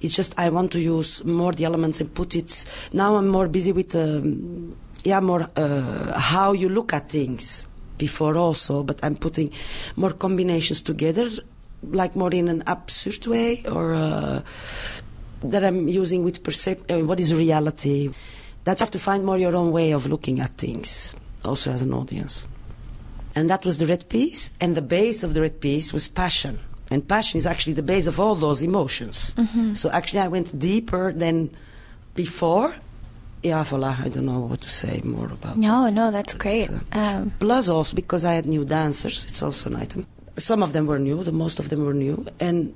It's 0.00 0.14
just 0.14 0.34
I 0.38 0.48
want 0.50 0.72
to 0.72 0.80
use 0.80 1.24
more 1.24 1.52
the 1.52 1.64
elements 1.64 2.00
and 2.00 2.14
put 2.14 2.34
it. 2.34 2.64
Now 2.92 3.16
I'm 3.16 3.28
more 3.28 3.48
busy 3.48 3.72
with, 3.72 3.94
um, 3.94 4.76
yeah, 5.04 5.20
more 5.20 5.48
uh, 5.56 6.18
how 6.18 6.52
you 6.52 6.68
look 6.68 6.92
at 6.92 7.08
things 7.08 7.66
before 7.96 8.36
also, 8.36 8.82
but 8.84 9.00
I'm 9.02 9.16
putting 9.16 9.52
more 9.96 10.10
combinations 10.12 10.80
together 10.80 11.28
like 11.82 12.16
more 12.16 12.30
in 12.30 12.48
an 12.48 12.62
absurd 12.66 13.26
way 13.26 13.62
or 13.70 13.94
uh, 13.94 14.42
that 15.42 15.64
I'm 15.64 15.88
using 15.88 16.24
with 16.24 16.42
percep- 16.42 16.90
uh, 16.90 17.04
what 17.06 17.20
is 17.20 17.34
reality. 17.34 18.10
That 18.64 18.80
you 18.80 18.84
have 18.84 18.90
to 18.90 18.98
find 18.98 19.24
more 19.24 19.38
your 19.38 19.54
own 19.56 19.72
way 19.72 19.92
of 19.92 20.06
looking 20.06 20.40
at 20.40 20.50
things, 20.50 21.14
also 21.44 21.70
as 21.70 21.80
an 21.82 21.92
audience. 21.94 22.46
And 23.34 23.48
that 23.48 23.64
was 23.64 23.78
the 23.78 23.86
red 23.86 24.08
piece, 24.08 24.50
and 24.60 24.76
the 24.76 24.82
base 24.82 25.22
of 25.22 25.32
the 25.34 25.40
red 25.40 25.60
piece 25.60 25.92
was 25.92 26.08
passion. 26.08 26.58
And 26.90 27.06
passion 27.06 27.38
is 27.38 27.46
actually 27.46 27.74
the 27.74 27.82
base 27.82 28.06
of 28.06 28.18
all 28.18 28.34
those 28.34 28.62
emotions. 28.62 29.32
Mm-hmm. 29.36 29.74
So 29.74 29.90
actually, 29.90 30.20
I 30.20 30.28
went 30.28 30.58
deeper 30.58 31.12
than 31.12 31.50
before. 32.14 32.74
Yeah, 33.42 33.62
voila, 33.62 33.94
I 34.04 34.08
don't 34.08 34.26
know 34.26 34.40
what 34.40 34.60
to 34.62 34.68
say 34.68 35.00
more 35.04 35.26
about 35.26 35.56
No, 35.56 35.84
that. 35.84 35.92
no, 35.94 36.10
that's 36.10 36.34
great. 36.34 36.68
Uh, 36.70 36.98
um, 36.98 37.32
plus, 37.38 37.68
also 37.68 37.94
because 37.94 38.24
I 38.24 38.32
had 38.34 38.46
new 38.46 38.64
dancers, 38.64 39.24
it's 39.26 39.42
also 39.42 39.70
an 39.70 39.76
item 39.76 40.06
some 40.38 40.62
of 40.62 40.72
them 40.72 40.86
were 40.86 40.98
new, 40.98 41.22
the 41.24 41.32
most 41.32 41.58
of 41.58 41.68
them 41.68 41.84
were 41.84 41.94
new, 41.94 42.24
and 42.40 42.74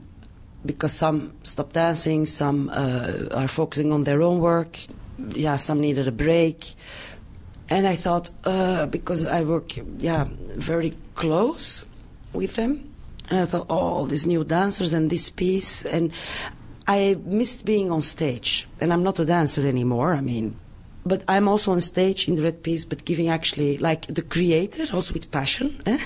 because 0.64 0.92
some 0.92 1.32
stopped 1.42 1.74
dancing, 1.74 2.26
some 2.26 2.70
uh, 2.72 3.28
are 3.32 3.48
focusing 3.48 3.92
on 3.92 4.04
their 4.04 4.22
own 4.22 4.40
work. 4.40 4.78
Yeah, 5.34 5.56
some 5.56 5.80
needed 5.80 6.08
a 6.08 6.12
break, 6.12 6.74
and 7.68 7.86
I 7.86 7.96
thought 7.96 8.30
uh, 8.44 8.86
because 8.86 9.26
I 9.26 9.42
work, 9.42 9.72
yeah, 9.98 10.26
very 10.56 10.94
close 11.14 11.86
with 12.32 12.56
them, 12.56 12.92
and 13.30 13.40
I 13.40 13.44
thought, 13.44 13.66
oh, 13.70 13.78
all 13.78 14.06
these 14.06 14.26
new 14.26 14.44
dancers 14.44 14.92
and 14.92 15.10
this 15.10 15.30
piece, 15.30 15.84
and 15.84 16.12
I 16.86 17.16
missed 17.24 17.64
being 17.64 17.90
on 17.90 18.02
stage, 18.02 18.68
and 18.80 18.92
I'm 18.92 19.02
not 19.02 19.20
a 19.20 19.24
dancer 19.24 19.66
anymore. 19.66 20.14
I 20.14 20.20
mean, 20.20 20.56
but 21.04 21.24
I'm 21.26 21.48
also 21.48 21.72
on 21.72 21.80
stage 21.80 22.28
in 22.28 22.36
the 22.36 22.42
red 22.42 22.62
piece, 22.62 22.84
but 22.84 23.04
giving 23.04 23.28
actually 23.28 23.78
like 23.78 24.06
the 24.06 24.22
creator, 24.22 24.84
also 24.94 25.14
with 25.14 25.30
passion, 25.30 25.82
eh? 25.86 25.98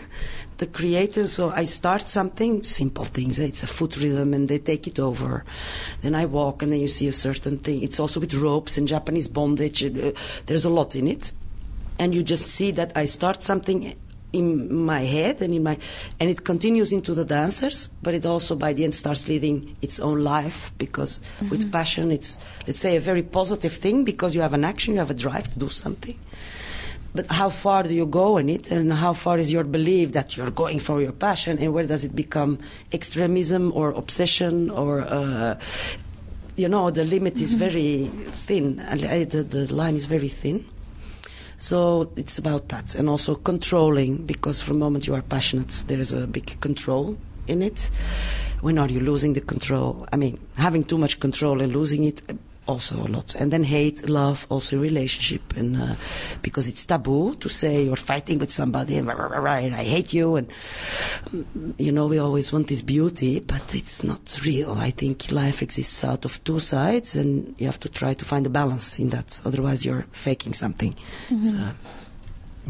the 0.59 0.67
creator. 0.67 1.27
So 1.27 1.51
I 1.51 1.65
start 1.65 2.09
something, 2.09 2.63
simple 2.63 3.05
things. 3.05 3.39
It's 3.39 3.63
a 3.63 3.67
foot 3.67 4.01
rhythm, 4.03 4.33
and 4.33 4.49
they 4.49 4.59
take 4.59 4.87
it 4.87 4.99
over. 4.99 5.45
Then 6.01 6.15
I 6.15 6.27
walk, 6.27 6.63
and 6.63 6.73
then 6.73 6.81
you 6.81 6.89
see 6.89 7.09
a 7.09 7.13
certain 7.13 7.59
thing. 7.59 7.83
It's 7.83 8.01
also 8.01 8.21
with 8.21 8.35
ropes 8.35 8.79
and 8.79 8.89
Japanese 8.89 9.29
bondage. 9.29 9.85
Uh, 9.85 10.13
there's 10.47 10.65
a 10.65 10.71
lot 10.71 10.97
in 10.97 11.09
it, 11.09 11.33
and 11.99 12.15
you 12.15 12.23
just 12.23 12.47
see 12.47 12.71
that 12.73 12.93
I 12.97 13.07
start 13.07 13.43
something 13.43 13.95
in 14.33 14.85
my 14.85 15.03
head 15.03 15.41
and 15.41 15.55
in 15.55 15.63
my 15.63 15.79
and 16.21 16.29
it 16.29 16.45
continues 16.45 16.93
into 16.93 17.15
the 17.15 17.25
dancers 17.25 17.89
but 18.03 18.13
it 18.13 18.27
also 18.27 18.55
by 18.57 18.73
the 18.73 18.85
end 18.85 18.95
starts 18.95 19.29
leading 19.29 19.77
its 19.81 19.99
own 20.01 20.23
life 20.23 20.73
because 20.79 21.21
mm-hmm. 21.21 21.51
with 21.51 21.71
passion 21.73 22.11
it's 22.11 22.39
let's 22.67 22.79
say 22.79 22.97
a 22.97 23.01
very 23.01 23.23
positive 23.23 23.73
thing 23.73 24.05
because 24.05 24.35
you 24.35 24.41
have 24.41 24.53
an 24.53 24.65
action 24.65 24.95
you 24.95 24.99
have 24.99 25.11
a 25.11 25.15
drive 25.15 25.47
to 25.53 25.59
do 25.59 25.69
something 25.69 26.19
but 27.17 27.33
how 27.33 27.49
far 27.49 27.83
do 27.83 27.95
you 27.95 28.05
go 28.05 28.37
in 28.37 28.51
it, 28.51 28.71
and 28.71 28.93
how 28.93 29.15
far 29.15 29.39
is 29.39 29.51
your 29.51 29.65
belief 29.65 30.13
that 30.13 30.37
you're 30.37 30.51
going 30.51 30.79
for 30.79 31.01
your 31.01 31.13
passion, 31.13 31.59
and 31.59 31.73
where 31.73 31.87
does 31.87 32.05
it 32.05 32.15
become 32.15 32.59
extremism 32.93 33.73
or 33.75 33.91
obsession 33.93 34.69
or 34.69 35.01
uh, 35.01 35.59
you 36.57 36.69
know 36.69 36.91
the 36.91 37.05
limit 37.05 37.35
mm-hmm. 37.35 37.45
is 37.45 37.55
very 37.55 38.05
thin, 38.05 38.77
the, 38.77 39.47
the 39.49 39.75
line 39.75 39.97
is 39.97 40.05
very 40.05 40.29
thin. 40.29 40.63
So 41.59 42.13
it's 42.17 42.39
about 42.39 42.69
that, 42.69 42.95
and 42.95 43.09
also 43.09 43.35
controlling, 43.35 44.27
because 44.27 44.61
from 44.61 44.79
the 44.79 44.85
moment 44.85 45.07
you 45.07 45.15
are 45.15 45.23
passionate, 45.23 45.85
there 45.87 45.99
is 45.99 46.13
a 46.13 46.27
big 46.27 46.61
control 46.61 47.17
in 47.47 47.63
it. 47.63 47.91
When 48.61 48.79
are 48.79 48.89
you 48.89 49.01
losing 49.01 49.33
the 49.33 49.41
control? 49.41 50.07
I 50.13 50.17
mean, 50.17 50.39
having 50.57 50.85
too 50.85 50.99
much 50.99 51.19
control 51.19 51.61
and 51.63 51.73
losing 51.73 52.05
it, 52.05 52.23
also 52.67 53.07
a 53.07 53.09
lot. 53.09 53.35
And 53.35 53.51
then 53.51 53.65
hate, 53.65 54.09
love, 54.09 54.47
also 54.49 54.79
relationship, 54.79 55.57
and 55.57 55.77
uh, 55.77 55.95
because 56.43 56.69
it's 56.69 56.85
taboo 56.85 57.37
to 57.37 57.49
say 57.49 57.85
you're 57.85 57.97
fighting 57.97 58.39
with 58.39 58.51
somebody 58.51 58.97
and, 58.97 59.09
and 59.09 59.75
I 59.75 59.85
hate 59.85 60.13
you, 60.13 60.37
and 60.37 60.49
mm, 61.31 61.75
you 61.79 61.93
know 61.93 62.07
we 62.07 62.19
always 62.19 62.53
want 62.53 62.69
this 62.69 62.83
beauty, 62.83 63.41
but 63.41 63.75
it's 63.75 64.03
not 64.03 64.39
real. 64.45 64.73
I 64.73 64.91
think 64.91 65.31
life 65.31 65.63
exists 65.63 66.05
out 66.05 66.25
of 66.25 66.43
two 66.45 66.61
sides, 66.61 67.17
and 67.17 67.55
you 67.59 67.67
have 67.67 67.81
to 67.81 67.89
try 67.89 68.15
to 68.15 68.25
find 68.25 68.47
a 68.47 68.51
balance 68.51 68.99
in 68.99 69.11
that. 69.11 69.41
Otherwise, 69.45 69.85
you're 69.85 70.07
faking 70.13 70.53
something. 70.53 70.95
Mm-hmm. 71.29 71.45
So, 71.45 71.73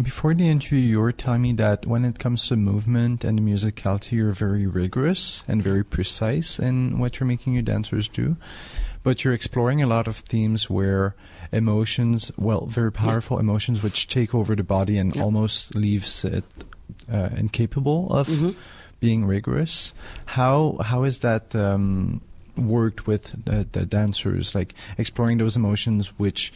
Before 0.00 0.34
the 0.34 0.46
interview, 0.46 0.78
you 0.78 1.00
were 1.00 1.12
telling 1.12 1.40
me 1.40 1.52
that 1.54 1.86
when 1.86 2.04
it 2.04 2.18
comes 2.18 2.48
to 2.48 2.56
movement 2.56 3.24
and 3.24 3.40
musicality, 3.40 4.12
you're 4.12 4.32
very 4.32 4.66
rigorous 4.66 5.42
and 5.48 5.62
very 5.62 5.82
precise 5.82 6.58
in 6.58 6.98
what 6.98 7.18
you're 7.18 7.26
making 7.26 7.54
your 7.54 7.62
dancers 7.62 8.06
do. 8.06 8.36
But 9.06 9.22
you're 9.22 9.34
exploring 9.34 9.80
a 9.80 9.86
lot 9.86 10.08
of 10.08 10.16
themes 10.16 10.68
where 10.68 11.14
emotions, 11.52 12.32
well, 12.36 12.66
very 12.66 12.90
powerful 12.90 13.38
emotions, 13.38 13.80
which 13.80 14.08
take 14.08 14.34
over 14.34 14.56
the 14.56 14.64
body 14.64 14.98
and 14.98 15.14
Yeah. 15.14 15.22
almost 15.22 15.76
leaves 15.76 16.24
it 16.24 16.42
uh, 17.08 17.28
incapable 17.36 18.08
of 18.12 18.26
Mhm. 18.26 18.54
being 18.98 19.24
rigorous. 19.24 19.94
How 20.34 20.78
how 20.90 21.04
is 21.04 21.18
that 21.18 21.54
um, 21.54 22.20
worked 22.56 23.06
with 23.06 23.24
the, 23.44 23.64
the 23.70 23.86
dancers? 23.86 24.54
Like 24.56 24.74
exploring 24.98 25.38
those 25.38 25.56
emotions, 25.56 26.12
which 26.18 26.52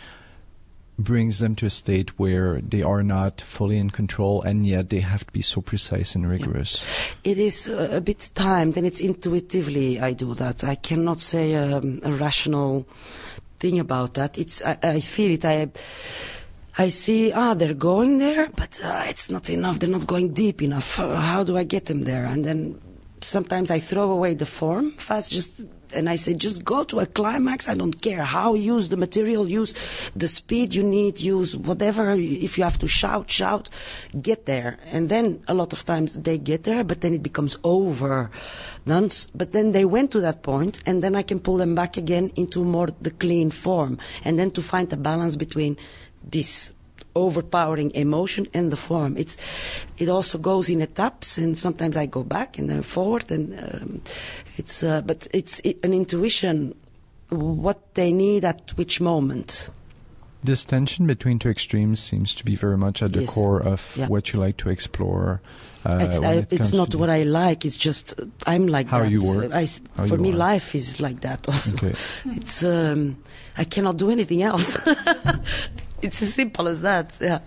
brings 1.03 1.39
them 1.39 1.55
to 1.57 1.67
a 1.67 1.71
state 1.71 2.19
where 2.19 2.61
they 2.61 2.83
are 2.83 3.03
not 3.03 3.41
fully 3.41 3.79
in 3.79 3.91
control, 3.91 4.43
and 4.43 4.67
yet 4.67 4.91
they 4.91 5.01
have 5.01 5.27
to 5.27 5.33
be 5.33 5.43
so 5.43 5.61
precise 5.61 6.15
and 6.15 6.29
rigorous. 6.29 6.85
It 7.25 7.39
is 7.39 7.69
uh, 7.69 7.89
a 7.93 8.01
bit 8.01 8.31
timed, 8.35 8.77
and 8.77 8.87
it's 8.87 9.01
intuitively 9.01 10.01
I 10.01 10.13
do 10.13 10.35
that. 10.35 10.65
I 10.65 10.75
cannot 10.77 11.21
say 11.21 11.55
um, 11.55 12.01
a 12.05 12.13
rational 12.13 12.87
thing 13.59 13.79
about 13.79 14.15
that. 14.15 14.39
It's 14.39 14.63
I, 14.65 14.79
I 14.83 15.01
feel 15.01 15.33
it. 15.33 15.45
I 15.45 15.71
I 16.79 16.89
see 16.89 17.33
ah 17.33 17.55
they're 17.55 17.75
going 17.75 18.19
there, 18.19 18.49
but 18.57 18.81
uh, 18.85 19.05
it's 19.09 19.31
not 19.31 19.51
enough. 19.51 19.79
They're 19.79 19.89
not 19.89 20.07
going 20.07 20.33
deep 20.33 20.63
enough. 20.63 20.99
Uh, 20.99 21.17
how 21.17 21.45
do 21.45 21.57
I 21.57 21.65
get 21.65 21.87
them 21.87 22.05
there? 22.05 22.25
And 22.25 22.45
then 22.45 22.81
sometimes 23.21 23.71
I 23.71 23.81
throw 23.81 24.11
away 24.11 24.35
the 24.35 24.47
form 24.47 24.93
fast, 24.93 25.33
just. 25.33 25.67
And 25.95 26.09
I 26.09 26.17
say, 26.17 26.35
just 26.35 26.65
go 26.65 26.85
to 26.85 27.01
a 27.01 27.07
climax. 27.07 27.69
I 27.69 27.75
don't 27.75 28.01
care 28.01 28.23
how. 28.23 28.55
Use 28.55 28.89
the 28.89 28.97
material, 28.97 29.49
use 29.49 29.75
the 30.15 30.29
speed 30.29 30.75
you 30.75 30.83
need, 30.83 31.21
use 31.21 31.57
whatever. 31.57 32.13
If 32.13 32.59
you 32.59 32.65
have 32.65 32.79
to 32.79 32.89
shout, 32.89 33.31
shout. 33.31 33.71
Get 34.21 34.47
there. 34.47 34.79
And 34.87 35.09
then 35.09 35.43
a 35.49 35.55
lot 35.55 35.73
of 35.73 35.85
times 35.85 36.21
they 36.21 36.39
get 36.39 36.65
there, 36.65 36.85
but 36.85 37.01
then 37.01 37.15
it 37.15 37.23
becomes 37.23 37.59
over. 37.65 38.31
But 38.85 39.53
then 39.53 39.73
they 39.73 39.85
went 39.85 40.11
to 40.13 40.21
that 40.21 40.43
point, 40.43 40.83
and 40.87 41.03
then 41.03 41.15
I 41.15 41.23
can 41.23 41.39
pull 41.39 41.59
them 41.59 41.75
back 41.75 41.97
again 41.97 42.33
into 42.35 42.65
more 42.65 42.89
the 43.01 43.11
clean 43.11 43.51
form. 43.51 43.99
And 44.25 44.39
then 44.39 44.51
to 44.53 44.63
find 44.63 44.93
a 44.93 44.97
balance 44.97 45.37
between 45.37 45.77
this 46.25 46.75
overpowering 47.15 47.91
emotion 47.95 48.47
and 48.55 48.71
the 48.71 48.77
form. 48.77 49.17
It's 49.17 49.37
it 49.99 50.09
also 50.09 50.39
goes 50.39 50.69
in 50.71 50.81
etaps, 50.81 51.39
and 51.39 51.57
sometimes 51.59 51.97
I 51.97 52.07
go 52.07 52.23
back 52.23 52.59
and 52.59 52.69
then 52.71 52.83
forward, 52.83 53.31
and 53.31 53.59
um, 53.59 54.01
it's 54.57 54.83
uh, 54.83 55.03
but 55.03 55.27
it's 55.33 55.61
an 55.61 55.93
intuition 55.93 56.75
what 57.31 57.95
they 57.95 58.13
need 58.13 58.45
at 58.45 58.73
which 58.77 59.01
moment. 59.01 59.71
This 60.43 60.65
tension 60.65 61.07
between 61.07 61.39
two 61.39 61.51
extremes 61.51 62.01
seems 62.01 62.35
to 62.37 62.45
be 62.45 62.57
very 62.57 62.79
much 62.79 63.03
at 63.03 63.13
the 63.13 63.21
Yes. 63.21 63.35
core 63.35 63.61
of 63.61 63.95
Yeah. 63.97 64.09
what 64.09 64.33
you 64.33 64.41
like 64.41 64.57
to 64.59 64.71
explore. 64.71 65.43
Uh, 65.85 65.99
it's 66.01 66.21
I, 66.25 66.33
it 66.35 66.53
it's 66.53 66.73
not 66.73 66.95
what 66.95 67.11
I 67.11 67.23
like. 67.25 67.65
It's 67.67 67.77
just 67.77 68.15
I'm 68.47 68.67
like 68.67 68.89
How 68.89 69.01
that. 69.03 69.11
you 69.11 69.21
work, 69.27 69.53
I 69.53 69.67
how 69.97 70.07
for 70.07 70.17
me, 70.19 70.33
life 70.33 70.75
is 70.75 70.99
like 71.01 71.21
that 71.21 71.47
also. 71.49 71.77
Okay. 71.77 71.95
It's 72.37 72.63
um, 72.65 73.17
I 73.59 73.65
cannot 73.65 73.97
do 73.99 74.11
anything 74.11 74.43
else. 74.43 74.79
it's 76.03 76.23
as 76.23 76.35
simple 76.35 76.69
as 76.69 76.83
that. 76.83 77.19
Yeah. 77.21 77.41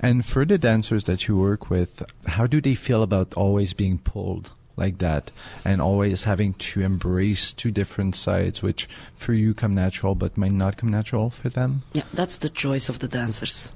And 0.00 0.24
for 0.24 0.44
the 0.44 0.56
dancers 0.56 1.04
that 1.04 1.28
you 1.28 1.38
work 1.38 1.68
with, 1.68 2.02
how 2.26 2.46
do 2.46 2.60
they 2.60 2.74
feel 2.74 3.02
about 3.02 3.34
always 3.34 3.74
being 3.74 3.98
pulled 3.98 4.52
like 4.76 4.98
that 4.98 5.30
and 5.62 5.82
always 5.82 6.24
having 6.24 6.54
to 6.54 6.80
embrace 6.80 7.52
two 7.52 7.70
different 7.70 8.16
sides, 8.16 8.62
which 8.62 8.88
for 9.14 9.34
you 9.34 9.52
come 9.52 9.74
natural 9.74 10.14
but 10.14 10.38
might 10.38 10.52
not 10.52 10.78
come 10.78 10.90
natural 10.90 11.28
for 11.28 11.50
them? 11.50 11.82
Yeah, 11.92 12.04
that's 12.14 12.38
the 12.38 12.48
choice 12.48 12.88
of 12.88 13.00
the 13.00 13.08
dancers. 13.08 13.70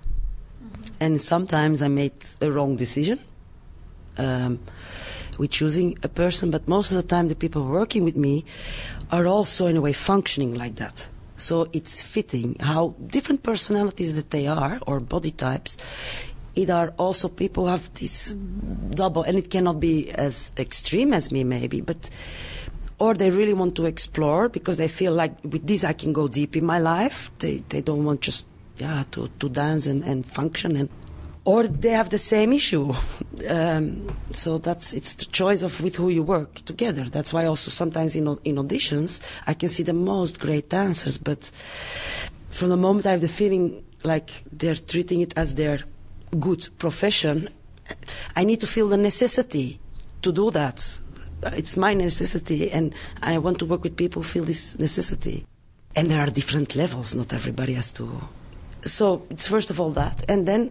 And 0.99 1.21
sometimes 1.21 1.83
I 1.83 1.89
made 1.89 2.15
a 2.41 2.51
wrong 2.51 2.77
decision 2.77 3.19
um, 4.17 4.61
with 5.39 5.51
choosing 5.51 5.99
a 6.03 6.09
person, 6.09 6.51
but 6.51 6.67
most 6.67 6.91
of 6.91 6.97
the 6.97 7.03
time 7.03 7.29
the 7.29 7.37
people 7.37 7.67
working 7.67 8.05
with 8.05 8.17
me 8.17 8.45
are 9.11 9.27
also 9.27 9.67
in 9.67 9.77
a 9.77 9.81
way 9.81 9.93
functioning 9.93 10.55
like 10.55 10.77
that. 10.77 11.11
So 11.37 11.69
it's 11.73 12.03
fitting 12.03 12.57
how 12.61 12.95
different 13.07 13.43
personalities 13.43 14.15
that 14.15 14.31
they 14.31 14.47
are 14.47 14.79
or 14.87 15.01
body 15.01 15.31
types. 15.31 15.77
It 16.55 16.71
are 16.71 16.95
also 16.99 17.29
people 17.29 17.67
have 17.67 17.93
this 17.95 18.35
double, 18.35 19.23
and 19.25 19.37
it 19.37 19.51
cannot 19.51 19.81
be 19.81 20.11
as 20.13 20.53
extreme 20.57 21.13
as 21.13 21.33
me, 21.33 21.43
maybe, 21.43 21.81
but 21.81 22.11
or 22.99 23.15
they 23.15 23.31
really 23.31 23.55
want 23.55 23.75
to 23.77 23.87
explore 23.87 24.49
because 24.49 24.77
they 24.77 24.87
feel 24.87 25.13
like 25.13 25.33
with 25.43 25.67
this 25.67 25.83
I 25.83 25.93
can 25.93 26.13
go 26.13 26.29
deep 26.29 26.57
in 26.57 26.65
my 26.65 26.79
life. 26.79 27.31
They 27.39 27.65
they 27.69 27.83
don't 27.83 28.05
want 28.05 28.21
just 28.21 28.47
yeah 28.77 29.05
to, 29.13 29.29
to 29.41 29.49
dance 29.49 29.87
and, 29.87 30.05
and 30.05 30.25
function 30.25 30.77
and 30.77 30.89
or 31.45 31.67
they 31.67 31.91
have 31.91 32.11
the 32.11 32.19
same 32.19 32.53
issue. 32.53 32.93
Um, 33.51 34.17
so 34.33 34.59
that's 34.59 34.95
it's 34.95 35.13
the 35.15 35.27
choice 35.27 35.61
of 35.61 35.79
with 35.83 35.97
who 35.97 36.09
you 36.09 36.23
work 36.23 36.65
together. 36.65 37.03
That's 37.03 37.33
why 37.35 37.45
also 37.45 37.71
sometimes 37.71 38.17
in 38.17 38.27
in 38.45 38.57
auditions 38.57 39.21
I 39.47 39.55
can 39.55 39.69
see 39.69 39.83
the 39.83 39.93
most 39.93 40.39
great 40.39 40.71
dancers, 40.71 41.19
but 41.19 41.51
from 42.49 42.69
the 42.71 42.77
moment 42.77 43.07
I 43.07 43.11
have 43.11 43.21
the 43.21 43.29
feeling 43.29 43.85
like 44.05 44.45
they're 44.51 44.77
treating 44.77 45.21
it 45.21 45.37
as 45.37 45.57
their 45.57 45.81
good 46.39 46.69
profession, 46.79 47.49
I 48.37 48.45
need 48.45 48.61
to 48.61 48.67
feel 48.67 48.89
the 48.89 48.97
necessity 48.97 49.81
to 50.23 50.33
do 50.33 50.51
that. 50.53 50.99
It's 51.53 51.77
my 51.77 51.93
necessity, 51.93 52.71
and 52.71 52.95
I 53.21 53.39
want 53.39 53.59
to 53.59 53.67
work 53.67 53.83
with 53.83 53.97
people 53.97 54.23
who 54.23 54.29
feel 54.29 54.45
this 54.45 54.79
necessity. 54.79 55.45
And 55.97 56.09
there 56.09 56.21
are 56.21 56.31
different 56.31 56.77
levels, 56.77 57.15
not 57.15 57.33
everybody 57.33 57.75
has 57.75 57.93
to. 57.93 58.09
So 58.83 59.27
it's 59.29 59.49
first 59.49 59.71
of 59.71 59.81
all 59.81 59.91
that, 59.91 60.25
and 60.31 60.47
then 60.47 60.71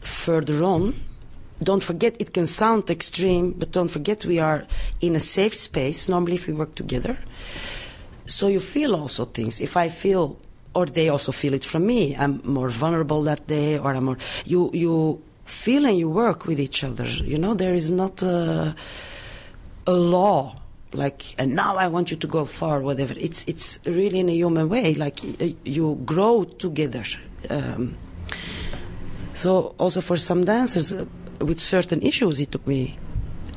further 0.00 0.62
on, 0.62 0.94
don't 1.62 1.82
forget 1.82 2.16
it 2.20 2.32
can 2.34 2.46
sound 2.46 2.90
extreme, 2.90 3.52
but 3.52 3.72
don't 3.72 3.90
forget 3.90 4.24
we 4.24 4.38
are 4.38 4.66
in 5.00 5.16
a 5.16 5.20
safe 5.20 5.54
space, 5.54 6.08
normally 6.08 6.34
if 6.34 6.46
we 6.46 6.52
work 6.52 6.74
together. 6.74 7.16
So 8.26 8.48
you 8.48 8.60
feel 8.60 8.94
also 8.94 9.24
things. 9.24 9.60
If 9.60 9.76
I 9.76 9.88
feel, 9.88 10.38
or 10.74 10.86
they 10.86 11.08
also 11.08 11.32
feel 11.32 11.54
it 11.54 11.64
from 11.64 11.86
me, 11.86 12.14
I'm 12.16 12.40
more 12.44 12.68
vulnerable 12.68 13.22
that 13.22 13.46
day, 13.46 13.78
or 13.78 13.94
I'm 13.94 14.04
more. 14.04 14.18
You 14.44 14.70
you 14.74 15.22
feel 15.44 15.86
and 15.86 15.96
you 15.96 16.10
work 16.10 16.44
with 16.44 16.60
each 16.60 16.84
other. 16.84 17.06
You 17.06 17.38
know, 17.38 17.54
there 17.54 17.74
is 17.74 17.90
not 17.90 18.20
a, 18.22 18.74
a 19.86 19.92
law 19.92 20.56
like, 20.92 21.34
and 21.38 21.54
now 21.54 21.76
I 21.76 21.88
want 21.88 22.10
you 22.10 22.16
to 22.16 22.26
go 22.26 22.44
far, 22.44 22.80
whatever. 22.80 23.14
It's 23.16 23.44
it's 23.46 23.78
really 23.86 24.20
in 24.20 24.28
a 24.28 24.34
human 24.34 24.68
way. 24.68 24.94
Like 24.94 25.20
you 25.64 26.00
grow 26.04 26.44
together. 26.44 27.04
Um, 27.48 27.96
so 29.36 29.74
also 29.78 30.00
for 30.00 30.16
some 30.16 30.44
dancers 30.46 30.94
uh, 30.94 31.04
with 31.40 31.60
certain 31.60 32.00
issues, 32.00 32.40
it 32.40 32.50
took 32.50 32.66
me 32.66 32.98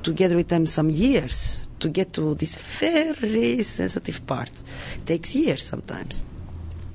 together 0.03 0.35
with 0.35 0.49
them 0.49 0.65
some 0.65 0.89
years 0.89 1.69
to 1.79 1.87
get 1.87 2.11
to 2.13 2.35
this 2.35 2.57
very 2.57 3.63
sensitive 3.63 4.27
part. 4.27 4.51
It 4.95 5.05
takes 5.05 5.33
years 5.35 5.63
sometimes. 5.63 6.25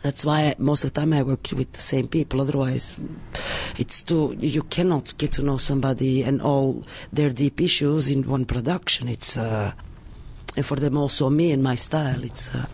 That's 0.02 0.26
why 0.26 0.54
most 0.58 0.84
of 0.84 0.92
the 0.92 1.00
time 1.00 1.14
I 1.14 1.22
work 1.22 1.48
with 1.52 1.72
the 1.72 1.80
same 1.80 2.08
people. 2.08 2.42
Otherwise, 2.42 3.00
it's 3.78 4.02
too 4.02 4.36
you 4.38 4.62
cannot 4.64 5.16
get 5.16 5.32
to 5.32 5.42
know 5.42 5.56
somebody 5.56 6.22
and 6.22 6.42
all 6.42 6.82
their 7.10 7.30
deep 7.30 7.62
issues 7.62 8.10
in 8.10 8.28
one 8.28 8.44
production. 8.44 9.08
It's 9.08 9.38
uh, 9.38 9.72
and 10.58 10.66
for 10.66 10.76
them 10.76 10.98
also 10.98 11.30
me 11.30 11.52
and 11.52 11.62
my 11.62 11.74
style. 11.74 12.22
It's 12.22 12.54
uh, 12.54 12.66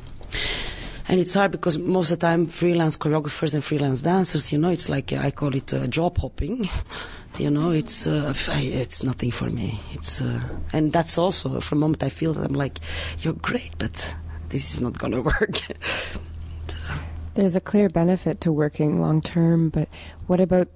and 1.10 1.18
it's 1.18 1.34
hard 1.34 1.50
because 1.50 1.76
most 1.76 2.12
of 2.12 2.20
the 2.20 2.26
time 2.26 2.46
freelance 2.46 2.96
choreographers 2.96 3.52
and 3.52 3.64
freelance 3.64 4.00
dancers, 4.00 4.52
you 4.52 4.58
know, 4.58 4.68
it's 4.68 4.88
like 4.88 5.12
uh, 5.12 5.16
I 5.16 5.32
call 5.32 5.56
it 5.56 5.74
uh, 5.74 5.88
job 5.88 6.18
hopping. 6.18 6.68
you 7.38 7.50
know, 7.50 7.72
it's 7.72 8.06
uh, 8.06 8.32
it's 8.48 9.02
nothing 9.02 9.32
for 9.32 9.50
me. 9.50 9.80
It's 9.90 10.22
uh, 10.22 10.40
and 10.72 10.92
that's 10.92 11.18
also 11.18 11.58
for 11.58 11.74
a 11.74 11.78
moment 11.78 12.04
I 12.04 12.10
feel 12.10 12.32
that 12.34 12.46
I'm 12.46 12.54
like, 12.54 12.78
you're 13.18 13.32
great, 13.32 13.74
but 13.76 14.14
this 14.50 14.72
is 14.72 14.80
not 14.80 14.98
gonna 14.98 15.20
work. 15.32 15.60
There's 17.34 17.56
a 17.56 17.60
clear 17.60 17.88
benefit 17.88 18.40
to 18.42 18.52
working 18.52 19.00
long 19.00 19.20
term, 19.20 19.68
but 19.70 19.88
what 20.28 20.40
about 20.40 20.68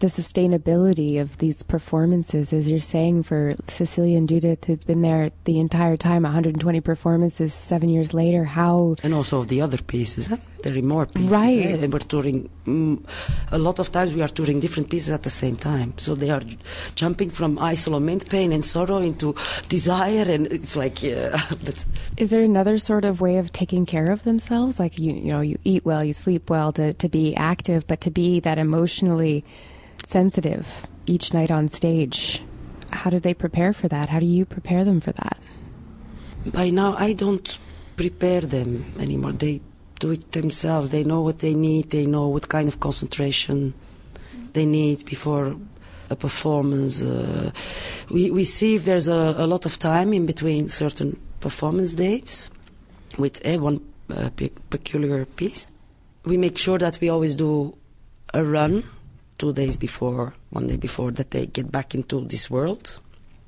the 0.00 0.06
sustainability 0.06 1.20
of 1.20 1.38
these 1.38 1.62
performances, 1.62 2.52
as 2.52 2.68
you're 2.68 2.80
saying, 2.80 3.24
for 3.24 3.54
Cecilia 3.66 4.16
and 4.16 4.28
Judith, 4.28 4.64
who've 4.64 4.86
been 4.86 5.02
there 5.02 5.30
the 5.44 5.58
entire 5.58 5.96
time, 5.96 6.22
120 6.22 6.80
performances, 6.80 7.52
seven 7.54 7.88
years 7.88 8.14
later, 8.14 8.44
how. 8.44 8.94
And 9.02 9.14
also 9.14 9.40
of 9.40 9.48
the 9.48 9.60
other 9.60 9.78
pieces, 9.78 10.26
huh? 10.28 10.36
there 10.62 10.76
are 10.76 10.82
more 10.82 11.06
pieces. 11.06 11.30
Right. 11.30 11.58
eh? 11.58 11.78
And 11.82 11.92
we're 11.92 12.00
touring, 12.00 12.48
mm, 12.64 13.04
a 13.52 13.58
lot 13.58 13.78
of 13.78 13.90
times 13.92 14.14
we 14.14 14.22
are 14.22 14.28
touring 14.28 14.60
different 14.60 14.90
pieces 14.90 15.10
at 15.10 15.22
the 15.22 15.30
same 15.30 15.56
time. 15.56 15.96
So 15.98 16.14
they 16.14 16.30
are 16.30 16.40
j- 16.40 16.58
jumping 16.94 17.30
from 17.30 17.58
isolament, 17.58 18.28
pain, 18.28 18.52
and 18.52 18.64
sorrow 18.64 18.98
into 18.98 19.34
desire, 19.68 20.24
and 20.28 20.46
it's 20.52 20.76
like, 20.76 21.02
yeah, 21.02 21.40
but 21.64 21.84
Is 22.16 22.30
there 22.30 22.42
another 22.42 22.78
sort 22.78 23.04
of 23.04 23.20
way 23.20 23.38
of 23.38 23.52
taking 23.52 23.86
care 23.86 24.10
of 24.10 24.24
themselves? 24.24 24.78
Like 24.78 24.98
you, 24.98 25.12
you 25.12 25.32
know, 25.32 25.40
you 25.40 25.58
eat 25.64 25.84
well, 25.84 26.04
you 26.04 26.12
sleep 26.12 26.50
well 26.50 26.72
to, 26.72 26.92
to 26.92 27.08
be 27.08 27.34
active, 27.36 27.86
but 27.86 28.00
to 28.02 28.10
be 28.10 28.40
that 28.40 28.58
emotionally 28.58 29.44
sensitive 30.08 30.86
each 31.06 31.32
night 31.34 31.50
on 31.50 31.68
stage. 31.68 32.42
How 32.90 33.10
do 33.10 33.20
they 33.20 33.34
prepare 33.34 33.72
for 33.72 33.88
that? 33.88 34.08
How 34.08 34.20
do 34.20 34.26
you 34.26 34.44
prepare 34.46 34.84
them 34.84 35.00
for 35.00 35.12
that? 35.12 35.38
by 36.52 36.70
now 36.70 36.94
I 36.96 37.12
don't 37.12 37.58
prepare 37.96 38.40
them 38.40 38.84
anymore. 38.98 39.32
They 39.32 39.60
do 39.98 40.12
it 40.12 40.32
themselves. 40.32 40.90
They 40.90 41.04
know 41.04 41.20
what 41.20 41.40
they 41.40 41.54
need. 41.54 41.90
They 41.90 42.06
know 42.06 42.28
what 42.28 42.48
kind 42.48 42.68
of 42.68 42.80
concentration 42.80 43.74
they 44.52 44.64
need 44.64 45.04
before 45.04 45.56
a 46.10 46.16
performance. 46.16 47.02
Uh, 47.02 47.50
we 48.10 48.30
we 48.30 48.44
see 48.44 48.76
if 48.76 48.84
there's 48.84 49.08
a, 49.08 49.34
a 49.36 49.46
lot 49.46 49.66
of 49.66 49.78
time 49.78 50.12
in 50.12 50.26
between 50.26 50.68
certain 50.68 51.20
performance 51.40 51.94
dates 51.94 52.50
with 53.18 53.44
uh, 53.46 53.58
one 53.58 53.80
uh, 54.10 54.30
pe- 54.36 54.50
peculiar 54.70 55.24
piece. 55.24 55.68
We 56.24 56.36
make 56.36 56.56
sure 56.56 56.78
that 56.78 56.98
we 57.00 57.08
always 57.08 57.36
do 57.36 57.76
a 58.32 58.44
run 58.44 58.84
two 59.38 59.52
days 59.52 59.76
before, 59.76 60.34
one 60.50 60.66
day 60.66 60.76
before 60.76 61.10
that 61.12 61.30
they 61.30 61.46
get 61.46 61.70
back 61.70 61.94
into 61.94 62.20
this 62.26 62.50
world, 62.50 63.00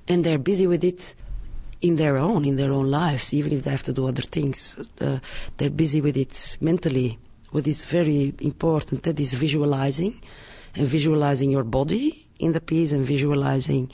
and 0.09 0.25
they're 0.25 0.39
busy 0.39 0.67
with 0.67 0.85
it 0.85 1.15
in 1.81 1.97
their 1.97 2.17
own 2.19 2.45
in 2.45 2.57
their 2.57 2.73
own 2.73 2.91
lives 2.91 3.33
even 3.33 3.53
if 3.53 3.63
they 3.63 3.71
have 3.71 3.83
to 3.83 3.93
do 3.93 4.07
other 4.07 4.23
things. 4.23 4.77
Uh, 5.01 5.19
they're 5.57 5.71
busy 5.71 6.01
with 6.01 6.17
it 6.17 6.59
mentally 6.61 7.19
what 7.51 7.67
is 7.67 7.85
very 7.85 8.33
important 8.41 9.03
that 9.03 9.19
is 9.19 9.35
visualizing 9.35 10.15
and 10.77 10.87
visualizing 10.87 11.51
your 11.51 11.65
body 11.65 12.27
in 12.39 12.53
the 12.53 12.61
piece 12.61 12.93
and 12.93 13.05
visualizing 13.05 13.91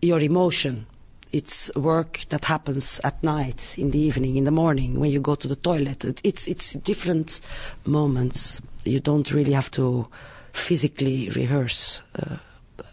your 0.00 0.20
emotion. 0.20 0.86
It's 1.32 1.70
work 1.74 2.24
that 2.28 2.44
happens 2.44 3.00
at 3.02 3.22
night 3.22 3.76
in 3.76 3.90
the 3.90 3.98
evening 3.98 4.36
in 4.36 4.44
the 4.44 4.52
morning 4.52 5.00
when 5.00 5.10
you 5.10 5.20
go 5.20 5.34
to 5.34 5.48
the 5.48 5.56
toilet. 5.56 6.04
It's 6.24 6.46
it's 6.46 6.72
different 6.74 7.40
moments. 7.84 8.62
You 8.84 9.00
don't 9.00 9.30
really 9.32 9.52
have 9.52 9.70
to 9.72 10.08
physically 10.54 11.28
rehearse 11.30 12.00
uh, 12.18 12.36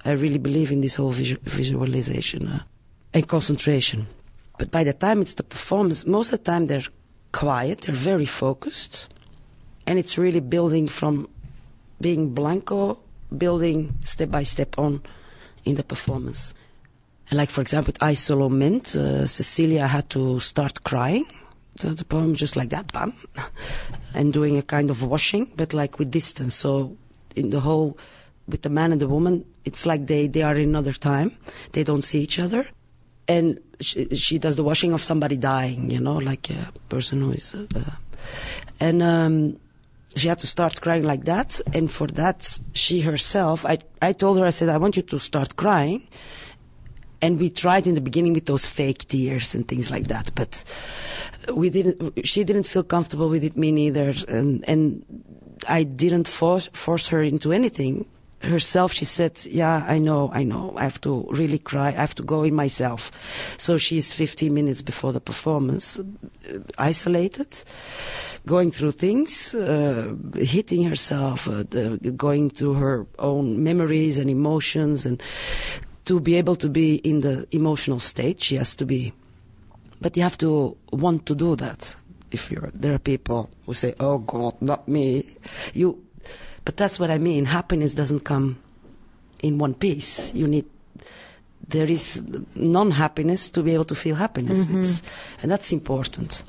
i 0.05 0.11
really 0.11 0.37
believe 0.39 0.71
in 0.71 0.81
this 0.81 0.95
whole 0.95 1.11
visu- 1.11 1.39
visualization 1.43 2.47
uh, 2.47 2.59
and 3.13 3.27
concentration. 3.27 4.07
But 4.57 4.71
by 4.71 4.83
the 4.83 4.93
time 4.93 5.21
it's 5.21 5.33
the 5.33 5.43
performance, 5.43 6.05
most 6.05 6.31
of 6.33 6.43
the 6.43 6.51
time 6.51 6.67
they're 6.67 6.83
quiet, 7.31 7.81
they're 7.81 7.95
very 7.95 8.25
focused, 8.25 9.09
and 9.87 9.97
it's 9.97 10.17
really 10.17 10.39
building 10.39 10.87
from 10.87 11.27
being 11.99 12.33
blanco, 12.33 12.99
building 13.35 13.95
step 14.03 14.29
by 14.29 14.43
step 14.43 14.77
on 14.77 15.01
in 15.65 15.75
the 15.75 15.83
performance. 15.83 16.53
And 17.29 17.37
like 17.37 17.49
for 17.49 17.61
example, 17.61 17.93
with 17.93 17.99
Isolament, 17.99 18.95
uh, 18.95 19.25
Cecilia 19.25 19.87
had 19.87 20.09
to 20.11 20.39
start 20.39 20.83
crying. 20.83 21.25
The, 21.75 21.91
the 21.91 22.03
poem 22.03 22.35
just 22.35 22.55
like 22.55 22.69
that, 22.69 22.91
bam, 22.91 23.13
and 24.13 24.33
doing 24.33 24.57
a 24.57 24.61
kind 24.61 24.89
of 24.89 25.03
washing, 25.03 25.47
but 25.55 25.73
like 25.73 25.97
with 25.97 26.11
distance. 26.11 26.53
So 26.53 26.97
in 27.35 27.49
the 27.49 27.61
whole, 27.61 27.97
with 28.47 28.61
the 28.61 28.69
man 28.69 28.91
and 28.91 29.01
the 29.01 29.07
woman, 29.07 29.45
it's 29.65 29.85
like 29.85 30.07
they 30.07 30.27
they 30.27 30.41
are 30.41 30.55
in 30.55 30.69
another 30.69 30.93
time. 30.93 31.37
They 31.73 31.83
don't 31.83 32.03
see 32.03 32.21
each 32.21 32.39
other 32.39 32.65
and 33.27 33.59
she, 33.79 34.07
she 34.15 34.37
does 34.37 34.55
the 34.55 34.63
washing 34.63 34.93
of 34.93 35.01
somebody 35.01 35.37
dying, 35.37 35.89
you 35.89 35.99
know, 35.99 36.17
like 36.17 36.49
a 36.49 36.71
person 36.89 37.21
who 37.21 37.31
is, 37.31 37.55
uh, 37.55 37.91
and 38.79 39.01
um, 39.01 39.57
she 40.15 40.27
had 40.27 40.39
to 40.39 40.47
start 40.47 40.81
crying 40.81 41.03
like 41.03 41.25
that. 41.25 41.59
And 41.73 41.89
for 41.89 42.07
that, 42.07 42.59
she 42.73 43.01
herself, 43.01 43.65
I, 43.65 43.79
I 44.01 44.13
told 44.13 44.37
her, 44.39 44.45
I 44.45 44.49
said, 44.49 44.69
I 44.69 44.77
want 44.77 44.97
you 44.97 45.03
to 45.03 45.19
start 45.19 45.55
crying. 45.55 46.07
And 47.23 47.39
we 47.39 47.49
tried 47.51 47.85
in 47.85 47.93
the 47.93 48.01
beginning 48.01 48.33
with 48.33 48.47
those 48.47 48.65
fake 48.65 49.07
tears 49.07 49.53
and 49.53 49.67
things 49.67 49.91
like 49.91 50.07
that, 50.07 50.31
but 50.33 50.63
we 51.53 51.69
didn't. 51.69 52.25
She 52.25 52.43
didn't 52.43 52.65
feel 52.65 52.83
comfortable 52.83 53.29
with 53.29 53.43
it, 53.43 53.55
me 53.55 53.71
neither, 53.71 54.13
and 54.27 54.67
and 54.67 55.05
I 55.69 55.83
didn't 55.83 56.27
force 56.27 56.69
force 56.73 57.09
her 57.09 57.23
into 57.23 57.51
anything. 57.51 58.05
Herself 58.41 58.91
she 58.91 59.05
said 59.05 59.33
yeah 59.45 59.85
i 59.87 59.99
know 59.99 60.31
i 60.33 60.43
know. 60.43 60.73
I 60.75 60.83
have 60.83 60.99
to 61.01 61.27
really 61.29 61.59
cry. 61.59 61.89
I 61.89 62.01
have 62.01 62.15
to 62.15 62.23
go 62.23 62.43
in 62.43 62.55
myself. 62.55 63.11
So 63.57 63.77
she's 63.77 64.13
15 64.13 64.53
minutes 64.53 64.81
before 64.81 65.13
the 65.13 65.21
performance 65.21 65.99
uh, 65.99 66.03
isolated 66.77 67.63
going 68.47 68.71
through 68.71 68.91
things 68.91 69.53
uh, 69.53 70.15
hitting 70.35 70.83
herself 70.83 71.47
uh, 71.47 71.63
the, 71.69 72.11
going 72.17 72.49
through 72.49 72.73
her 72.73 73.05
own 73.19 73.63
memories 73.63 74.17
and 74.17 74.29
emotions 74.29 75.05
and 75.05 75.21
to 76.05 76.19
be 76.19 76.35
able 76.35 76.55
to 76.55 76.69
be 76.69 76.95
in 76.95 77.21
the 77.21 77.45
emotional 77.51 77.99
state 77.99 78.41
she 78.41 78.55
has 78.55 78.75
to 78.75 78.85
be. 78.85 79.13
But 80.01 80.17
you 80.17 80.23
have 80.23 80.37
to 80.39 80.75
want 80.91 81.27
to 81.27 81.35
do 81.35 81.55
that 81.57 81.95
if 82.31 82.51
you're 82.51 82.71
there 82.73 82.93
are 82.93 82.99
people 82.99 83.49
who 83.65 83.73
say 83.73 83.93
oh 83.99 84.17
god 84.19 84.53
not 84.61 84.87
me 84.87 85.23
you 85.73 85.97
but 86.63 86.77
that's 86.77 86.99
what 86.99 87.09
I 87.09 87.17
mean. 87.17 87.45
Happiness 87.45 87.95
doesn't 87.95 88.19
come 88.19 88.55
in 89.41 89.57
one 89.57 89.73
piece. 89.73 90.35
You 90.35 90.47
need 90.47 90.65
there 91.67 91.89
is 91.89 92.21
non-happiness 92.53 93.49
to 93.49 93.63
be 93.63 93.73
able 93.73 93.85
to 93.85 93.95
feel 93.95 94.15
happiness. 94.15 94.65
Mhm. 94.67 94.79
It's, 94.79 95.01
and 95.41 95.49
that's 95.51 95.71
important. 95.71 96.43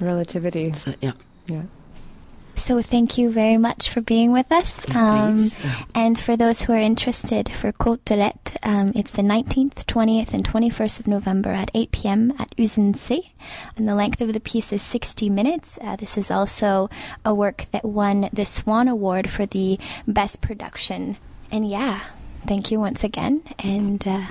Relativity. 0.00 0.72
So, 0.74 0.92
yeah. 1.00 1.12
Yeah. 1.46 1.62
So 2.58 2.82
thank 2.82 3.16
you 3.16 3.30
very 3.30 3.56
much 3.56 3.88
for 3.88 4.00
being 4.00 4.32
with 4.32 4.50
us. 4.50 4.84
Um, 4.94 5.48
and 5.94 6.18
for 6.18 6.36
those 6.36 6.62
who 6.62 6.72
are 6.72 6.78
interested 6.78 7.48
for 7.48 7.72
Côtelette, 7.72 8.56
um, 8.62 8.92
it's 8.94 9.12
the 9.12 9.22
19th, 9.22 9.84
20th, 9.84 10.34
and 10.34 10.44
21st 10.46 11.00
of 11.00 11.06
November 11.06 11.50
at 11.50 11.70
8 11.72 11.92
p.m. 11.92 12.32
at 12.38 12.54
Usine 12.56 12.96
C. 12.96 13.32
And 13.76 13.88
the 13.88 13.94
length 13.94 14.20
of 14.20 14.32
the 14.32 14.40
piece 14.40 14.72
is 14.72 14.82
60 14.82 15.30
minutes. 15.30 15.78
Uh, 15.80 15.96
this 15.96 16.18
is 16.18 16.30
also 16.30 16.90
a 17.24 17.32
work 17.32 17.66
that 17.70 17.84
won 17.84 18.28
the 18.32 18.44
Swan 18.44 18.88
Award 18.88 19.30
for 19.30 19.46
the 19.46 19.78
Best 20.06 20.40
Production. 20.40 21.16
And 21.50 21.68
yeah, 21.68 22.00
thank 22.42 22.70
you 22.70 22.80
once 22.80 23.04
again, 23.04 23.42
and 23.58 24.06
uh, 24.06 24.26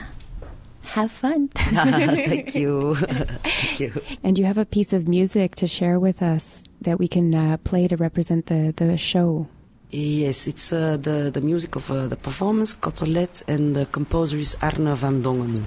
have 0.88 1.12
fun. 1.12 1.50
Thank 1.56 2.56
you. 2.56 2.96
Thank 2.96 3.80
you. 3.80 4.02
And 4.24 4.38
you 4.38 4.46
have 4.46 4.58
a 4.58 4.66
piece 4.66 4.94
of 4.94 5.08
music 5.08 5.56
to 5.56 5.68
share 5.68 6.00
with 6.00 6.22
us 6.22 6.64
that 6.82 7.00
we 7.00 7.08
can 7.08 7.34
uh, 7.34 7.58
play 7.64 7.88
to 7.88 7.98
represent 7.98 8.48
the, 8.48 8.74
the 8.76 8.98
show. 8.98 9.48
Yes, 9.90 10.48
it's 10.48 10.74
uh, 10.74 10.98
the, 10.98 11.32
the 11.32 11.42
music 11.42 11.76
of 11.76 11.90
uh, 11.90 12.08
the 12.08 12.18
performance, 12.18 12.76
Côtelette, 12.76 13.44
and 13.48 13.76
the 13.76 13.86
composer 13.86 14.38
is 14.38 14.58
Arne 14.62 14.96
van 14.96 15.22
Dongen. 15.24 15.64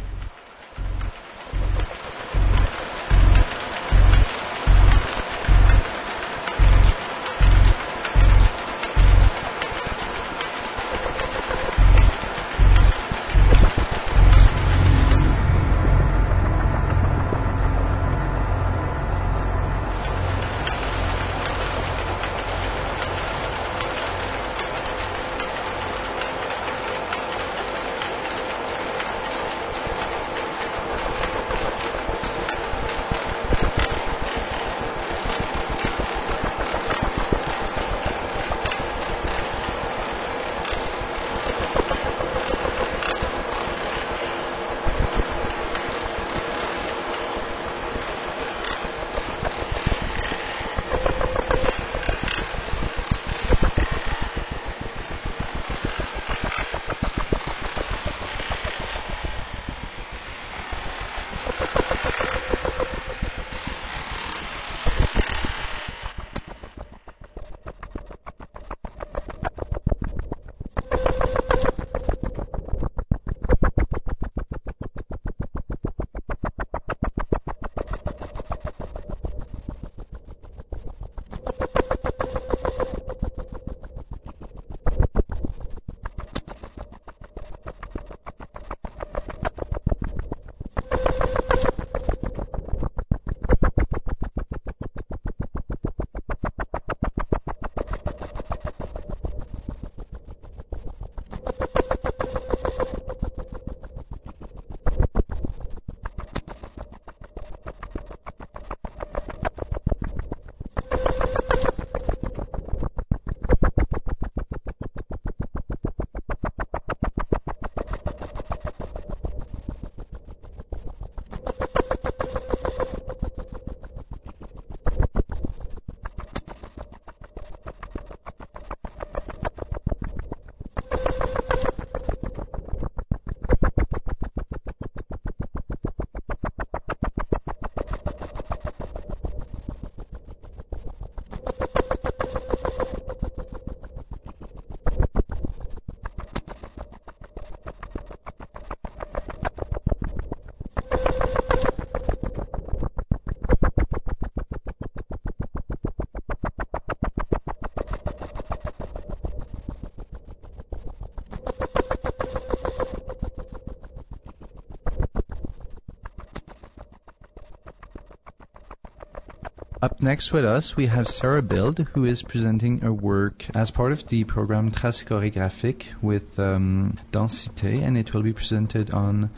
Next 170.02 170.32
with 170.32 170.46
us, 170.46 170.78
we 170.78 170.86
have 170.86 171.08
Sarah 171.08 171.42
Bild, 171.42 171.80
who 171.92 172.06
is 172.06 172.22
presenting 172.22 172.80
her 172.80 172.90
work 172.90 173.44
as 173.54 173.70
part 173.70 173.92
of 173.92 174.06
the 174.06 174.24
program 174.24 174.70
Trace 174.70 175.04
Chorégraphique 175.04 175.88
with 176.00 176.40
um, 176.40 176.96
Danse-Cité, 177.12 177.82
and 177.82 177.98
it 177.98 178.14
will 178.14 178.22
be 178.22 178.32
presented 178.32 178.90
on 178.92 179.28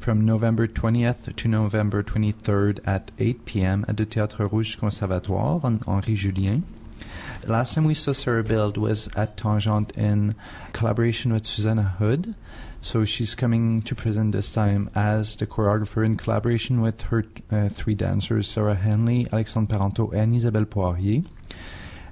from 0.00 0.26
November 0.26 0.66
20th 0.66 1.36
to 1.36 1.46
November 1.46 2.02
23rd 2.02 2.80
at 2.84 3.12
8 3.20 3.44
p.m. 3.44 3.84
at 3.86 3.96
the 3.96 4.06
Théâtre 4.06 4.50
Rouge 4.50 4.74
Conservatoire 4.74 5.60
on 5.62 5.80
Henri 5.86 6.16
Julien. 6.16 6.64
Last 7.46 7.76
time 7.76 7.84
we 7.84 7.94
saw 7.94 8.12
Sarah 8.12 8.42
Bild 8.42 8.76
was 8.76 9.08
at 9.14 9.36
Tangente 9.36 9.96
in 9.96 10.34
collaboration 10.72 11.32
with 11.32 11.46
Susanna 11.46 11.94
Hood. 12.00 12.34
So 12.80 13.04
she's 13.04 13.34
coming 13.34 13.82
to 13.82 13.94
present 13.94 14.32
this 14.32 14.52
time 14.52 14.88
as 14.94 15.36
the 15.36 15.46
choreographer 15.46 16.04
in 16.04 16.16
collaboration 16.16 16.80
with 16.80 17.02
her 17.02 17.24
uh, 17.50 17.68
three 17.68 17.94
dancers, 17.94 18.48
Sarah 18.48 18.76
Henley, 18.76 19.26
Alexandre 19.32 19.76
Parenteau, 19.76 20.12
and 20.14 20.34
Isabelle 20.34 20.64
Poirier. 20.64 21.22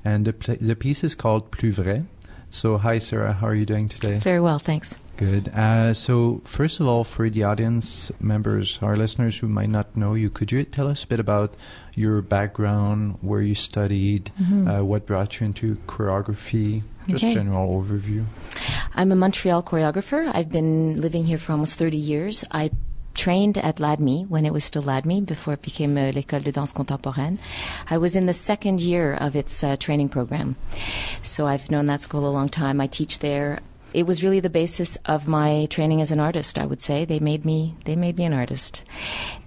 And 0.04 0.24
the, 0.26 0.32
pl- 0.32 0.56
the 0.60 0.76
piece 0.76 1.04
is 1.04 1.14
called 1.14 1.50
Plus 1.52 1.74
Vrai. 1.76 2.04
So, 2.50 2.78
hi, 2.78 2.98
Sarah, 2.98 3.32
how 3.34 3.46
are 3.48 3.54
you 3.54 3.66
doing 3.66 3.88
today? 3.88 4.18
Very 4.18 4.40
well, 4.40 4.58
thanks. 4.58 4.98
Good. 5.16 5.48
Uh, 5.48 5.94
so, 5.94 6.42
first 6.44 6.78
of 6.80 6.86
all, 6.86 7.04
for 7.04 7.28
the 7.30 7.42
audience 7.44 8.12
members, 8.20 8.78
our 8.82 8.96
listeners 8.96 9.38
who 9.38 9.48
might 9.48 9.70
not 9.70 9.96
know 9.96 10.14
you, 10.14 10.30
could 10.30 10.52
you 10.52 10.62
tell 10.64 10.88
us 10.88 11.04
a 11.04 11.06
bit 11.06 11.20
about 11.20 11.56
your 11.94 12.22
background, 12.22 13.18
where 13.20 13.40
you 13.40 13.54
studied, 13.54 14.30
Mhm. 14.40 14.80
uh, 14.80 14.84
what 14.84 15.06
brought 15.06 15.40
you 15.40 15.46
into 15.46 15.76
choreography, 15.86 16.82
just 17.08 17.24
Okay. 17.24 17.34
general 17.34 17.80
overview? 17.80 18.24
I'm 18.99 19.12
a 19.12 19.14
Montreal 19.14 19.62
choreographer. 19.62 20.34
I've 20.34 20.51
been 20.51 21.03
living 21.03 21.26
here 21.26 21.36
for 21.36 21.53
almost 21.53 21.78
30 21.78 21.99
years. 21.99 22.44
I 22.51 22.70
trained 23.12 23.59
at 23.59 23.76
LADMI 23.76 24.26
when 24.26 24.47
it 24.47 24.55
was 24.55 24.64
still 24.64 24.82
LADMI 24.82 25.26
before 25.26 25.53
it 25.53 25.61
became 25.61 25.99
uh, 25.99 26.12
l'École 26.12 26.42
de 26.42 26.51
Danse 26.51 26.72
Contemporaine. 26.72 27.38
I 27.90 27.99
was 27.99 28.16
in 28.16 28.24
the 28.24 28.32
second 28.32 28.80
year 28.80 29.12
of 29.12 29.36
its 29.36 29.62
uh, 29.62 29.76
training 29.76 30.09
program. 30.09 30.57
So 31.20 31.47
I've 31.47 31.70
known 31.70 31.84
that 31.86 32.01
school 32.01 32.26
a 32.26 32.32
long 32.32 32.49
time. 32.49 32.80
I 32.80 32.86
teach 32.86 33.18
there. 33.18 33.61
It 33.92 34.07
was 34.07 34.22
really 34.22 34.40
the 34.40 34.49
basis 34.49 34.97
of 35.05 35.28
my 35.28 35.66
training 35.66 36.01
as 36.01 36.11
an 36.11 36.18
artist, 36.18 36.59
I 36.59 36.64
would 36.64 36.80
say. 36.80 37.05
They 37.05 37.20
made 37.20 37.44
me 37.44 37.74
they 37.84 37.97
made 37.97 38.16
me 38.16 38.24
an 38.24 38.32
artist. 38.32 38.82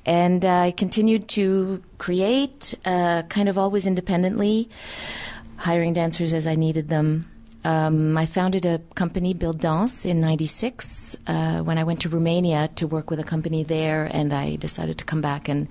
And 0.06 0.46
uh, 0.46 0.60
I 0.60 0.72
continued 0.72 1.28
to 1.30 1.84
create 1.98 2.76
uh, 2.86 3.24
kind 3.24 3.50
of 3.50 3.58
always 3.58 3.88
independently, 3.88 4.70
hiring 5.58 5.94
dancers 5.94 6.34
as 6.34 6.46
I 6.46 6.54
needed 6.54 6.88
them. 6.88 7.26
Um, 7.64 8.18
I 8.18 8.26
founded 8.26 8.66
a 8.66 8.80
company, 8.96 9.34
Bild 9.34 9.60
Dance, 9.60 10.06
in 10.06 10.22
'96 10.22 11.18
uh, 11.28 11.60
when 11.60 11.78
I 11.78 11.84
went 11.84 12.02
to 12.02 12.10
Romania 12.10 12.70
to 12.76 12.88
work 12.88 13.10
with 13.10 13.20
a 13.20 13.24
company 13.24 13.64
there, 13.64 14.10
and 14.12 14.34
I 14.34 14.56
decided 14.56 14.98
to 15.00 15.06
come 15.06 15.22
back 15.22 15.50
and 15.50 15.68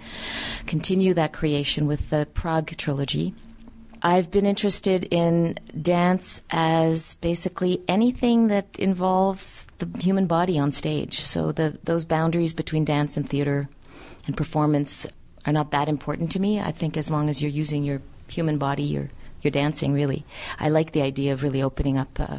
continue 0.66 1.14
that 1.14 1.32
creation 1.32 1.86
with 1.86 2.10
the 2.10 2.26
Prague 2.34 2.76
trilogy. 2.76 3.34
I've 4.02 4.30
been 4.30 4.46
interested 4.46 5.08
in 5.10 5.58
dance 5.80 6.42
as 6.50 7.16
basically 7.16 7.82
anything 7.88 8.48
that 8.48 8.78
involves 8.78 9.66
the 9.78 9.88
human 9.98 10.26
body 10.26 10.58
on 10.58 10.72
stage. 10.72 11.20
So 11.20 11.52
the 11.52 11.78
those 11.84 12.04
boundaries 12.04 12.52
between 12.52 12.84
dance 12.84 13.16
and 13.16 13.28
theater 13.28 13.68
and 14.26 14.36
performance 14.36 15.06
are 15.46 15.52
not 15.52 15.70
that 15.70 15.88
important 15.88 16.30
to 16.32 16.38
me. 16.38 16.60
I 16.60 16.70
think 16.70 16.96
as 16.96 17.10
long 17.10 17.28
as 17.28 17.42
you're 17.42 17.50
using 17.50 17.82
your 17.82 18.02
human 18.28 18.58
body, 18.58 18.82
you're 18.82 19.10
you're 19.42 19.50
dancing 19.50 19.92
really. 19.92 20.24
I 20.58 20.68
like 20.68 20.92
the 20.92 21.02
idea 21.02 21.32
of 21.32 21.42
really 21.42 21.62
opening 21.62 21.98
up 21.98 22.18
uh, 22.18 22.38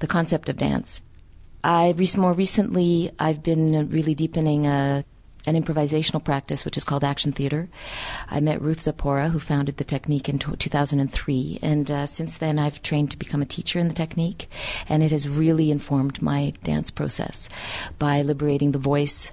the 0.00 0.06
concept 0.06 0.48
of 0.48 0.56
dance. 0.56 1.00
I 1.62 1.94
more 2.16 2.32
recently 2.32 3.10
I've 3.18 3.42
been 3.42 3.88
really 3.90 4.14
deepening 4.14 4.66
uh, 4.66 5.02
an 5.46 5.62
improvisational 5.62 6.24
practice 6.24 6.64
which 6.64 6.76
is 6.76 6.84
called 6.84 7.04
action 7.04 7.32
theater. 7.32 7.68
I 8.30 8.40
met 8.40 8.62
Ruth 8.62 8.80
Zaporah, 8.80 9.30
who 9.30 9.38
founded 9.38 9.76
the 9.76 9.84
technique 9.84 10.28
in 10.28 10.38
t- 10.38 10.56
2003, 10.56 11.58
and 11.62 11.90
uh, 11.90 12.06
since 12.06 12.38
then 12.38 12.58
I've 12.58 12.82
trained 12.82 13.10
to 13.10 13.18
become 13.18 13.42
a 13.42 13.46
teacher 13.46 13.78
in 13.78 13.88
the 13.88 13.94
technique, 13.94 14.48
and 14.88 15.02
it 15.02 15.10
has 15.10 15.28
really 15.28 15.70
informed 15.70 16.22
my 16.22 16.54
dance 16.62 16.90
process 16.90 17.48
by 17.98 18.22
liberating 18.22 18.72
the 18.72 18.78
voice 18.78 19.32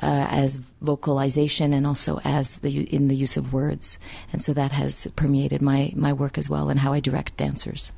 uh, 0.00 0.26
as 0.30 0.60
vocalization 0.80 1.72
and 1.72 1.86
also 1.86 2.20
as 2.24 2.58
the 2.58 2.82
in 2.94 3.08
the 3.08 3.16
use 3.16 3.36
of 3.36 3.52
words, 3.52 3.98
and 4.32 4.42
so 4.42 4.52
that 4.54 4.72
has 4.72 5.06
permeated 5.16 5.60
my 5.60 5.92
my 5.96 6.12
work 6.12 6.38
as 6.38 6.48
well 6.48 6.70
and 6.70 6.80
how 6.80 6.92
I 6.92 7.00
direct 7.00 7.36
dancers. 7.36 7.92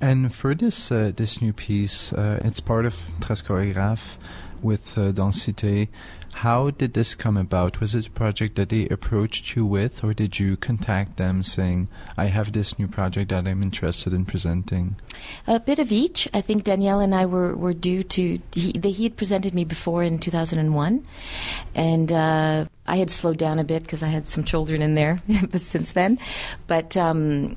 And 0.00 0.32
for 0.32 0.54
this 0.54 0.92
uh, 0.92 1.12
this 1.14 1.42
new 1.42 1.52
piece, 1.52 2.12
uh, 2.12 2.40
it's 2.44 2.60
part 2.60 2.86
of 2.86 2.94
Trace 3.20 3.42
Chorégraphe 3.42 4.16
with 4.62 4.98
uh, 4.98 5.12
Danse-Cité. 5.12 5.88
How 6.42 6.70
did 6.70 6.94
this 6.94 7.16
come 7.16 7.36
about? 7.36 7.80
Was 7.80 7.96
it 7.96 8.06
a 8.06 8.10
project 8.10 8.54
that 8.54 8.68
they 8.68 8.86
approached 8.88 9.56
you 9.56 9.66
with, 9.66 10.04
or 10.04 10.14
did 10.14 10.38
you 10.38 10.56
contact 10.56 11.16
them 11.16 11.42
saying, 11.42 11.88
"I 12.16 12.26
have 12.26 12.52
this 12.52 12.78
new 12.78 12.86
project 12.86 13.30
that 13.30 13.48
I'm 13.48 13.60
interested 13.60 14.12
in 14.12 14.24
presenting"? 14.24 14.94
A 15.48 15.58
bit 15.58 15.80
of 15.80 15.90
each. 15.90 16.28
I 16.32 16.40
think 16.40 16.62
Daniel 16.62 17.00
and 17.00 17.12
I 17.12 17.26
were, 17.26 17.56
were 17.56 17.74
due 17.74 18.04
to. 18.04 18.38
He, 18.52 18.72
he 18.80 19.02
had 19.02 19.16
presented 19.16 19.52
me 19.52 19.64
before 19.64 20.04
in 20.04 20.20
2001, 20.20 21.04
and 21.74 22.12
uh, 22.12 22.66
I 22.86 22.96
had 22.98 23.10
slowed 23.10 23.38
down 23.38 23.58
a 23.58 23.64
bit 23.64 23.82
because 23.82 24.04
I 24.04 24.08
had 24.08 24.28
some 24.28 24.44
children 24.44 24.80
in 24.80 24.94
there 24.94 25.20
since 25.56 25.90
then. 25.90 26.20
But 26.68 26.96
um, 26.96 27.56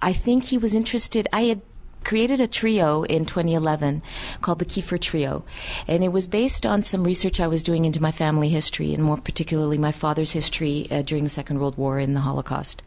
I 0.00 0.12
think 0.12 0.46
he 0.46 0.58
was 0.58 0.74
interested. 0.74 1.28
I 1.32 1.42
had 1.42 1.60
created 2.04 2.40
a 2.40 2.46
trio 2.46 3.02
in 3.02 3.24
2011 3.26 4.02
called 4.40 4.58
the 4.58 4.64
Kiefer 4.64 5.00
Trio. 5.00 5.44
And 5.88 6.04
it 6.04 6.12
was 6.12 6.28
based 6.28 6.64
on 6.64 6.82
some 6.82 7.04
research 7.04 7.40
I 7.40 7.48
was 7.48 7.62
doing 7.62 7.84
into 7.84 8.00
my 8.00 8.12
family 8.12 8.48
history, 8.48 8.94
and 8.94 9.02
more 9.02 9.16
particularly 9.16 9.78
my 9.78 9.92
father's 9.92 10.32
history 10.32 10.86
uh, 10.90 11.02
during 11.02 11.24
the 11.24 11.30
Second 11.30 11.58
World 11.58 11.76
War 11.76 11.98
and 11.98 12.14
the 12.14 12.20
Holocaust. 12.20 12.82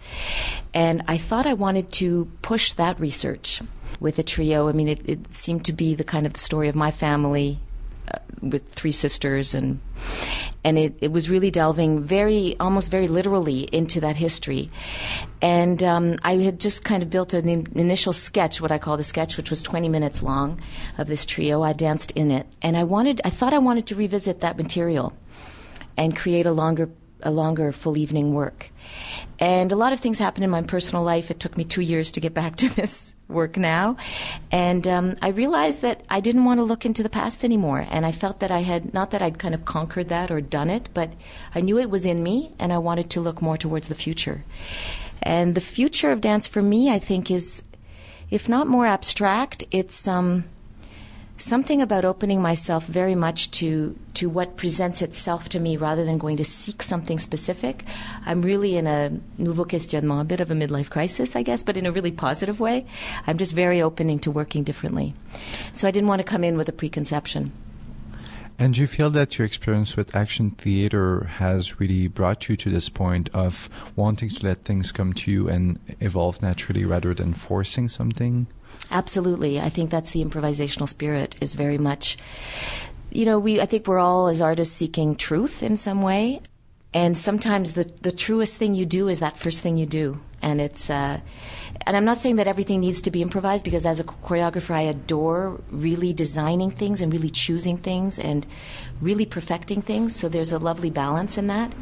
And 0.73 1.03
I 1.07 1.17
thought 1.17 1.45
I 1.45 1.53
wanted 1.53 1.91
to 1.93 2.25
push 2.41 2.73
that 2.73 2.99
research 2.99 3.61
with 3.99 4.19
a 4.19 4.23
trio. 4.23 4.69
I 4.69 4.71
mean, 4.71 4.87
it, 4.87 5.07
it 5.07 5.35
seemed 5.35 5.65
to 5.65 5.73
be 5.73 5.95
the 5.95 6.03
kind 6.03 6.25
of 6.25 6.37
story 6.37 6.69
of 6.69 6.75
my 6.75 6.91
family 6.91 7.59
with 8.41 8.69
three 8.69 8.91
sisters 8.91 9.53
and 9.53 9.79
and 10.63 10.77
it, 10.77 10.97
it 11.01 11.11
was 11.11 11.29
really 11.29 11.51
delving 11.51 12.03
very 12.03 12.55
almost 12.59 12.91
very 12.91 13.07
literally 13.07 13.61
into 13.71 14.01
that 14.01 14.15
history. 14.15 14.69
And 15.41 15.83
um, 15.83 16.17
i 16.23 16.35
had 16.37 16.59
just 16.59 16.83
kind 16.83 17.03
of 17.03 17.09
built 17.09 17.33
an 17.33 17.47
in, 17.49 17.67
initial 17.75 18.13
sketch 18.13 18.61
what 18.61 18.71
i 18.71 18.77
call 18.77 18.97
the 18.97 19.03
sketch 19.03 19.37
which 19.37 19.49
was 19.49 19.61
20 19.61 19.89
minutes 19.89 20.21
long 20.21 20.61
of 20.97 21.07
this 21.07 21.25
trio. 21.25 21.61
I 21.63 21.73
danced 21.73 22.11
in 22.11 22.31
it. 22.31 22.47
And 22.61 22.77
i 22.77 22.83
wanted 22.83 23.21
i 23.23 23.29
thought 23.29 23.53
i 23.53 23.59
wanted 23.59 23.87
to 23.87 23.95
revisit 23.95 24.41
that 24.41 24.57
material 24.57 25.13
and 25.97 26.15
create 26.15 26.45
a 26.45 26.51
longer 26.51 26.89
a 27.21 27.31
longer 27.31 27.71
full 27.71 27.97
evening 27.97 28.33
work. 28.33 28.71
And 29.39 29.71
a 29.71 29.75
lot 29.75 29.93
of 29.93 29.99
things 29.99 30.19
happened 30.19 30.43
in 30.43 30.49
my 30.49 30.61
personal 30.61 31.03
life. 31.03 31.31
It 31.31 31.39
took 31.39 31.57
me 31.57 31.63
two 31.63 31.81
years 31.81 32.11
to 32.13 32.19
get 32.19 32.33
back 32.33 32.55
to 32.57 32.73
this 32.75 33.13
work 33.27 33.57
now. 33.57 33.97
And 34.51 34.87
um, 34.87 35.15
I 35.21 35.29
realized 35.29 35.81
that 35.81 36.03
I 36.09 36.19
didn't 36.19 36.45
want 36.45 36.59
to 36.59 36.63
look 36.63 36.85
into 36.85 37.03
the 37.03 37.09
past 37.09 37.43
anymore. 37.43 37.85
And 37.89 38.05
I 38.05 38.11
felt 38.11 38.39
that 38.39 38.51
I 38.51 38.59
had, 38.59 38.93
not 38.93 39.11
that 39.11 39.21
I'd 39.21 39.39
kind 39.39 39.53
of 39.53 39.65
conquered 39.65 40.09
that 40.09 40.31
or 40.31 40.41
done 40.41 40.69
it, 40.69 40.89
but 40.93 41.13
I 41.53 41.61
knew 41.61 41.77
it 41.77 41.89
was 41.89 42.05
in 42.05 42.23
me 42.23 42.53
and 42.59 42.73
I 42.73 42.77
wanted 42.77 43.09
to 43.11 43.21
look 43.21 43.41
more 43.41 43.57
towards 43.57 43.87
the 43.87 43.95
future. 43.95 44.43
And 45.21 45.55
the 45.55 45.61
future 45.61 46.11
of 46.11 46.21
dance 46.21 46.47
for 46.47 46.61
me, 46.61 46.89
I 46.89 46.99
think, 46.99 47.29
is, 47.29 47.63
if 48.29 48.47
not 48.47 48.67
more 48.67 48.85
abstract, 48.85 49.63
it's. 49.71 50.07
Um, 50.07 50.45
something 51.39 51.81
about 51.81 52.05
opening 52.05 52.41
myself 52.41 52.85
very 52.85 53.15
much 53.15 53.49
to 53.49 53.97
to 54.13 54.29
what 54.29 54.57
presents 54.57 55.01
itself 55.01 55.47
to 55.49 55.59
me 55.59 55.77
rather 55.77 56.03
than 56.03 56.17
going 56.17 56.37
to 56.37 56.43
seek 56.43 56.83
something 56.83 57.17
specific. 57.17 57.85
I'm 58.25 58.41
really 58.41 58.75
in 58.75 58.85
a 58.85 59.11
nouveau 59.37 59.65
questionnement, 59.65 60.21
a 60.21 60.25
bit 60.25 60.41
of 60.41 60.51
a 60.51 60.53
midlife 60.53 60.89
crisis, 60.89 61.35
I 61.35 61.43
guess, 61.43 61.63
but 61.63 61.77
in 61.77 61.85
a 61.85 61.91
really 61.91 62.11
positive 62.11 62.59
way. 62.59 62.85
I'm 63.25 63.37
just 63.37 63.53
very 63.55 63.81
opening 63.81 64.19
to 64.19 64.31
working 64.31 64.63
differently. 64.63 65.13
So 65.73 65.87
I 65.87 65.91
didn't 65.91 66.09
want 66.09 66.19
to 66.19 66.27
come 66.27 66.43
in 66.43 66.57
with 66.57 66.67
a 66.67 66.73
preconception. 66.73 67.53
And 68.61 68.73
do 68.73 68.81
you 68.81 68.87
feel 68.87 69.09
that 69.11 69.37
your 69.37 69.45
experience 69.45 69.95
with 69.95 70.13
action 70.13 70.51
theater 70.51 71.23
has 71.37 71.79
really 71.79 72.09
brought 72.09 72.49
you 72.49 72.57
to 72.57 72.69
this 72.69 72.89
point 72.89 73.29
of 73.33 73.69
wanting 73.95 74.27
to 74.27 74.45
let 74.45 74.65
things 74.65 74.91
come 74.91 75.13
to 75.13 75.31
you 75.31 75.47
and 75.47 75.79
evolve 76.01 76.41
naturally 76.41 76.83
rather 76.83 77.13
than 77.13 77.33
forcing 77.33 77.87
something? 77.87 78.47
Absolutely. 78.91 79.59
I 79.59 79.69
think 79.69 79.89
that's 79.89 80.11
the 80.11 80.23
improvisational 80.23 80.89
spirit 80.89 81.35
is 81.41 81.53
very 81.55 81.77
much 81.77 82.17
you 83.11 83.25
know, 83.25 83.39
we 83.39 83.59
I 83.59 83.65
think 83.65 83.87
we're 83.87 83.99
all 83.99 84.27
as 84.27 84.41
artists 84.41 84.75
seeking 84.75 85.15
truth 85.15 85.63
in 85.63 85.77
some 85.77 86.01
way. 86.01 86.41
And 86.93 87.17
sometimes 87.17 87.73
the 87.73 87.91
the 88.01 88.11
truest 88.11 88.57
thing 88.57 88.75
you 88.75 88.85
do 88.85 89.07
is 89.07 89.19
that 89.19 89.37
first 89.37 89.61
thing 89.61 89.77
you 89.77 89.85
do. 89.85 90.21
And 90.41 90.61
it's 90.61 90.89
uh 90.89 91.19
and 91.85 91.95
I'm 91.95 92.05
not 92.05 92.17
saying 92.17 92.35
that 92.37 92.47
everything 92.47 92.81
needs 92.81 93.01
to 93.01 93.11
be 93.11 93.21
improvised 93.21 93.63
because 93.63 93.85
as 93.85 93.99
a 93.99 94.03
choreographer 94.03 94.75
I 94.75 94.81
adore 94.81 95.61
really 95.71 96.13
designing 96.13 96.71
things 96.71 97.01
and 97.01 97.11
really 97.11 97.29
choosing 97.29 97.77
things 97.77 98.19
and 98.19 98.45
really 99.01 99.25
perfecting 99.25 99.81
things. 99.81 100.15
So 100.15 100.29
there's 100.29 100.51
a 100.51 100.59
lovely 100.59 100.89
balance 100.89 101.37
in 101.37 101.47
that. 101.47 101.73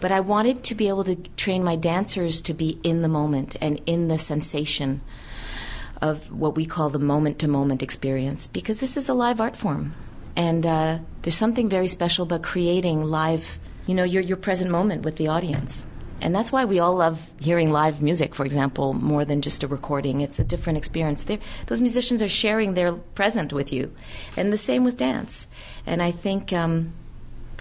But 0.00 0.12
I 0.12 0.20
wanted 0.20 0.62
to 0.64 0.74
be 0.74 0.88
able 0.88 1.04
to 1.04 1.16
train 1.36 1.64
my 1.64 1.76
dancers 1.76 2.40
to 2.42 2.54
be 2.54 2.78
in 2.82 3.02
the 3.02 3.08
moment 3.08 3.56
and 3.60 3.80
in 3.84 4.08
the 4.08 4.18
sensation 4.18 5.02
of 6.02 6.32
what 6.32 6.56
we 6.56 6.66
call 6.66 6.90
the 6.90 6.98
moment 6.98 7.38
to 7.38 7.48
moment 7.48 7.82
experience 7.82 8.48
because 8.48 8.80
this 8.80 8.96
is 8.96 9.08
a 9.08 9.14
live 9.14 9.40
art 9.40 9.56
form. 9.56 9.94
And 10.34 10.66
uh, 10.66 10.98
there's 11.22 11.36
something 11.36 11.68
very 11.68 11.88
special 11.88 12.24
about 12.24 12.42
creating 12.42 13.04
live, 13.04 13.58
you 13.86 13.94
know, 13.94 14.02
your, 14.02 14.22
your 14.22 14.36
present 14.36 14.70
moment 14.70 15.04
with 15.04 15.16
the 15.16 15.28
audience. 15.28 15.86
And 16.20 16.34
that's 16.34 16.52
why 16.52 16.64
we 16.64 16.78
all 16.78 16.94
love 16.94 17.30
hearing 17.40 17.70
live 17.70 18.02
music, 18.02 18.34
for 18.34 18.44
example, 18.44 18.94
more 18.94 19.24
than 19.24 19.42
just 19.42 19.62
a 19.62 19.68
recording. 19.68 20.20
It's 20.20 20.38
a 20.38 20.44
different 20.44 20.76
experience. 20.76 21.24
They're, 21.24 21.38
those 21.66 21.80
musicians 21.80 22.22
are 22.22 22.28
sharing 22.28 22.74
their 22.74 22.92
present 22.92 23.52
with 23.52 23.72
you. 23.72 23.92
And 24.36 24.52
the 24.52 24.56
same 24.56 24.84
with 24.84 24.96
dance. 24.96 25.46
And 25.86 26.02
I 26.02 26.10
think 26.10 26.52
um, 26.52 26.92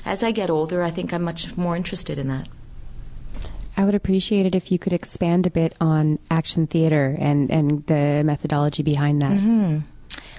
as 0.06 0.24
I 0.24 0.32
get 0.32 0.50
older, 0.50 0.84
I 0.84 0.92
think 0.92 1.14
I'm 1.14 1.24
much 1.24 1.56
more 1.58 1.76
interested 1.76 2.18
in 2.18 2.28
that. 2.30 2.48
I 3.82 3.84
would 3.84 3.96
appreciate 3.96 4.46
it 4.46 4.54
if 4.54 4.72
you 4.72 4.78
could 4.78 4.94
expand 4.94 5.48
a 5.48 5.50
bit 5.50 5.74
on 5.82 6.20
action 6.30 6.68
theater 6.68 7.16
and, 7.18 7.50
and 7.50 7.84
the 7.88 8.22
methodology 8.24 8.84
behind 8.84 9.24
that. 9.24 9.32
Mm-hmm. 9.32 9.80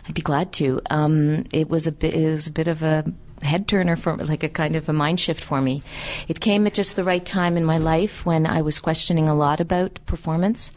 I'd 0.06 0.14
be 0.14 0.22
glad 0.22 0.52
to. 0.54 0.80
Um, 0.90 1.46
it 1.52 1.68
was 1.68 1.88
a 1.88 1.92
bit. 1.92 2.14
It 2.14 2.30
was 2.30 2.46
a 2.46 2.52
bit 2.52 2.68
of 2.68 2.84
a 2.84 3.04
head 3.42 3.66
turner 3.66 3.96
for 3.96 4.16
like 4.16 4.44
a 4.44 4.48
kind 4.48 4.76
of 4.76 4.88
a 4.88 4.92
mind 4.92 5.18
shift 5.18 5.42
for 5.42 5.60
me. 5.60 5.82
It 6.28 6.38
came 6.38 6.68
at 6.68 6.74
just 6.74 6.94
the 6.94 7.02
right 7.02 7.24
time 7.24 7.56
in 7.56 7.64
my 7.64 7.78
life 7.78 8.24
when 8.24 8.46
I 8.46 8.62
was 8.62 8.78
questioning 8.78 9.28
a 9.28 9.34
lot 9.34 9.60
about 9.60 9.98
performance, 10.06 10.70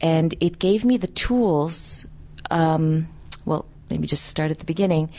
and 0.00 0.36
it 0.38 0.60
gave 0.60 0.84
me 0.84 0.98
the 0.98 1.08
tools. 1.08 2.06
Um, 2.48 3.08
well, 3.44 3.64
maybe 3.90 4.06
just 4.06 4.26
start 4.26 4.52
at 4.52 4.58
the 4.58 4.64
beginning. 4.64 5.10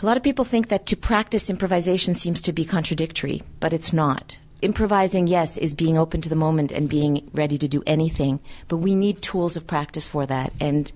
A 0.00 0.06
lot 0.06 0.16
of 0.16 0.22
people 0.22 0.44
think 0.44 0.68
that 0.68 0.86
to 0.86 0.96
practice 0.96 1.50
improvisation 1.50 2.14
seems 2.14 2.40
to 2.42 2.52
be 2.52 2.64
contradictory, 2.64 3.42
but 3.58 3.72
it's 3.72 3.92
not. 3.92 4.38
Improvising, 4.60 5.28
yes, 5.28 5.56
is 5.56 5.72
being 5.72 5.96
open 5.96 6.20
to 6.20 6.28
the 6.28 6.34
moment 6.34 6.72
and 6.72 6.88
being 6.88 7.30
ready 7.32 7.56
to 7.58 7.68
do 7.68 7.82
anything, 7.86 8.40
but 8.66 8.78
we 8.78 8.96
need 8.96 9.22
tools 9.22 9.56
of 9.56 9.66
practice 9.66 10.08
for 10.08 10.26
that. 10.26 10.52
And 10.60 10.90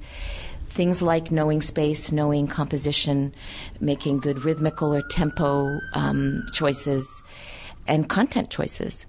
things 0.66 1.00
like 1.00 1.30
knowing 1.30 1.60
space, 1.60 2.10
knowing 2.10 2.48
composition, 2.48 3.32
making 3.78 4.18
good 4.18 4.44
rhythmical 4.44 4.92
or 4.92 5.02
tempo 5.02 5.78
um, 5.92 6.44
choices, 6.52 7.22
and 7.86 8.08
content 8.08 8.48
choices, 8.50 9.06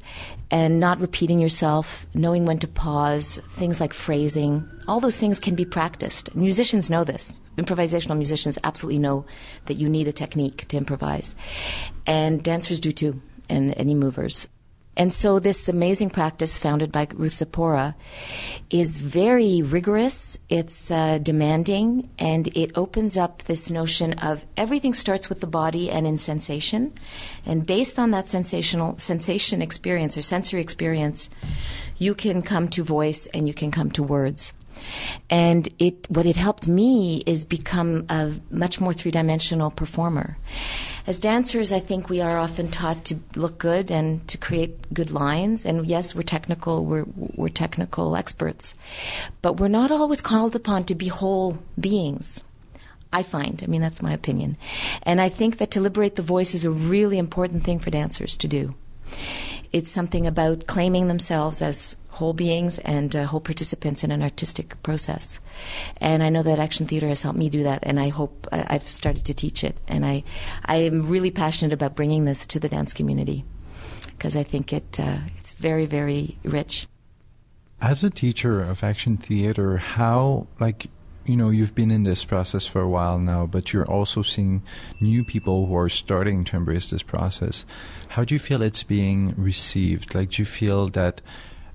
and 0.51 0.80
not 0.80 0.99
repeating 0.99 1.39
yourself, 1.39 2.06
knowing 2.14 2.45
when 2.45 2.60
to 2.60 2.68
pause, 2.68 3.39
things 3.49 3.80
like 3.80 3.93
phrasing. 3.93 4.68
All 4.88 4.99
those 4.99 5.20
things 5.20 5.39
can 5.39 5.56
be 5.56 5.66
practiced. 5.66 6.36
Musicians 6.36 6.89
know 6.89 7.04
this. 7.04 7.34
Improvisational 7.58 8.18
musicians 8.18 8.58
absolutely 8.64 8.99
know 8.99 9.26
that 9.66 9.76
you 9.76 9.88
need 9.88 10.08
a 10.08 10.12
technique 10.12 10.68
to 10.68 10.78
improvise, 10.78 11.36
and 12.06 12.43
dancers 12.43 12.82
do 12.82 12.91
too, 12.91 13.22
and 13.50 13.74
any 13.78 13.96
movers. 13.96 14.48
And 14.96 15.12
so 15.12 15.39
this 15.39 15.68
amazing 15.68 16.12
practice 16.12 16.60
founded 16.60 16.91
by 16.91 17.08
Ruth 17.14 17.34
Zaporah 17.34 17.96
is 18.70 19.00
very 19.00 19.62
rigorous, 19.64 20.38
it's 20.50 20.91
uh, 20.91 21.18
demanding, 21.18 22.10
and 22.20 22.48
it 22.56 22.78
opens 22.78 23.18
up 23.18 23.44
this 23.44 23.72
notion 23.72 24.14
of 24.14 24.46
everything 24.56 24.94
starts 24.94 25.30
with 25.30 25.39
the 25.39 25.48
body 25.48 25.89
and 25.89 26.06
in 26.06 26.20
sensation. 26.20 26.94
And 27.44 27.66
based 27.66 27.98
on 27.98 28.12
that 28.12 28.30
sensational 28.30 28.98
sensation 29.00 29.64
experience 29.64 30.16
or 30.16 30.22
sensory 30.22 30.62
experience, 30.62 31.30
you 31.98 32.14
can 32.14 32.44
come 32.44 32.70
to 32.70 32.84
voice 32.84 33.26
and 33.28 33.48
you 33.48 33.54
can 33.54 33.72
come 33.72 33.89
to 33.91 34.04
words. 34.04 34.54
And 35.30 35.70
it, 35.80 36.08
what 36.10 36.26
it 36.26 36.36
helped 36.36 36.68
me 36.68 37.24
is 37.26 37.46
become 37.46 38.06
a 38.10 38.34
much 38.52 38.80
more 38.80 38.94
three 38.94 39.12
dimensional 39.12 39.72
performer. 39.72 40.38
As 41.06 41.20
dancers, 41.20 41.74
I 41.74 41.80
think 41.80 42.08
we 42.08 42.22
are 42.22 42.39
often 42.39 42.72
taught 42.72 43.04
to 43.06 43.20
look 43.36 43.58
good 43.58 43.91
and 43.91 44.26
to 44.30 44.38
create 44.38 44.93
good 44.93 45.12
lines. 45.12 45.66
And 45.66 45.86
yes, 45.86 46.16
we're 46.16 46.22
technical, 46.22 46.86
we're, 46.86 47.06
we're 47.16 47.49
technical 47.49 48.16
experts. 48.16 48.74
But 49.41 49.60
we're 49.60 49.68
not 49.68 49.91
always 49.91 50.22
called 50.22 50.56
upon 50.56 50.86
to 50.86 50.95
be 50.95 51.10
whole 51.10 51.60
beings. 51.78 52.41
I 53.12 53.22
find. 53.22 53.62
I 53.62 53.68
mean, 53.68 53.82
that's 53.82 54.01
my 54.01 54.14
opinion. 54.14 54.58
And 55.04 55.20
I 55.22 55.30
think 55.30 55.58
that 55.58 55.72
to 55.72 55.82
liberate 55.82 56.16
the 56.16 56.22
voice 56.22 56.56
is 56.56 56.64
a 56.64 56.72
really 56.72 57.18
important 57.18 57.64
thing 57.64 57.80
for 57.80 57.91
dancers 57.91 58.38
to 58.38 58.47
do. 58.47 58.74
It's 59.72 59.91
something 59.91 60.26
about 60.26 60.68
claiming 60.68 61.10
themselves 61.10 61.62
as 61.62 61.95
whole 62.14 62.34
beings 62.34 62.78
and 62.80 63.16
uh, 63.16 63.26
whole 63.26 63.39
participants 63.39 64.03
in 64.03 64.11
an 64.11 64.22
artistic 64.22 64.82
process. 64.84 65.39
And 65.97 66.22
I 66.22 66.30
know 66.30 66.43
that 66.43 66.59
action 66.59 66.86
theater 66.86 67.07
has 67.07 67.24
helped 67.24 67.39
me 67.39 67.49
do 67.49 67.64
that, 67.64 67.80
and 67.84 67.99
I 67.99 68.09
hope 68.09 68.47
uh, 68.51 68.64
I've 68.68 68.88
started 68.88 69.26
to 69.26 69.34
teach 69.34 69.64
it. 69.64 69.80
And 69.88 70.05
I, 70.05 70.24
I 70.66 70.76
am 70.76 71.07
really 71.07 71.32
passionate 71.32 71.74
about 71.74 71.95
bringing 71.95 72.26
this 72.26 72.45
to 72.47 72.59
the 72.59 72.70
dance 72.70 72.93
community 72.93 73.45
because 74.11 74.36
I 74.36 74.43
think 74.43 74.72
it 74.72 74.99
uh, 74.99 75.18
it's 75.39 75.51
very 75.53 75.86
very 75.86 76.38
rich. 76.43 76.88
As 77.82 78.03
a 78.03 78.09
teacher 78.09 78.61
of 78.61 78.84
action 78.84 79.18
theater, 79.18 79.78
how 79.78 80.47
like 80.59 80.88
you 81.26 81.36
know 81.36 81.49
you've 81.49 81.74
been 81.74 81.89
in 81.89 82.03
this 82.03 82.26
process 82.26 82.68
for 82.68 82.82
a 82.82 82.89
while 82.89 83.18
now 83.18 83.45
but 83.45 83.72
you're 83.72 83.89
also 83.89 84.22
seeing 84.22 84.61
new 84.99 85.24
people 85.24 85.68
who 85.68 85.78
are 85.78 85.88
starting 85.88 86.43
to 86.43 86.57
embrace 86.57 86.89
this 86.89 87.01
process 87.01 87.66
how 88.09 88.26
do 88.26 88.36
you 88.36 88.39
feel 88.39 88.61
it's 88.61 88.84
being 88.84 89.34
received 89.38 90.14
like 90.14 90.32
do 90.32 90.41
you 90.41 90.45
feel 90.45 90.89
that 90.89 91.22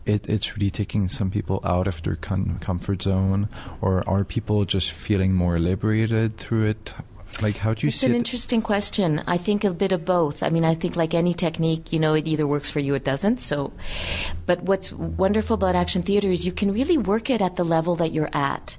it, 0.08 0.28
it's 0.28 0.56
really 0.56 0.70
taking 0.70 1.08
some 1.08 1.30
people 1.30 1.60
out 1.64 1.86
of 1.86 2.02
their 2.02 2.16
con- 2.16 2.58
comfort 2.60 3.02
zone, 3.02 3.48
or 3.80 4.08
are 4.08 4.24
people 4.24 4.64
just 4.64 4.90
feeling 4.90 5.34
more 5.34 5.58
liberated 5.58 6.38
through 6.38 6.66
it? 6.66 6.94
Like, 7.42 7.58
how 7.58 7.74
do 7.74 7.86
you 7.86 7.90
see 7.90 7.94
it? 7.94 7.94
it's 7.94 8.00
see 8.00 8.06
an 8.06 8.14
it? 8.14 8.18
interesting 8.18 8.62
question. 8.62 9.22
I 9.26 9.36
think 9.36 9.62
a 9.62 9.72
bit 9.72 9.92
of 9.92 10.04
both. 10.04 10.42
I 10.42 10.48
mean, 10.48 10.64
I 10.64 10.74
think 10.74 10.96
like 10.96 11.12
any 11.12 11.34
technique, 11.34 11.92
you 11.92 12.00
know, 12.00 12.14
it 12.14 12.26
either 12.26 12.46
works 12.46 12.70
for 12.70 12.80
you, 12.80 12.94
or 12.94 12.96
it 12.96 13.04
doesn't. 13.04 13.40
So, 13.40 13.72
but 14.46 14.62
what's 14.62 14.90
wonderful 14.90 15.54
about 15.54 15.76
action 15.76 16.02
theater 16.02 16.28
is 16.28 16.46
you 16.46 16.52
can 16.52 16.72
really 16.72 16.96
work 16.96 17.28
it 17.28 17.42
at 17.42 17.56
the 17.56 17.64
level 17.64 17.96
that 17.96 18.12
you're 18.12 18.30
at. 18.32 18.78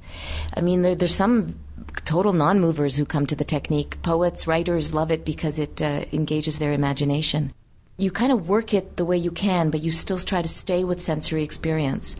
I 0.58 0.62
mean, 0.62 0.82
there, 0.82 0.96
there's 0.96 1.16
some 1.16 1.60
total 2.06 2.34
non-movers 2.34 2.98
who 2.98 3.06
come 3.06 3.28
to 3.28 3.36
the 3.36 3.44
technique. 3.44 4.02
Poets, 4.02 4.48
writers 4.48 4.94
love 4.94 5.12
it 5.12 5.24
because 5.26 5.60
it 5.60 5.82
uh, 5.82 6.06
engages 6.12 6.58
their 6.58 6.74
imagination 6.74 7.54
you 8.00 8.12
kind 8.12 8.32
of 8.32 8.47
work 8.47 8.74
it 8.74 8.97
the 8.97 9.06
way 9.06 9.18
you 9.18 9.32
can, 9.32 9.70
but 9.70 9.82
you 9.82 9.91
still 9.91 10.18
try 10.18 10.41
to 10.41 10.47
stay 10.47 10.84
with 10.84 11.02
sensory 11.02 11.43
experience. 11.43 12.16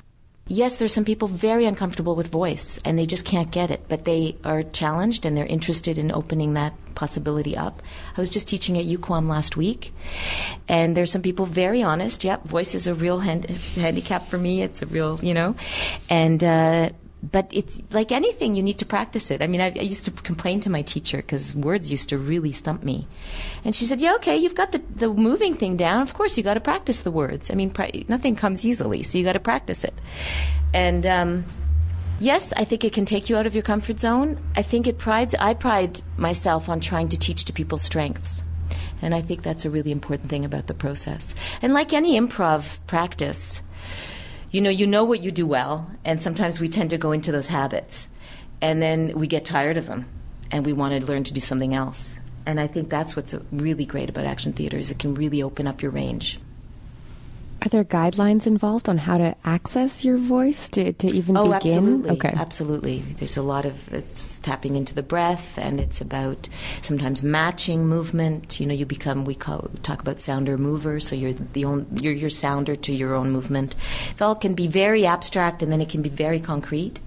Yes, 0.52 0.78
there's 0.78 0.94
some 0.94 1.06
people 1.06 1.28
very 1.28 1.66
uncomfortable 1.66 2.16
with 2.16 2.32
voice 2.32 2.80
and 2.84 2.98
they 2.98 3.06
just 3.06 3.24
can't 3.24 3.52
get 3.52 3.70
it, 3.70 3.84
but 3.88 4.06
they 4.06 4.36
are 4.44 4.64
challenged 4.64 5.24
and 5.24 5.38
they're 5.38 5.46
interested 5.46 6.00
in 6.00 6.12
opening 6.12 6.56
that 6.56 6.74
possibility 6.96 7.56
up. 7.56 7.84
I 8.18 8.20
was 8.20 8.32
just 8.32 8.48
teaching 8.48 8.78
at 8.78 8.86
UQAM 8.86 9.30
last 9.30 9.56
week, 9.56 9.94
and 10.68 10.98
there's 10.98 11.12
some 11.12 11.22
people 11.22 11.46
very 11.46 11.84
honest. 11.84 12.24
Yep, 12.24 12.48
voice 12.48 12.74
is 12.74 12.88
a 12.88 12.96
real 12.96 13.20
hand- 13.20 13.46
handicap 13.76 14.24
for 14.24 14.40
me. 14.40 14.64
It's 14.64 14.82
a 14.82 14.88
real, 14.88 15.20
you 15.22 15.36
know, 15.36 15.56
and 16.10 16.44
uh, 16.44 16.90
but 17.22 17.50
it's 17.52 17.82
like 17.92 18.12
anything, 18.12 18.56
you 18.56 18.64
need 18.64 18.80
to 18.80 18.86
practice 18.86 19.30
it. 19.30 19.42
I 19.42 19.48
mean, 19.48 19.62
I, 19.62 19.68
I 19.68 19.82
used 19.82 20.06
to 20.06 20.12
complain 20.12 20.62
to 20.62 20.70
my 20.70 20.82
teacher 20.82 21.18
because 21.18 21.56
words 21.56 21.92
used 21.92 22.10
to 22.10 22.18
really 22.18 22.52
stump 22.52 22.84
me. 22.84 23.08
And 23.66 23.76
she 23.76 23.86
said, 23.86 24.02
Yeah, 24.02 24.16
okay, 24.16 24.38
you've 24.38 24.56
got 24.56 24.72
the, 24.72 24.82
the 24.96 25.10
moving 25.10 25.54
thing 25.54 25.76
down. 25.76 26.02
Of 26.02 26.14
course, 26.14 26.38
you 26.38 26.44
got 26.44 26.54
to 26.54 26.62
practice 26.62 27.02
the 27.02 27.12
words. 27.12 27.52
I 27.52 27.56
mean, 27.56 27.72
pra- 27.72 27.92
nothing 28.08 28.36
comes 28.36 28.66
easily, 28.66 29.04
so 29.04 29.18
you 29.18 29.24
got 29.24 29.34
to 29.34 29.40
practice 29.40 29.84
it. 29.84 29.94
And, 30.74 31.06
um, 31.06 31.46
Yes, 32.22 32.52
I 32.58 32.66
think 32.66 32.84
it 32.84 32.92
can 32.92 33.06
take 33.06 33.30
you 33.30 33.38
out 33.38 33.46
of 33.46 33.56
your 33.56 33.64
comfort 33.64 33.98
zone. 33.98 34.38
I 34.54 34.62
think 34.62 34.88
it 34.88 34.98
prides, 34.98 35.36
I 35.36 35.54
pride 35.54 36.02
myself 36.18 36.68
on 36.68 36.82
trying 36.82 37.08
to 37.10 37.18
teach 37.18 37.46
to 37.46 37.54
people's 37.54 37.82
strengths. 37.82 38.44
And 39.02 39.16
I 39.16 39.22
think 39.22 39.42
that's 39.42 39.64
a 39.64 39.70
really 39.70 39.92
important 39.92 40.30
thing 40.30 40.44
about 40.44 40.68
the 40.68 40.74
process. 40.74 41.34
And 41.62 41.74
like 41.74 41.94
any 41.94 42.20
improv 42.20 42.80
practice, 42.88 43.62
you 44.52 44.62
know, 44.62 44.70
you 44.70 44.88
know 44.88 45.04
what 45.04 45.22
you 45.22 45.32
do 45.32 45.46
well, 45.46 45.90
and 46.04 46.22
sometimes 46.22 46.60
we 46.60 46.70
tend 46.70 46.90
to 46.90 46.98
go 46.98 47.12
into 47.12 47.32
those 47.32 47.48
habits, 47.48 48.08
and 48.62 48.82
then 48.82 49.14
we 49.16 49.28
get 49.28 49.46
tired 49.46 49.78
of 49.78 49.86
them, 49.86 50.12
and 50.52 50.66
we 50.66 50.74
want 50.74 51.00
to 51.00 51.06
learn 51.06 51.24
to 51.26 51.34
do 51.34 51.40
something 51.40 51.74
else. 51.74 52.18
And 52.46 52.60
I 52.60 52.68
think 52.68 52.90
that's 52.90 53.16
what's 53.16 53.34
uh, 53.34 53.44
really 53.52 53.86
great 53.86 54.10
about 54.10 54.26
action 54.26 54.54
theater 54.54 54.78
is 54.78 54.90
it 54.90 54.98
can 54.98 55.14
really 55.14 55.44
open 55.44 55.68
up 55.68 55.82
your 55.82 55.92
range. 55.92 56.40
Are 57.62 57.68
there 57.68 57.84
guidelines 57.84 58.48
involved 58.48 58.88
on 58.88 58.98
how 58.98 59.18
to 59.18 59.36
access 59.44 60.06
your 60.06 60.18
voice 60.18 60.70
to, 60.70 60.94
to 60.94 61.08
even 61.08 61.36
oh, 61.36 61.52
begin? 61.52 61.56
absolutely. 61.56 62.10
Okay. 62.12 62.34
Absolutely. 62.34 63.00
There's 63.18 63.36
a 63.36 63.42
lot 63.42 63.66
of 63.66 63.94
it's 63.94 64.40
tapping 64.40 64.76
into 64.78 64.96
the 64.96 65.04
breath 65.04 65.58
and 65.58 65.80
it's 65.80 66.00
about 66.00 66.48
sometimes 66.82 67.22
matching 67.22 67.86
movement. 67.86 68.62
You 68.62 68.68
know, 68.68 68.74
you 68.74 68.86
become 68.86 69.26
we 69.26 69.36
call 69.36 69.70
talk 69.84 70.02
about 70.02 70.22
sounder 70.22 70.58
mover, 70.58 71.02
so 71.02 71.16
you're 71.16 71.34
the 71.34 71.66
own 71.66 71.86
you're 72.00 72.14
your 72.14 72.30
sounder 72.30 72.78
to 72.78 72.94
your 72.94 73.14
own 73.14 73.32
movement. 73.32 73.76
It 74.12 74.22
all 74.22 74.36
can 74.36 74.54
be 74.54 74.68
very 74.68 75.06
abstract 75.06 75.62
and 75.62 75.70
then 75.70 75.82
it 75.82 75.90
can 75.90 76.02
be 76.02 76.10
very 76.10 76.40
concrete. 76.40 77.02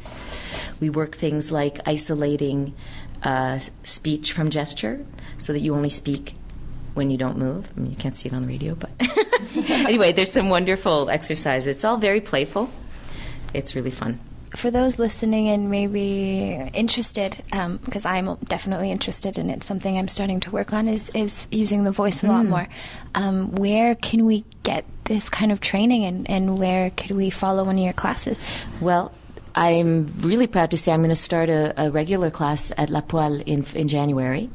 We 0.80 0.90
work 0.90 1.14
things 1.14 1.50
like 1.50 1.80
isolating 1.86 2.74
uh, 3.22 3.59
speech 3.84 4.32
from 4.32 4.50
gesture 4.50 5.05
so 5.38 5.53
that 5.55 5.61
you 5.61 5.74
only 5.74 5.90
speak 5.90 6.34
when 6.95 7.11
you 7.11 7.16
don't 7.16 7.38
move. 7.38 7.70
I 7.76 7.80
mean, 7.80 7.90
you 7.90 7.97
can't 7.97 8.16
see 8.16 8.28
it 8.28 8.34
on 8.34 8.43
the 8.43 8.49
radio, 8.49 8.74
but 8.74 8.90
anyway, 9.68 10.12
there's 10.12 10.32
some 10.32 10.49
wonderful 10.49 11.11
exercises. 11.11 11.66
It's 11.66 11.84
all 11.84 11.97
very 11.97 12.20
playful. 12.20 12.70
It's 13.55 13.74
really 13.74 13.90
fun. 13.90 14.20
For 14.55 14.70
those 14.70 14.99
listening 14.99 15.49
and 15.49 15.70
maybe 15.70 16.53
interested, 16.74 17.43
because 17.51 18.05
um, 18.05 18.28
I'm 18.28 18.36
definitely 18.45 18.90
interested 18.90 19.38
and 19.38 19.51
it's 19.51 19.64
something 19.64 19.97
I'm 19.97 20.09
starting 20.09 20.40
to 20.40 20.51
work 20.51 20.74
on, 20.74 20.88
is, 20.88 21.09
is 21.14 21.49
using 21.51 21.84
the 21.84 21.93
voice 21.93 22.22
a 22.22 22.26
lot 22.26 22.45
more. 22.45 22.68
Um, 23.14 23.53
where 23.53 23.95
can 23.95 24.26
we 24.26 24.45
get 24.62 24.84
this 25.05 25.30
kind 25.30 25.53
of 25.53 25.61
training 25.61 26.05
and, 26.05 26.28
and 26.28 26.59
where 26.59 26.90
could 26.90 27.12
we 27.12 27.30
follow 27.30 27.64
one 27.64 27.78
of 27.78 27.84
your 27.84 27.95
classes? 27.95 28.47
Well, 28.78 29.12
I'm 29.55 30.07
really 30.20 30.46
proud 30.46 30.70
to 30.70 30.76
say 30.76 30.92
I'm 30.92 31.00
going 31.00 31.11
to 31.11 31.16
start 31.16 31.48
a, 31.48 31.74
a 31.76 31.90
regular 31.90 32.30
class 32.30 32.72
at 32.76 32.90
La 32.90 33.03
Poile 33.03 33.42
in, 33.44 33.64
in 33.74 33.88
January. 33.88 34.50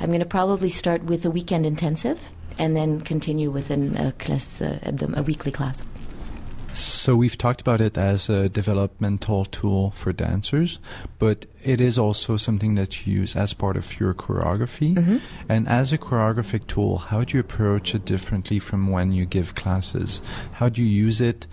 I'm 0.00 0.06
going 0.06 0.20
to 0.20 0.26
probably 0.26 0.70
start 0.70 1.04
with 1.04 1.24
a 1.24 1.30
weekend 1.30 1.66
intensive 1.66 2.30
and 2.58 2.76
then 2.76 3.00
continue 3.00 3.50
within 3.50 3.96
a 3.96 4.12
class, 4.12 4.62
uh, 4.62 4.78
a 5.14 5.22
weekly 5.22 5.52
class. 5.52 5.82
So 6.72 7.16
we've 7.16 7.36
talked 7.36 7.60
about 7.60 7.80
it 7.80 7.98
as 7.98 8.28
a 8.28 8.48
developmental 8.48 9.44
tool 9.46 9.90
for 9.90 10.12
dancers, 10.12 10.78
but 11.18 11.46
it 11.64 11.80
is 11.80 11.98
also 11.98 12.36
something 12.36 12.76
that 12.76 13.06
you 13.06 13.20
use 13.20 13.34
as 13.34 13.52
part 13.52 13.76
of 13.76 13.98
your 13.98 14.14
choreography. 14.14 14.94
Mm-hmm. 14.94 15.16
And 15.48 15.68
as 15.68 15.92
a 15.92 15.98
choreographic 15.98 16.66
tool, 16.68 16.98
how 16.98 17.24
do 17.24 17.36
you 17.36 17.40
approach 17.40 17.94
it 17.94 18.04
differently 18.04 18.60
from 18.60 18.88
when 18.88 19.10
you 19.12 19.26
give 19.26 19.56
classes? 19.56 20.22
How 20.52 20.68
do 20.68 20.80
you 20.80 20.88
use 20.88 21.20
it 21.20 21.46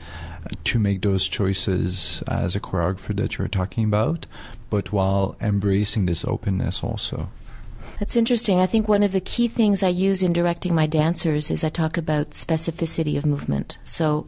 to 0.63 0.79
make 0.79 1.01
those 1.01 1.27
choices 1.27 2.23
as 2.27 2.55
a 2.55 2.59
choreographer 2.59 3.15
that 3.15 3.37
you're 3.37 3.47
talking 3.47 3.83
about, 3.83 4.25
but 4.69 4.91
while 4.91 5.35
embracing 5.41 6.05
this 6.05 6.25
openness 6.25 6.83
also? 6.83 7.29
That's 7.99 8.15
interesting. 8.15 8.59
I 8.59 8.67
think 8.67 8.87
one 8.87 9.03
of 9.03 9.11
the 9.11 9.21
key 9.21 9.47
things 9.47 9.81
I 9.81 9.87
use 9.87 10.21
in 10.21 10.33
directing 10.33 10.75
my 10.75 10.85
dancers 10.85 11.49
is 11.49 11.63
I 11.63 11.69
talk 11.69 11.97
about 11.97 12.31
specificity 12.31 13.17
of 13.17 13.25
movement. 13.25 13.77
So 13.85 14.27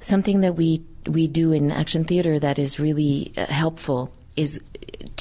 something 0.00 0.40
that 0.42 0.54
we 0.54 0.82
we 1.06 1.26
do 1.26 1.52
in 1.52 1.70
action 1.70 2.04
theater 2.04 2.38
that 2.38 2.58
is 2.58 2.80
really 2.80 3.32
uh, 3.36 3.46
helpful 3.46 4.10
is 4.36 4.60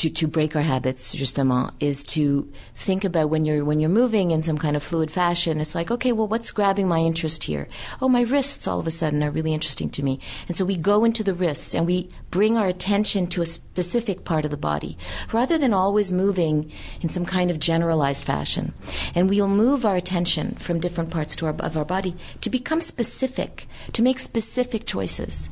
to, 0.04 0.10
to 0.10 0.28
break 0.28 0.54
our 0.56 0.62
habits 0.62 1.14
justement 1.14 1.74
is 1.80 2.04
to 2.04 2.52
think 2.76 3.06
about 3.06 3.30
when 3.30 3.46
you're 3.46 3.64
when 3.64 3.80
you're 3.80 3.90
moving 3.90 4.32
in 4.32 4.44
some 4.44 4.58
kind 4.58 4.76
of 4.76 4.84
fluid 4.84 5.10
fashion 5.10 5.62
it's 5.62 5.76
like 5.76 5.90
okay 5.90 6.12
well 6.12 6.28
what's 6.28 6.52
grabbing 6.52 6.88
my 6.88 7.00
interest 7.00 7.44
here? 7.46 7.68
Oh 8.02 8.10
my 8.10 8.22
wrists 8.22 8.68
all 8.68 8.80
of 8.80 8.88
a 8.88 8.92
sudden 8.92 9.24
are 9.24 9.32
really 9.32 9.54
interesting 9.54 9.90
to 9.92 10.04
me. 10.04 10.20
And 10.48 10.58
so 10.58 10.66
we 10.66 10.76
go 10.76 11.06
into 11.06 11.24
the 11.24 11.34
wrists 11.34 11.74
and 11.74 11.88
we 11.88 12.10
bring 12.34 12.58
our 12.58 12.66
attention 12.68 13.28
to 13.28 13.44
a 13.44 13.46
specific 13.46 14.26
part 14.26 14.44
of 14.44 14.50
the 14.50 14.58
body 14.58 14.98
rather 15.32 15.60
than 15.60 15.72
always 15.72 16.12
moving 16.12 16.72
in 17.02 17.10
some 17.10 17.26
kind 17.26 17.52
of 17.52 17.60
generalized 17.60 18.24
fashion 18.26 18.74
and 19.14 19.30
we'll 19.30 19.48
move 19.48 19.86
our 19.86 19.96
attention 19.96 20.56
from 20.56 20.80
different 20.80 21.12
parts 21.12 21.42
our, 21.44 21.54
of 21.60 21.78
our 21.78 21.86
body 21.86 22.16
to 22.42 22.50
become 22.50 22.82
specific 22.82 23.68
to 23.92 24.02
make 24.02 24.18
specific 24.18 24.88
choices 24.88 25.48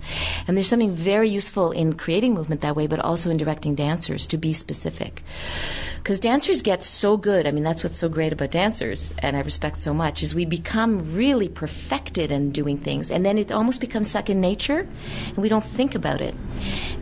and 0.47 0.57
there's 0.57 0.67
something 0.67 0.95
very 0.95 1.29
useful 1.29 1.69
in 1.71 1.93
creating 1.93 2.33
movement 2.33 2.61
that 2.61 2.75
way 2.75 2.87
but 2.87 2.99
also 2.99 3.29
in 3.29 3.37
directing 3.37 3.75
dancers 3.75 4.25
to 4.25 4.37
be 4.37 4.53
specific. 4.53 5.23
Because 5.97 6.19
dancers 6.19 6.61
get 6.61 6.83
so 6.83 7.15
good. 7.15 7.45
I 7.45 7.51
mean, 7.51 7.63
that's 7.63 7.83
what's 7.83 7.97
so 7.97 8.09
great 8.09 8.33
about 8.33 8.49
dancers, 8.51 9.13
and 9.19 9.37
I 9.37 9.41
respect 9.41 9.79
so 9.79 9.93
much, 9.93 10.23
is 10.23 10.33
we 10.33 10.45
become 10.45 11.15
really 11.15 11.47
perfected 11.47 12.31
in 12.31 12.51
doing 12.51 12.77
things, 12.77 13.11
and 13.11 13.23
then 13.25 13.37
it 13.37 13.51
almost 13.51 13.81
becomes 13.81 14.09
second 14.09 14.41
nature, 14.41 14.87
and 15.27 15.37
we 15.37 15.49
don't 15.49 15.63
think 15.63 15.93
about 15.93 16.21
it. 16.21 16.33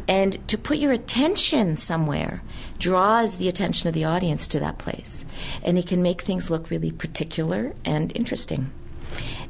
And 0.08 0.48
to 0.48 0.58
put 0.58 0.78
your 0.78 0.92
attention 0.92 1.78
somewhere 1.78 2.42
draws 2.78 3.38
the 3.38 3.48
attention 3.48 3.88
of 3.88 3.94
the 3.94 4.06
audience 4.06 4.48
to 4.48 4.60
that 4.60 4.78
place, 4.78 5.26
and 5.64 5.78
it 5.78 5.88
can 5.88 6.02
make 6.02 6.22
things 6.22 6.50
look 6.50 6.70
really 6.70 6.92
particular 6.92 7.74
and 7.86 8.16
interesting. 8.16 8.72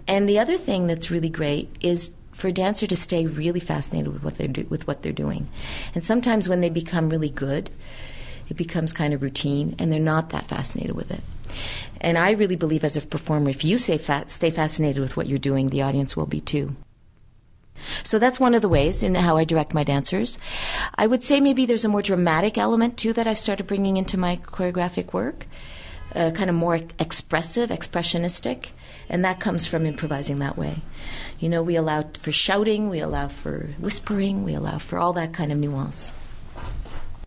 And 0.08 0.28
the 0.28 0.40
other 0.40 0.58
thing 0.58 0.88
that's 0.88 1.12
really 1.12 1.30
great 1.30 1.70
is 1.82 2.12
for 2.32 2.48
a 2.48 2.54
dancer 2.54 2.88
to 2.88 2.96
stay 2.96 3.28
really 3.28 3.60
fascinated 3.60 4.14
with 4.14 4.24
what 4.24 4.38
they're 4.38 4.48
do- 4.48 4.66
with 4.70 4.88
what 4.88 5.04
they're 5.04 5.12
doing. 5.12 5.48
And 5.94 6.04
sometimes 6.04 6.50
when 6.50 6.62
they 6.62 6.70
become 6.70 7.10
really 7.10 7.30
good, 7.30 7.70
it 8.50 8.58
becomes 8.58 8.94
kind 8.94 9.14
of 9.14 9.22
routine, 9.22 9.76
and 9.78 9.92
they're 9.92 10.00
not 10.00 10.30
that 10.30 10.48
fascinated 10.48 10.96
with 10.96 11.12
it. 11.12 11.22
And 12.02 12.18
I 12.18 12.32
really 12.32 12.56
believe, 12.56 12.84
as 12.84 12.96
a 12.96 13.02
performer, 13.02 13.50
if 13.50 13.64
you 13.64 13.78
stay, 13.78 13.98
fa- 13.98 14.26
stay 14.28 14.50
fascinated 14.50 15.02
with 15.02 15.18
what 15.18 15.28
you're 15.28 15.38
doing, 15.38 15.68
the 15.68 15.82
audience 15.82 16.16
will 16.18 16.26
be 16.26 16.42
too. 16.42 16.76
So 18.04 18.20
that's 18.20 18.40
one 18.40 18.54
of 18.54 18.62
the 18.62 18.70
ways 18.70 19.04
in 19.04 19.16
how 19.16 19.38
I 19.38 19.44
direct 19.44 19.74
my 19.74 19.84
dancers. 19.84 20.38
I 20.96 21.08
would 21.08 21.24
say 21.24 21.40
maybe 21.40 21.66
there's 21.66 21.86
a 21.86 21.90
more 21.90 22.02
dramatic 22.02 22.58
element 22.58 22.98
too 22.98 23.14
that 23.14 23.28
I've 23.28 23.40
started 23.40 23.68
bringing 23.68 23.98
into 23.98 24.18
my 24.18 24.38
choreographic 24.38 25.14
work, 25.14 25.48
uh, 26.16 26.32
kind 26.32 26.50
of 26.50 26.56
more 26.56 26.80
expressive, 26.98 27.70
expressionistic, 27.70 28.70
and 29.10 29.24
that 29.26 29.40
comes 29.40 29.66
from 29.68 29.86
improvising 29.86 30.40
that 30.40 30.58
way. 30.58 30.78
You 31.40 31.50
know, 31.50 31.64
we 31.64 31.76
allow 31.76 32.06
for 32.20 32.32
shouting, 32.32 32.90
we 32.90 33.00
allow 33.00 33.28
for 33.28 33.70
whispering, 33.80 34.44
we 34.44 34.54
allow 34.54 34.78
for 34.78 35.00
all 35.00 35.14
that 35.14 35.34
kind 35.34 35.52
of 35.52 35.58
nuance. 35.58 36.14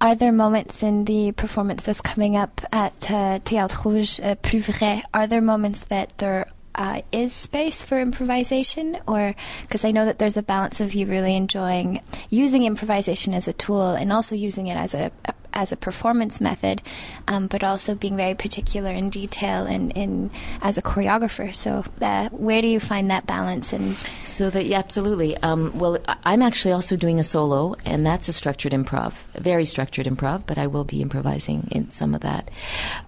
Are 0.01 0.17
there 0.17 0.33
moments 0.33 0.83
in 0.83 1.05
the 1.05 1.31
performance 1.31 1.85
that's 1.85 2.01
coming 2.01 2.37
up 2.37 2.61
at 2.73 3.09
uh, 3.09 3.39
Théâtre 3.39 3.85
Rouge, 3.85 4.19
uh, 4.19 4.35
Plus 4.35 4.67
Vrai, 4.67 5.01
are 5.15 5.29
there 5.29 5.41
moments 5.41 5.83
that 5.83 6.19
there 6.19 6.49
uh, 6.75 7.03
is 7.13 7.33
space 7.33 7.85
for 7.85 8.01
improvisation 8.01 8.99
or 9.07 9.35
because 9.63 9.85
I 9.85 9.91
know 9.91 10.05
that 10.05 10.19
there's 10.19 10.37
a 10.37 10.43
balance 10.43 10.81
of 10.81 10.95
you 10.95 11.07
really 11.07 11.37
enjoying 11.37 12.01
using 12.31 12.65
improvisation 12.65 13.35
as 13.35 13.49
a 13.49 13.53
tool 13.53 13.91
and 13.91 14.13
also 14.13 14.35
using 14.35 14.69
it 14.69 14.77
as 14.77 14.95
a, 14.95 15.11
a 15.25 15.35
as 15.55 15.73
a 15.73 15.77
performance 15.77 16.41
method, 16.41 16.83
um, 17.29 17.47
but 17.47 17.63
also 17.63 17.95
being 17.95 18.17
very 18.17 18.35
particular 18.35 18.91
in 18.91 19.11
detail 19.11 19.67
and 19.67 19.93
in 19.93 20.31
as 20.61 20.79
a 20.79 20.83
choreographer. 20.83 21.55
So, 21.55 21.85
uh, 22.01 22.29
where 22.31 22.63
do 22.63 22.69
you 22.69 22.81
find 22.81 23.11
that 23.11 23.27
balance? 23.27 23.73
And 23.73 23.99
so 24.25 24.51
that 24.51 24.67
yeah, 24.67 24.79
absolutely. 24.79 25.37
Um, 25.39 25.79
well, 25.79 25.99
I'm 26.25 26.43
actually 26.43 26.73
also 26.73 26.97
doing 26.97 27.21
a 27.21 27.25
solo, 27.25 27.77
and 27.85 28.07
that's 28.07 28.29
a 28.29 28.33
structured 28.33 28.73
improv, 28.73 29.13
very 29.35 29.65
structured 29.65 30.07
improv. 30.07 30.47
But 30.47 30.59
I 30.59 30.67
will 30.67 30.85
be 30.85 31.03
improvising 31.03 31.69
in 31.71 31.91
some 31.91 32.15
of 32.15 32.23
that. 32.23 32.51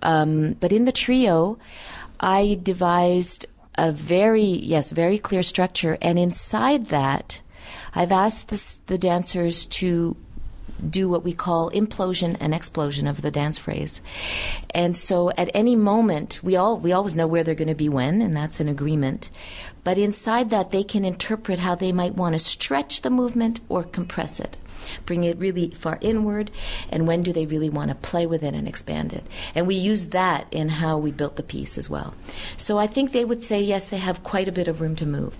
Um, 0.03 0.55
but 0.55 0.73
in 0.73 0.85
the 0.85 0.93
trio, 0.93 1.59
I 2.21 2.59
devised 2.63 3.47
a 3.77 3.93
very 3.93 4.43
yes, 4.43 4.91
very 4.91 5.19
clear 5.19 5.43
structure, 5.43 5.99
and 6.01 6.19
inside 6.19 6.87
that. 6.87 7.41
I've 7.95 8.13
asked 8.13 8.49
the, 8.49 8.79
the 8.87 8.99
dancers 8.99 9.67
to 9.67 10.17
do 10.89 11.09
what 11.09 11.25
we 11.25 11.33
call 11.33 11.71
implosion 11.71 12.37
and 12.41 12.55
explosion 12.55 13.07
of 13.07 13.23
the 13.23 13.31
dance 13.31 13.59
phrase. 13.59 14.01
And 14.75 14.97
so 14.97 15.31
at 15.31 15.51
any 15.55 15.77
moment, 15.77 16.41
we 16.43 16.57
all 16.57 16.79
we 16.79 16.93
always 16.93 17.17
know 17.17 17.27
where 17.27 17.45
they're 17.45 17.55
going 17.55 17.69
to 17.69 17.75
be 17.75 17.89
when, 17.89 18.21
and 18.21 18.37
that's 18.37 18.61
an 18.61 18.69
agreement. 18.69 19.31
But 19.83 19.99
inside 19.99 20.51
that, 20.51 20.71
they 20.71 20.83
can 20.83 21.05
interpret 21.05 21.59
how 21.59 21.75
they 21.75 21.93
might 21.93 22.15
want 22.15 22.35
to 22.35 22.39
stretch 22.39 23.03
the 23.03 23.11
movement 23.11 23.61
or 23.69 23.85
compress 23.85 24.41
it. 24.41 24.57
Bring 25.07 25.25
it 25.25 25.39
really 25.39 25.71
far 25.71 25.99
inward, 26.01 26.51
and 26.91 27.07
when 27.07 27.23
do 27.23 27.33
they 27.33 27.47
really 27.47 27.71
want 27.71 27.89
to 27.91 27.95
play 27.95 28.27
with 28.27 28.43
it 28.43 28.55
and 28.55 28.67
expand 28.69 29.13
it? 29.13 29.25
And 29.55 29.67
we 29.67 29.75
use 29.75 30.07
that 30.07 30.47
in 30.51 30.69
how 30.69 30.99
we 30.99 31.11
built 31.11 31.37
the 31.37 31.43
piece 31.43 31.79
as 31.79 31.91
well. 31.91 32.15
So 32.57 32.79
I 32.79 32.87
think 32.87 33.13
they 33.13 33.25
would 33.25 33.43
say, 33.43 33.61
yes, 33.61 33.89
they 33.89 33.99
have 33.99 34.23
quite 34.23 34.49
a 34.49 34.53
bit 34.53 34.69
of 34.69 34.81
room 34.81 34.97
to 34.97 35.07
move. 35.07 35.37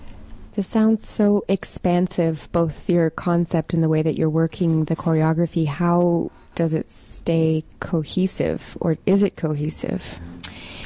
This 0.55 0.67
sounds 0.67 1.07
so 1.07 1.43
expansive, 1.49 2.47
both 2.53 2.89
your 2.89 3.09
concept 3.09 3.73
and 3.73 3.83
the 3.83 3.89
way 3.89 4.01
that 4.01 4.15
you're 4.15 4.29
working 4.29 4.85
the 4.85 4.95
choreography. 4.95 5.65
How 5.65 6.31
does 6.55 6.73
it 6.73 6.89
stay 6.89 7.65
cohesive, 7.81 8.77
or 8.79 8.97
is 9.05 9.21
it 9.21 9.35
cohesive? 9.35 10.17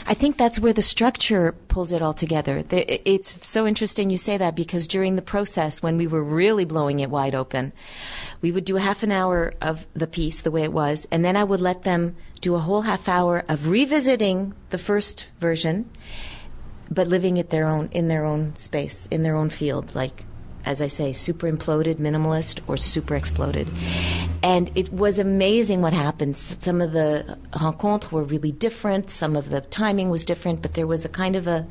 I 0.09 0.15
think 0.15 0.37
that's 0.37 0.59
where 0.59 0.73
the 0.73 0.81
structure 0.81 1.51
pulls 1.67 1.91
it 1.91 2.01
all 2.01 2.15
together. 2.15 2.63
It's 2.71 3.37
so 3.47 3.67
interesting 3.67 4.09
you 4.09 4.17
say 4.17 4.37
that 4.37 4.55
because 4.55 4.87
during 4.87 5.15
the 5.15 5.21
process, 5.21 5.83
when 5.83 5.97
we 5.97 6.07
were 6.07 6.23
really 6.23 6.65
blowing 6.65 6.99
it 6.99 7.11
wide 7.11 7.35
open, 7.35 7.73
we 8.41 8.51
would 8.51 8.65
do 8.65 8.75
a 8.75 8.81
half 8.81 9.03
an 9.03 9.11
hour 9.11 9.53
of 9.61 9.85
the 9.93 10.07
piece 10.07 10.41
the 10.41 10.49
way 10.49 10.63
it 10.63 10.73
was, 10.73 11.07
and 11.11 11.23
then 11.23 11.37
I 11.37 11.43
would 11.43 11.61
let 11.61 11.83
them 11.83 12.15
do 12.41 12.55
a 12.55 12.59
whole 12.59 12.81
half 12.81 13.07
hour 13.07 13.43
of 13.47 13.67
revisiting 13.67 14.55
the 14.71 14.79
first 14.79 15.29
version 15.39 15.87
but 16.91 17.07
living 17.07 17.37
it 17.37 17.51
their 17.51 17.67
own 17.67 17.87
in 17.91 18.07
their 18.07 18.25
own 18.25 18.55
space, 18.55 19.05
in 19.11 19.21
their 19.21 19.35
own 19.35 19.49
field, 19.51 19.93
like 19.93 20.25
as 20.65 20.81
I 20.81 20.87
say, 20.87 21.13
super 21.13 21.51
imploded, 21.51 21.95
minimalist, 21.95 22.61
or 22.67 22.77
super 22.77 23.15
exploded. 23.15 23.69
And 24.43 24.71
it 24.75 24.91
was 24.91 25.19
amazing 25.19 25.81
what 25.81 25.93
happened. 25.93 26.37
Some 26.37 26.81
of 26.81 26.91
the 26.91 27.37
rencontres 27.59 28.11
were 28.11 28.23
really 28.23 28.51
different. 28.51 29.09
Some 29.09 29.35
of 29.35 29.49
the 29.49 29.61
timing 29.61 30.09
was 30.09 30.23
different, 30.23 30.61
but 30.61 30.73
there 30.73 30.87
was 30.87 31.05
a 31.05 31.09
kind 31.09 31.35
of 31.35 31.47
a 31.47 31.67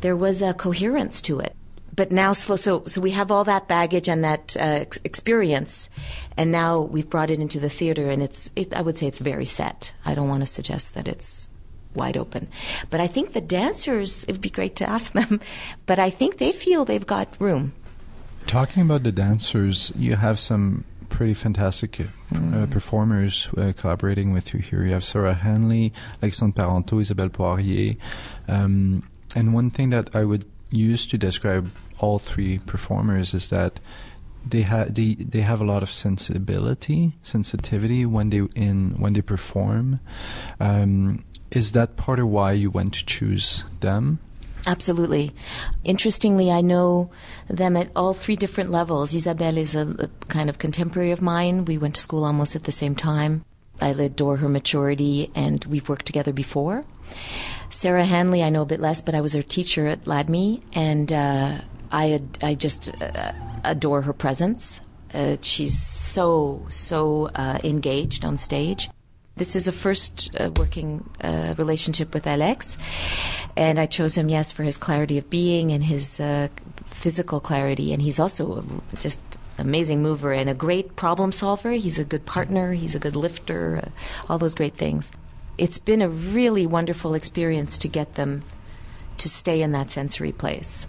there 0.00 0.16
was 0.16 0.42
a 0.42 0.52
coherence 0.52 1.22
to 1.22 1.40
it. 1.40 1.56
But 1.96 2.10
now, 2.10 2.32
slow, 2.32 2.56
so 2.56 2.82
so 2.86 3.00
we 3.00 3.12
have 3.12 3.30
all 3.30 3.44
that 3.44 3.68
baggage 3.68 4.08
and 4.08 4.24
that 4.24 4.56
uh, 4.56 4.82
ex- 4.82 4.98
experience, 5.04 5.88
and 6.36 6.50
now 6.50 6.80
we've 6.80 7.08
brought 7.08 7.30
it 7.30 7.38
into 7.38 7.60
the 7.60 7.70
theater, 7.70 8.10
and 8.10 8.22
it's 8.22 8.50
it, 8.56 8.74
I 8.74 8.82
would 8.82 8.98
say 8.98 9.06
it's 9.06 9.20
very 9.20 9.44
set. 9.44 9.94
I 10.04 10.14
don't 10.14 10.28
want 10.28 10.42
to 10.42 10.46
suggest 10.46 10.94
that 10.94 11.06
it's 11.06 11.48
wide 11.94 12.16
open. 12.16 12.48
But 12.90 13.00
I 13.00 13.06
think 13.06 13.32
the 13.32 13.40
dancers, 13.40 14.24
it 14.24 14.32
would 14.32 14.40
be 14.40 14.50
great 14.50 14.76
to 14.76 14.88
ask 14.88 15.12
them, 15.12 15.40
but 15.86 15.98
I 15.98 16.10
think 16.10 16.38
they 16.38 16.52
feel 16.52 16.84
they've 16.84 17.06
got 17.06 17.40
room. 17.40 17.72
Talking 18.46 18.82
about 18.82 19.02
the 19.02 19.12
dancers, 19.12 19.92
you 19.96 20.16
have 20.16 20.38
some 20.38 20.84
pretty 21.08 21.34
fantastic 21.34 22.00
uh, 22.00 22.04
mm. 22.32 22.70
performers 22.70 23.48
uh, 23.56 23.72
collaborating 23.76 24.32
with 24.32 24.52
you 24.52 24.60
here. 24.60 24.84
You 24.84 24.92
have 24.92 25.04
Sarah 25.04 25.34
Hanley, 25.34 25.92
Alexandre 26.22 26.62
Parenteau, 26.62 27.00
Isabelle 27.00 27.28
Poirier. 27.28 27.94
Um, 28.48 29.08
and 29.36 29.54
one 29.54 29.70
thing 29.70 29.90
that 29.90 30.14
I 30.14 30.24
would 30.24 30.44
use 30.70 31.06
to 31.08 31.18
describe 31.18 31.70
all 31.98 32.18
three 32.18 32.58
performers 32.58 33.34
is 33.34 33.48
that 33.48 33.80
they 34.46 34.62
have 34.62 34.94
they 34.94 35.14
they 35.14 35.40
have 35.40 35.60
a 35.60 35.64
lot 35.64 35.82
of 35.82 35.90
sensibility, 35.90 37.12
sensitivity 37.22 38.04
when 38.04 38.30
they 38.30 38.42
in 38.54 38.94
when 38.98 39.14
they 39.14 39.22
perform. 39.22 40.00
Um, 40.60 41.24
is 41.50 41.72
that 41.72 41.96
part 41.96 42.18
of 42.18 42.28
why 42.28 42.52
you 42.52 42.70
went 42.70 42.94
to 42.94 43.06
choose 43.06 43.64
them? 43.80 44.18
Absolutely. 44.66 45.34
Interestingly, 45.82 46.50
I 46.50 46.60
know 46.62 47.10
them 47.48 47.76
at 47.76 47.90
all 47.94 48.14
three 48.14 48.36
different 48.36 48.70
levels. 48.70 49.14
Isabelle 49.14 49.58
is 49.58 49.74
a, 49.74 49.88
a, 49.98 50.08
kind 50.28 50.48
of 50.48 50.58
contemporary 50.58 51.10
of 51.10 51.20
mine. 51.20 51.66
We 51.66 51.76
went 51.76 51.96
to 51.96 52.00
school 52.00 52.24
almost 52.24 52.56
at 52.56 52.64
the 52.64 52.72
same 52.72 52.94
time. 52.94 53.44
I 53.80 53.88
adore 53.88 54.38
her 54.38 54.48
maturity, 54.48 55.30
and 55.34 55.64
we've 55.66 55.88
worked 55.88 56.06
together 56.06 56.32
before. 56.32 56.84
Sarah 57.68 58.04
Hanley, 58.04 58.42
I 58.42 58.50
know 58.50 58.62
a 58.62 58.66
bit 58.66 58.80
less, 58.80 59.02
but 59.02 59.14
I 59.14 59.20
was 59.20 59.34
her 59.34 59.42
teacher 59.42 59.86
at 59.86 60.04
LADMI, 60.04 60.62
and 60.72 61.12
uh, 61.12 61.58
I 61.90 62.20
I 62.40 62.54
just 62.54 62.90
uh, 63.02 63.32
adore 63.64 64.02
her 64.02 64.12
presence. 64.12 64.80
Uh, 65.12 65.36
she's 65.42 65.78
so 65.78 66.64
so 66.68 67.30
uh, 67.34 67.58
engaged 67.64 68.24
on 68.24 68.38
stage. 68.38 68.88
This 69.36 69.56
is 69.56 69.66
a 69.66 69.72
first 69.72 70.30
uh, 70.38 70.52
working 70.54 71.10
uh, 71.20 71.56
relationship 71.58 72.14
with 72.14 72.24
Alex, 72.24 72.78
and 73.56 73.80
I 73.80 73.86
chose 73.86 74.16
him, 74.16 74.28
yes, 74.28 74.52
for 74.52 74.62
his 74.62 74.78
clarity 74.78 75.18
of 75.18 75.28
being 75.28 75.72
and 75.72 75.82
his 75.82 76.20
uh, 76.20 76.48
physical 76.86 77.40
clarity, 77.40 77.92
and 77.92 78.00
he's 78.00 78.20
also 78.20 78.62
a, 78.62 78.96
just 79.00 79.18
amazing 79.58 80.02
mover 80.02 80.32
and 80.32 80.48
a 80.48 80.54
great 80.54 80.94
problem 80.94 81.32
solver. 81.32 81.72
He's 81.72 81.98
a 81.98 82.04
good 82.04 82.26
partner. 82.26 82.74
He's 82.74 82.94
a 82.94 83.00
good 83.00 83.16
lifter. 83.16 83.82
Uh, 83.84 83.88
all 84.30 84.38
those 84.38 84.54
great 84.54 84.74
things. 84.74 85.10
It's 85.58 85.80
been 85.80 86.00
a 86.00 86.08
really 86.08 86.64
wonderful 86.64 87.14
experience 87.14 87.76
to 87.78 87.88
get 87.88 88.14
them 88.14 88.44
to 89.18 89.28
stay 89.28 89.62
in 89.62 89.72
that 89.72 89.90
sensory 89.90 90.32
place 90.32 90.86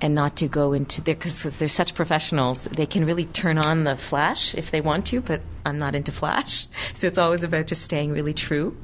and 0.00 0.14
not 0.14 0.36
to 0.36 0.48
go 0.48 0.72
into 0.72 1.00
there 1.00 1.14
because 1.14 1.58
they're 1.58 1.68
such 1.68 1.94
professionals. 1.94 2.64
They 2.66 2.86
can 2.86 3.04
really 3.04 3.24
turn 3.24 3.58
on 3.58 3.84
the 3.84 3.96
flash 3.96 4.54
if 4.54 4.70
they 4.70 4.80
want 4.80 5.06
to, 5.06 5.20
but 5.20 5.40
I'm 5.64 5.78
not 5.78 5.94
into 5.94 6.12
flash. 6.12 6.66
So 6.92 7.06
it's 7.06 7.18
always 7.18 7.44
about 7.44 7.66
just 7.66 7.82
staying 7.82 8.12
really 8.12 8.34
true, 8.34 8.76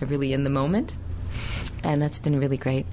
really 0.00 0.32
in 0.32 0.44
the 0.44 0.50
moment. 0.50 0.94
And 1.82 2.00
that's 2.00 2.18
been 2.18 2.38
really 2.38 2.56
great. 2.56 2.86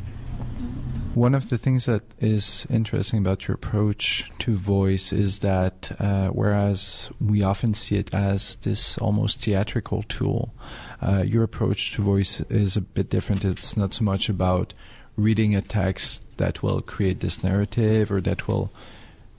One 1.16 1.34
of 1.34 1.50
the 1.50 1.58
things 1.58 1.86
that 1.86 2.04
is 2.20 2.68
interesting 2.70 3.20
about 3.20 3.48
your 3.48 3.56
approach 3.56 4.30
to 4.40 4.58
voice 4.58 5.14
is 5.14 5.40
that 5.40 5.96
uh, 5.98 6.28
whereas 6.28 7.10
we 7.22 7.42
often 7.42 7.74
see 7.74 7.96
it 7.96 8.14
as 8.14 8.56
this 8.58 8.98
almost 8.98 9.40
theatrical 9.40 10.04
tool, 10.04 10.54
uh, 11.02 11.24
your 11.26 11.44
approach 11.44 11.94
to 11.94 12.02
voice 12.02 12.42
is 12.50 12.76
a 12.76 12.82
bit 12.82 13.10
different. 13.10 13.46
It's 13.46 13.78
not 13.78 13.94
so 13.94 14.04
much 14.04 14.28
about 14.28 14.74
reading 15.18 15.56
a 15.56 15.62
text 15.62 16.22
that 16.38 16.62
will 16.62 16.82
create 16.82 17.20
this 17.22 17.44
narrative 17.44 18.12
or 18.12 18.22
that 18.22 18.48
will 18.48 18.72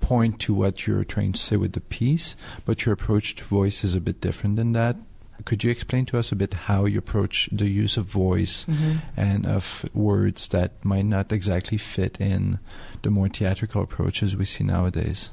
point 0.00 0.38
to 0.40 0.54
what 0.54 0.86
you're 0.86 1.04
trying 1.04 1.32
to 1.32 1.38
say 1.38 1.56
with 1.56 1.72
the 1.72 1.80
piece, 1.80 2.36
but 2.64 2.86
your 2.86 2.92
approach 2.92 3.34
to 3.36 3.44
voice 3.44 3.82
is 3.84 3.94
a 3.94 4.00
bit 4.00 4.20
different 4.20 4.56
than 4.56 4.72
that. 4.72 4.96
Could 5.44 5.64
you 5.64 5.70
explain 5.70 6.06
to 6.06 6.18
us 6.18 6.32
a 6.32 6.36
bit 6.36 6.54
how 6.54 6.86
you 6.86 6.98
approach 6.98 7.48
the 7.52 7.68
use 7.68 7.96
of 7.96 8.06
voice 8.06 8.64
Mm-hmm. 8.64 8.98
and 9.16 9.46
of 9.46 9.84
words 9.92 10.48
that 10.48 10.82
might 10.84 11.04
not 11.04 11.30
exactly 11.30 11.76
fit 11.76 12.18
in 12.20 12.58
the 13.02 13.10
more 13.10 13.28
theatrical 13.28 13.82
approaches 13.82 14.36
we 14.36 14.44
see 14.46 14.64
nowadays? 14.64 15.30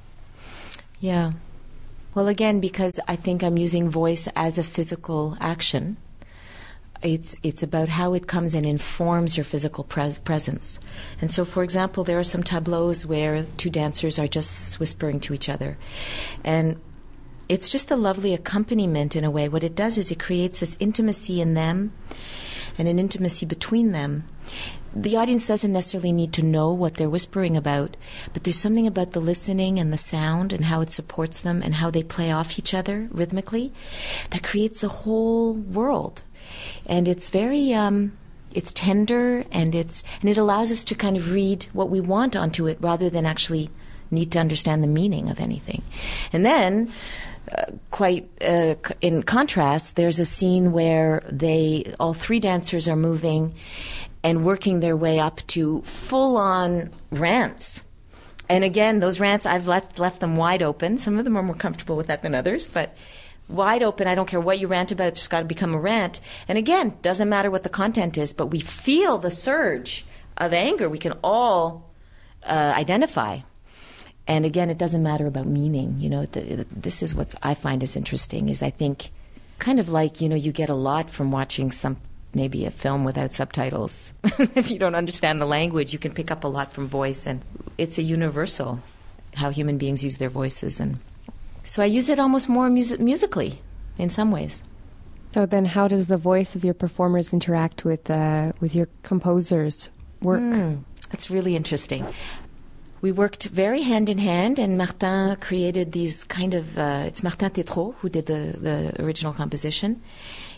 Yeah. 0.99 1.33
Well, 2.13 2.27
again, 2.27 2.59
because 2.59 2.99
I 3.07 3.15
think 3.15 3.43
I'm 3.43 3.57
using 3.57 3.89
voice 3.89 4.27
as 4.35 4.57
a 4.57 4.63
physical 4.63 5.37
action. 5.39 5.97
It's 7.03 7.35
it's 7.43 7.61
about 7.61 7.89
how 7.89 8.13
it 8.13 8.27
comes 8.27 8.53
and 8.53 8.65
informs 8.65 9.35
your 9.35 9.43
physical 9.43 9.83
pres- 9.83 10.19
presence. 10.19 10.79
And 11.19 11.29
so, 11.29 11.43
for 11.43 11.61
example, 11.61 12.03
there 12.03 12.17
are 12.17 12.23
some 12.23 12.43
tableaux 12.43 12.93
where 13.05 13.43
two 13.57 13.69
dancers 13.69 14.17
are 14.17 14.27
just 14.27 14.79
whispering 14.79 15.19
to 15.21 15.33
each 15.33 15.49
other, 15.49 15.77
and 16.45 16.79
it's 17.49 17.67
just 17.67 17.91
a 17.91 17.97
lovely 17.97 18.33
accompaniment 18.33 19.15
in 19.15 19.25
a 19.25 19.31
way. 19.31 19.49
What 19.49 19.65
it 19.65 19.75
does 19.75 19.97
is 19.97 20.11
it 20.11 20.19
creates 20.19 20.61
this 20.61 20.77
intimacy 20.79 21.41
in 21.41 21.55
them, 21.55 21.91
and 22.77 22.87
an 22.87 22.99
intimacy 22.99 23.45
between 23.45 23.91
them. 23.91 24.23
The 24.95 25.17
audience 25.17 25.47
doesn't 25.47 25.73
necessarily 25.73 26.11
need 26.11 26.33
to 26.33 26.43
know 26.43 26.71
what 26.71 26.95
they're 26.95 27.09
whispering 27.09 27.57
about, 27.57 27.97
but 28.31 28.43
there's 28.43 28.59
something 28.59 28.85
about 28.85 29.13
the 29.13 29.19
listening 29.19 29.79
and 29.79 29.91
the 29.91 29.97
sound 29.97 30.53
and 30.53 30.65
how 30.65 30.81
it 30.81 30.91
supports 30.91 31.39
them 31.39 31.61
and 31.63 31.75
how 31.75 31.89
they 31.89 32.03
play 32.03 32.31
off 32.31 32.59
each 32.59 32.73
other 32.73 33.09
rhythmically 33.11 33.73
that 34.29 34.43
creates 34.43 34.83
a 34.83 34.89
whole 34.89 35.53
world. 35.53 36.21
And 36.85 37.07
it's 37.07 37.29
very 37.29 37.73
um, 37.73 38.13
it's 38.53 38.71
tender 38.71 39.45
and 39.51 39.75
it's 39.75 40.03
and 40.21 40.29
it 40.29 40.37
allows 40.37 40.71
us 40.71 40.83
to 40.85 40.95
kind 40.95 41.17
of 41.17 41.31
read 41.31 41.65
what 41.73 41.89
we 41.89 41.99
want 41.99 42.35
onto 42.35 42.67
it 42.67 42.77
rather 42.81 43.09
than 43.09 43.25
actually 43.25 43.69
need 44.11 44.31
to 44.31 44.39
understand 44.39 44.83
the 44.83 44.87
meaning 44.87 45.29
of 45.29 45.39
anything. 45.39 45.81
And 46.31 46.45
then 46.45 46.91
uh, 47.51 47.65
quite 47.91 48.29
uh, 48.41 48.75
in 49.01 49.23
contrast, 49.23 49.95
there's 49.95 50.19
a 50.19 50.25
scene 50.25 50.71
where 50.71 51.23
they 51.29 51.93
all 51.99 52.13
three 52.13 52.39
dancers 52.39 52.87
are 52.87 52.95
moving 52.95 53.53
and 54.23 54.45
working 54.45 54.79
their 54.79 54.95
way 54.95 55.19
up 55.19 55.45
to 55.47 55.81
full 55.81 56.37
on 56.37 56.89
rants. 57.11 57.83
And 58.49 58.63
again, 58.63 58.99
those 58.99 59.19
rants 59.19 59.45
I've 59.45 59.67
left 59.67 59.99
left 59.99 60.19
them 60.19 60.35
wide 60.35 60.61
open. 60.61 60.97
Some 60.97 61.17
of 61.17 61.25
them 61.25 61.35
are 61.35 61.43
more 61.43 61.55
comfortable 61.55 61.95
with 61.97 62.07
that 62.07 62.21
than 62.21 62.35
others, 62.35 62.67
but 62.67 62.95
wide 63.53 63.83
open. 63.83 64.07
I 64.07 64.15
don't 64.15 64.27
care 64.27 64.41
what 64.41 64.59
you 64.59 64.67
rant 64.67 64.91
about; 64.91 65.09
it's 65.09 65.19
just 65.19 65.29
got 65.29 65.39
to 65.39 65.45
become 65.45 65.73
a 65.73 65.79
rant. 65.79 66.19
And 66.47 66.57
again, 66.57 66.97
doesn't 67.01 67.29
matter 67.29 67.49
what 67.51 67.63
the 67.63 67.69
content 67.69 68.17
is, 68.17 68.33
but 68.33 68.47
we 68.47 68.59
feel 68.59 69.17
the 69.17 69.31
surge 69.31 70.05
of 70.37 70.53
anger. 70.53 70.89
We 70.89 70.97
can 70.97 71.13
all 71.23 71.89
uh, 72.45 72.73
identify. 72.75 73.39
And 74.25 74.45
again, 74.45 74.69
it 74.69 74.77
doesn't 74.77 75.03
matter 75.03 75.27
about 75.27 75.45
meaning. 75.45 75.97
You 75.99 76.09
know, 76.09 76.25
the, 76.25 76.65
this 76.71 77.03
is 77.03 77.13
what 77.13 77.35
I 77.43 77.53
find 77.53 77.83
is 77.83 77.95
interesting. 77.95 78.49
Is 78.49 78.63
I 78.63 78.69
think 78.69 79.09
kind 79.59 79.79
of 79.79 79.89
like 79.89 80.21
you 80.21 80.29
know 80.29 80.35
you 80.35 80.51
get 80.51 80.69
a 80.69 80.75
lot 80.75 81.09
from 81.09 81.31
watching 81.31 81.71
some 81.71 81.97
maybe 82.33 82.65
a 82.65 82.71
film 82.71 83.03
without 83.03 83.33
subtitles. 83.33 84.13
if 84.39 84.71
you 84.71 84.79
don't 84.79 84.95
understand 84.95 85.39
the 85.39 85.45
language, 85.45 85.93
you 85.93 85.99
can 85.99 86.13
pick 86.13 86.31
up 86.31 86.43
a 86.43 86.47
lot 86.47 86.71
from 86.71 86.87
voice, 86.87 87.27
and 87.27 87.41
it's 87.77 87.97
a 87.97 88.03
universal 88.03 88.81
how 89.35 89.49
human 89.49 89.77
beings 89.77 90.03
use 90.03 90.17
their 90.17 90.29
voices. 90.29 90.79
And 90.79 90.97
so 91.63 91.81
I 91.81 91.85
use 91.85 92.09
it 92.09 92.19
almost 92.19 92.49
more 92.49 92.69
mus- 92.69 92.99
musically 92.99 93.61
in 93.97 94.09
some 94.09 94.31
ways. 94.31 94.63
So 95.33 95.45
then, 95.47 95.65
how 95.65 95.87
does 95.87 96.07
the 96.07 96.17
voice 96.17 96.53
of 96.53 96.63
your 96.63 96.75
performers 96.75 97.33
interact 97.33 97.83
with 97.85 98.09
uh, 98.09 98.51
with 98.59 98.75
your 98.75 98.87
composer's 99.01 99.89
work? 100.21 100.41
Mm, 100.41 100.83
that's 101.09 101.31
really 101.31 101.55
interesting. 101.55 102.05
We 103.01 103.11
worked 103.11 103.47
very 103.47 103.81
hand 103.81 104.09
in 104.09 104.19
hand, 104.19 104.59
and 104.59 104.77
Martin 104.77 105.35
created 105.37 105.91
these 105.91 106.23
kind 106.23 106.53
of. 106.53 106.77
Uh, 106.77 107.05
it's 107.07 107.23
Martin 107.23 107.49
Tétrault 107.49 107.95
who 107.99 108.09
did 108.09 108.27
the, 108.27 108.55
the 108.61 109.03
original 109.03 109.33
composition. 109.33 110.01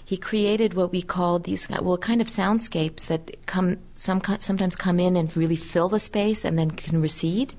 He 0.03 0.17
created 0.17 0.75
what 0.75 0.91
we 0.91 1.01
call 1.01 1.39
these 1.39 1.67
well, 1.69 1.97
kind 1.97 2.21
of 2.21 2.27
soundscapes 2.27 3.07
that 3.07 3.45
come 3.47 3.77
some 3.95 4.21
sometimes 4.39 4.75
come 4.75 4.99
in 4.99 5.15
and 5.15 5.35
really 5.35 5.55
fill 5.55 5.89
the 5.89 5.99
space 5.99 6.45
and 6.45 6.59
then 6.59 6.69
can 6.71 7.01
recede, 7.01 7.55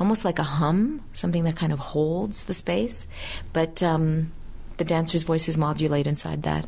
almost 0.00 0.24
like 0.24 0.38
a 0.38 0.44
hum, 0.44 1.02
something 1.12 1.44
that 1.44 1.56
kind 1.56 1.72
of 1.72 1.78
holds 1.78 2.44
the 2.44 2.54
space, 2.54 3.06
but 3.52 3.82
um, 3.82 4.32
the 4.76 4.84
dancers' 4.84 5.22
voices 5.22 5.56
modulate 5.56 6.06
inside 6.06 6.42
that. 6.42 6.66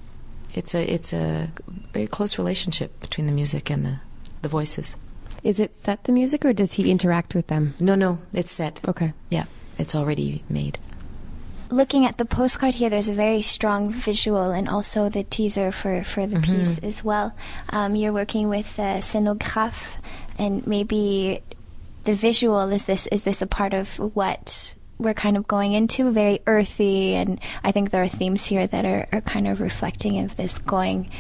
It's 0.55 0.74
a 0.74 0.83
it's 0.93 1.12
a 1.12 1.51
very 1.93 2.07
close 2.07 2.39
relationship 2.39 2.99
between 3.01 3.27
the 3.27 3.33
music 3.33 3.70
and 3.70 3.85
the 3.85 3.99
the 4.43 4.49
voices. 4.49 4.97
Is 5.43 5.61
it 5.61 5.77
set 5.77 6.05
the 6.05 6.12
music, 6.12 6.45
or 6.45 6.53
does 6.53 6.72
he 6.72 6.91
interact 6.91 7.35
with 7.35 7.49
them? 7.49 7.74
No, 7.79 7.95
no, 7.95 8.18
it's 8.33 8.53
set. 8.53 8.81
Okay. 8.89 9.12
Yeah, 9.31 9.45
it's 9.79 9.95
already 9.95 10.43
made. 10.49 10.79
Looking 11.70 12.07
at 12.07 12.16
the 12.16 12.24
postcard 12.24 12.74
here, 12.74 12.89
there's 12.89 13.09
a 13.09 13.14
very 13.14 13.43
strong 13.43 13.91
visual 13.93 14.53
and 14.53 14.68
also 14.68 15.09
the 15.09 15.24
teaser 15.24 15.72
for, 15.72 16.05
for 16.05 16.24
the 16.27 16.39
piece 16.39 16.79
as 16.79 17.03
well. 17.03 17.35
Um, 17.70 17.97
you're 17.97 18.12
working 18.12 18.49
with 18.49 18.79
a 18.79 19.03
scenographe, 19.03 19.97
and 20.39 20.64
maybe 20.66 21.43
the 22.07 22.14
visual 22.14 22.61
is 22.70 22.86
this 22.86 23.07
is 23.09 23.22
this 23.22 23.42
a 23.42 23.46
part 23.46 23.74
of 23.74 23.98
what 23.98 24.74
we're 24.98 25.14
kind 25.14 25.36
of 25.36 25.46
going 25.46 25.74
into? 25.74 26.11
Very 26.11 26.40
earthy, 26.46 27.14
and 27.14 27.38
I 27.62 27.72
think 27.72 27.90
there 27.90 28.02
are 28.02 28.09
themes 28.09 28.46
here 28.46 28.66
that 28.66 28.84
are, 28.86 29.07
are 29.12 29.20
kind 29.20 29.46
of 29.46 29.61
reflecting 29.61 30.18
of 30.20 30.36
this 30.36 30.57
going, 30.59 31.11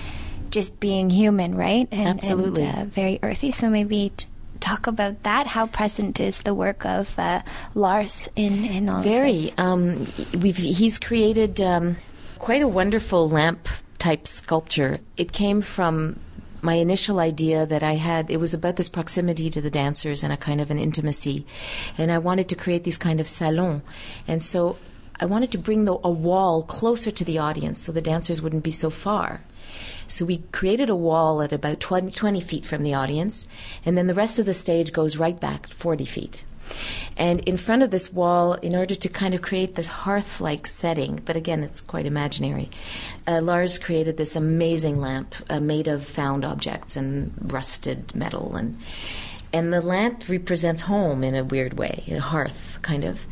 just 0.50 0.80
being 0.80 1.10
human, 1.10 1.54
right? 1.54 1.86
And, 1.92 2.08
Absolutely. 2.08 2.64
And, 2.64 2.78
uh, 2.78 2.84
very 2.86 3.18
earthy. 3.22 3.52
So 3.52 3.68
maybe. 3.68 4.12
T- 4.16 4.26
Talk 4.58 4.86
about 4.86 5.22
that. 5.24 5.46
How 5.46 5.66
present 5.66 6.18
is 6.18 6.40
the 6.40 6.54
work 6.54 6.86
of 6.86 7.16
uh, 7.18 7.42
Lars 7.74 8.30
in 8.34 8.64
in 8.64 8.88
all 8.88 9.02
Very. 9.02 9.52
Um, 9.58 10.06
we've 10.32 10.56
he's 10.56 10.98
created 10.98 11.60
um, 11.60 11.96
quite 12.38 12.62
a 12.62 12.66
wonderful 12.66 13.28
lamp 13.28 13.68
type 13.98 14.26
sculpture. 14.26 14.98
It 15.18 15.30
came 15.30 15.60
from 15.60 16.18
my 16.62 16.74
initial 16.74 17.18
idea 17.18 17.66
that 17.66 17.82
I 17.82 17.94
had. 17.94 18.30
It 18.30 18.38
was 18.38 18.54
about 18.54 18.76
this 18.76 18.88
proximity 18.88 19.50
to 19.50 19.60
the 19.60 19.70
dancers 19.70 20.22
and 20.22 20.32
a 20.32 20.36
kind 20.36 20.60
of 20.60 20.70
an 20.70 20.78
intimacy, 20.78 21.46
and 21.98 22.10
I 22.10 22.18
wanted 22.18 22.48
to 22.48 22.56
create 22.56 22.84
these 22.84 22.98
kind 22.98 23.20
of 23.20 23.28
salons, 23.28 23.82
and 24.26 24.42
so 24.42 24.76
I 25.18 25.24
wanted 25.24 25.50
to 25.52 25.58
bring 25.58 25.84
the, 25.84 25.98
a 26.04 26.10
wall 26.10 26.62
closer 26.62 27.10
to 27.10 27.24
the 27.24 27.38
audience 27.38 27.80
so 27.80 27.92
the 27.92 28.02
dancers 28.02 28.42
wouldn't 28.42 28.64
be 28.64 28.70
so 28.70 28.90
far. 28.90 29.42
So 30.08 30.24
we 30.24 30.38
created 30.52 30.90
a 30.90 30.96
wall 30.96 31.42
at 31.42 31.52
about 31.52 31.80
20, 31.80 32.12
20 32.12 32.40
feet 32.40 32.66
from 32.66 32.82
the 32.82 32.94
audience, 32.94 33.48
and 33.84 33.96
then 33.96 34.06
the 34.06 34.14
rest 34.14 34.38
of 34.38 34.46
the 34.46 34.54
stage 34.54 34.92
goes 34.92 35.16
right 35.16 35.38
back 35.38 35.66
40 35.68 36.04
feet. 36.04 36.44
And 37.16 37.40
in 37.40 37.56
front 37.56 37.82
of 37.82 37.90
this 37.90 38.12
wall, 38.12 38.54
in 38.54 38.74
order 38.74 38.94
to 38.94 39.08
kind 39.08 39.34
of 39.34 39.40
create 39.40 39.74
this 39.74 39.88
hearth 39.88 40.40
like 40.40 40.66
setting, 40.66 41.22
but 41.24 41.36
again, 41.36 41.64
it's 41.64 41.80
quite 41.80 42.06
imaginary, 42.06 42.68
uh, 43.26 43.40
Lars 43.40 43.78
created 43.78 44.16
this 44.16 44.36
amazing 44.36 45.00
lamp 45.00 45.34
uh, 45.48 45.60
made 45.60 45.88
of 45.88 46.04
found 46.04 46.44
objects 46.44 46.96
and 46.96 47.32
rusted 47.40 48.14
metal. 48.14 48.56
And, 48.56 48.78
and 49.52 49.72
the 49.72 49.80
lamp 49.80 50.28
represents 50.28 50.82
home 50.82 51.24
in 51.24 51.34
a 51.34 51.44
weird 51.44 51.78
way, 51.78 52.04
a 52.08 52.18
hearth 52.18 52.78
kind 52.82 53.04
of. 53.04 53.26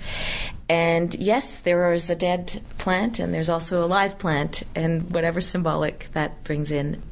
And 0.68 1.14
yes, 1.16 1.61
there 1.61 1.93
is 1.93 2.09
a 2.09 2.16
dead 2.16 2.62
plant, 2.78 3.18
and 3.18 3.35
there's 3.35 3.51
also 3.51 3.85
a 3.85 3.87
live 3.87 4.18
plant, 4.18 4.62
and 4.74 5.11
whatever 5.12 5.43
symbolic 5.43 6.09
that 6.14 6.43
brings 6.43 6.70
in. 6.70 7.03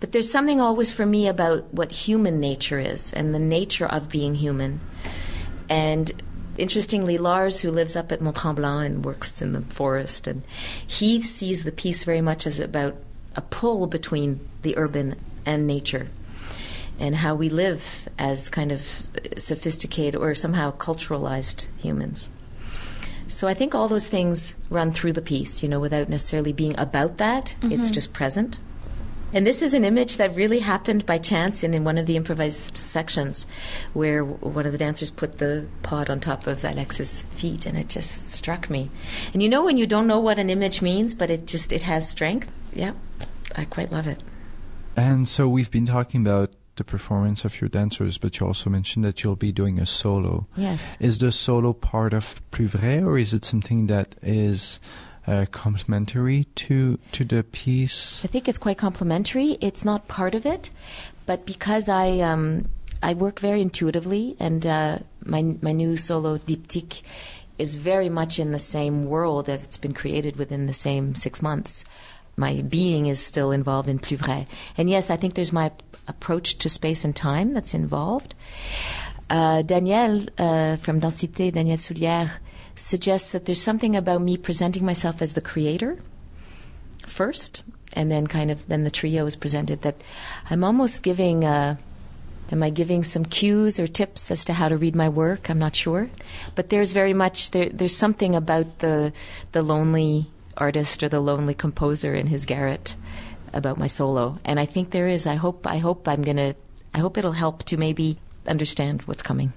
But 0.00 0.12
there's 0.12 0.30
something 0.30 0.60
always 0.60 0.90
for 0.90 1.04
me 1.04 1.28
about 1.28 1.72
what 1.72 1.92
human 1.92 2.40
nature 2.40 2.78
is 2.78 3.12
and 3.12 3.34
the 3.34 3.38
nature 3.38 3.86
of 3.86 4.08
being 4.08 4.36
human. 4.36 4.80
And 5.68 6.22
interestingly, 6.56 7.18
Lars, 7.18 7.60
who 7.60 7.70
lives 7.70 7.96
up 7.96 8.12
at 8.12 8.20
Mont 8.20 8.36
Tremblant 8.36 8.86
and 8.86 9.04
works 9.04 9.42
in 9.42 9.52
the 9.52 9.60
forest, 9.62 10.26
and 10.26 10.42
he 10.86 11.20
sees 11.22 11.64
the 11.64 11.72
piece 11.72 12.04
very 12.04 12.20
much 12.20 12.46
as 12.46 12.60
about 12.60 12.96
a 13.36 13.40
pull 13.40 13.86
between 13.86 14.40
the 14.62 14.76
urban 14.76 15.16
and 15.46 15.66
nature 15.66 16.08
and 16.98 17.16
how 17.16 17.34
we 17.34 17.48
live 17.48 18.08
as 18.18 18.48
kind 18.48 18.72
of 18.72 19.06
sophisticated 19.36 20.20
or 20.20 20.34
somehow 20.34 20.72
culturalized 20.72 21.66
humans. 21.78 22.30
So 23.28 23.46
I 23.46 23.54
think 23.54 23.74
all 23.74 23.88
those 23.88 24.08
things 24.08 24.56
run 24.70 24.90
through 24.90 25.12
the 25.12 25.22
piece, 25.22 25.62
you 25.62 25.68
know, 25.68 25.78
without 25.78 26.08
necessarily 26.08 26.52
being 26.52 26.78
about 26.78 27.18
that. 27.18 27.54
Mm-hmm. 27.60 27.72
It's 27.72 27.90
just 27.90 28.12
present. 28.12 28.58
And 29.32 29.46
this 29.46 29.60
is 29.60 29.74
an 29.74 29.84
image 29.84 30.16
that 30.16 30.34
really 30.34 30.60
happened 30.60 31.04
by 31.04 31.18
chance 31.18 31.62
in, 31.62 31.74
in 31.74 31.84
one 31.84 31.98
of 31.98 32.06
the 32.06 32.16
improvised 32.16 32.76
sections 32.76 33.46
where 33.92 34.24
one 34.24 34.64
of 34.64 34.72
the 34.72 34.78
dancers 34.78 35.10
put 35.10 35.38
the 35.38 35.66
pod 35.82 36.08
on 36.08 36.20
top 36.20 36.46
of 36.46 36.64
Alex's 36.64 37.22
feet 37.22 37.66
and 37.66 37.76
it 37.76 37.88
just 37.88 38.30
struck 38.30 38.70
me. 38.70 38.90
And 39.32 39.42
you 39.42 39.48
know 39.48 39.64
when 39.64 39.76
you 39.76 39.86
don't 39.86 40.06
know 40.06 40.18
what 40.18 40.38
an 40.38 40.48
image 40.48 40.80
means, 40.80 41.14
but 41.14 41.30
it 41.30 41.46
just 41.46 41.72
it 41.72 41.82
has 41.82 42.08
strength? 42.08 42.50
Yeah. 42.72 42.92
I 43.54 43.64
quite 43.64 43.92
love 43.92 44.06
it. 44.06 44.22
And 44.96 45.28
so 45.28 45.48
we've 45.48 45.70
been 45.70 45.86
talking 45.86 46.22
about 46.22 46.52
the 46.76 46.84
performance 46.84 47.44
of 47.44 47.60
your 47.60 47.68
dancers, 47.68 48.18
but 48.18 48.38
you 48.40 48.46
also 48.46 48.70
mentioned 48.70 49.04
that 49.04 49.22
you'll 49.22 49.36
be 49.36 49.52
doing 49.52 49.78
a 49.78 49.86
solo. 49.86 50.46
Yes. 50.56 50.96
Is 51.00 51.18
the 51.18 51.32
solo 51.32 51.72
part 51.72 52.14
of 52.14 52.40
Plus 52.50 52.74
or 52.74 53.18
is 53.18 53.34
it 53.34 53.44
something 53.44 53.88
that 53.88 54.14
is 54.22 54.80
uh, 55.28 55.46
complementary 55.50 56.44
to 56.56 56.98
to 57.12 57.24
the 57.24 57.44
piece? 57.44 58.24
I 58.24 58.28
think 58.28 58.48
it's 58.48 58.58
quite 58.58 58.78
complementary. 58.78 59.58
It's 59.60 59.84
not 59.84 60.08
part 60.08 60.34
of 60.34 60.46
it, 60.46 60.70
but 61.26 61.44
because 61.44 61.88
I 61.88 62.20
um, 62.20 62.68
I 63.02 63.14
work 63.14 63.40
very 63.40 63.60
intuitively, 63.60 64.36
and 64.40 64.66
uh, 64.66 64.98
my 65.24 65.42
my 65.62 65.72
new 65.72 65.96
solo 65.96 66.38
diptych 66.38 67.02
is 67.58 67.76
very 67.76 68.08
much 68.08 68.38
in 68.38 68.52
the 68.52 68.58
same 68.58 69.06
world. 69.06 69.48
It's 69.48 69.78
been 69.78 69.94
created 69.94 70.36
within 70.36 70.66
the 70.66 70.72
same 70.74 71.14
six 71.14 71.42
months 71.42 71.84
my 72.38 72.62
being 72.62 73.06
is 73.06 73.20
still 73.20 73.50
involved 73.50 73.88
in 73.88 73.98
plus 73.98 74.20
vrai. 74.20 74.46
And 74.76 74.88
yes, 74.88 75.10
I 75.10 75.16
think 75.16 75.34
there's 75.34 75.52
my 75.52 75.72
approach 76.06 76.58
to 76.58 76.68
space 76.68 77.04
and 77.04 77.14
time 77.14 77.52
that's 77.52 77.74
involved. 77.74 78.34
Uh, 79.28 79.62
Daniel 79.62 80.24
uh, 80.38 80.76
from 80.76 81.00
Danse-Cité, 81.00 81.52
Daniel 81.52 81.76
Soulières, 81.76 82.38
suggests 82.78 83.32
that 83.32 83.44
there's 83.44 83.60
something 83.60 83.96
about 83.96 84.22
me 84.22 84.36
presenting 84.36 84.84
myself 84.84 85.20
as 85.20 85.32
the 85.32 85.40
creator 85.40 85.98
first, 87.06 87.62
and 87.92 88.10
then 88.10 88.26
kind 88.26 88.50
of 88.50 88.66
then 88.68 88.84
the 88.84 88.90
trio 88.90 89.26
is 89.26 89.36
presented. 89.36 89.82
That 89.82 90.02
I'm 90.50 90.64
almost 90.64 91.02
giving. 91.02 91.44
Uh, 91.44 91.76
am 92.50 92.62
I 92.62 92.70
giving 92.70 93.02
some 93.02 93.24
cues 93.24 93.78
or 93.78 93.86
tips 93.86 94.30
as 94.30 94.44
to 94.46 94.54
how 94.54 94.68
to 94.68 94.76
read 94.76 94.96
my 94.96 95.08
work? 95.08 95.50
I'm 95.50 95.58
not 95.58 95.76
sure, 95.76 96.10
but 96.54 96.70
there's 96.70 96.92
very 96.92 97.12
much 97.12 97.50
there, 97.50 97.68
there's 97.68 97.96
something 97.96 98.34
about 98.34 98.78
the 98.78 99.12
the 99.52 99.62
lonely 99.62 100.30
artist 100.56 101.02
or 101.02 101.08
the 101.08 101.20
lonely 101.20 101.54
composer 101.54 102.14
in 102.14 102.26
his 102.26 102.46
garret 102.46 102.96
about 103.52 103.78
my 103.78 103.86
solo. 103.86 104.38
And 104.44 104.60
I 104.60 104.66
think 104.66 104.90
there 104.90 105.08
is. 105.08 105.26
I 105.26 105.36
hope. 105.36 105.66
I 105.66 105.78
hope 105.78 106.06
I'm 106.08 106.22
gonna. 106.22 106.54
I 106.94 106.98
hope 106.98 107.18
it'll 107.18 107.32
help 107.32 107.64
to 107.64 107.76
maybe 107.76 108.18
understand 108.46 109.02
what's 109.02 109.22
coming. 109.22 109.52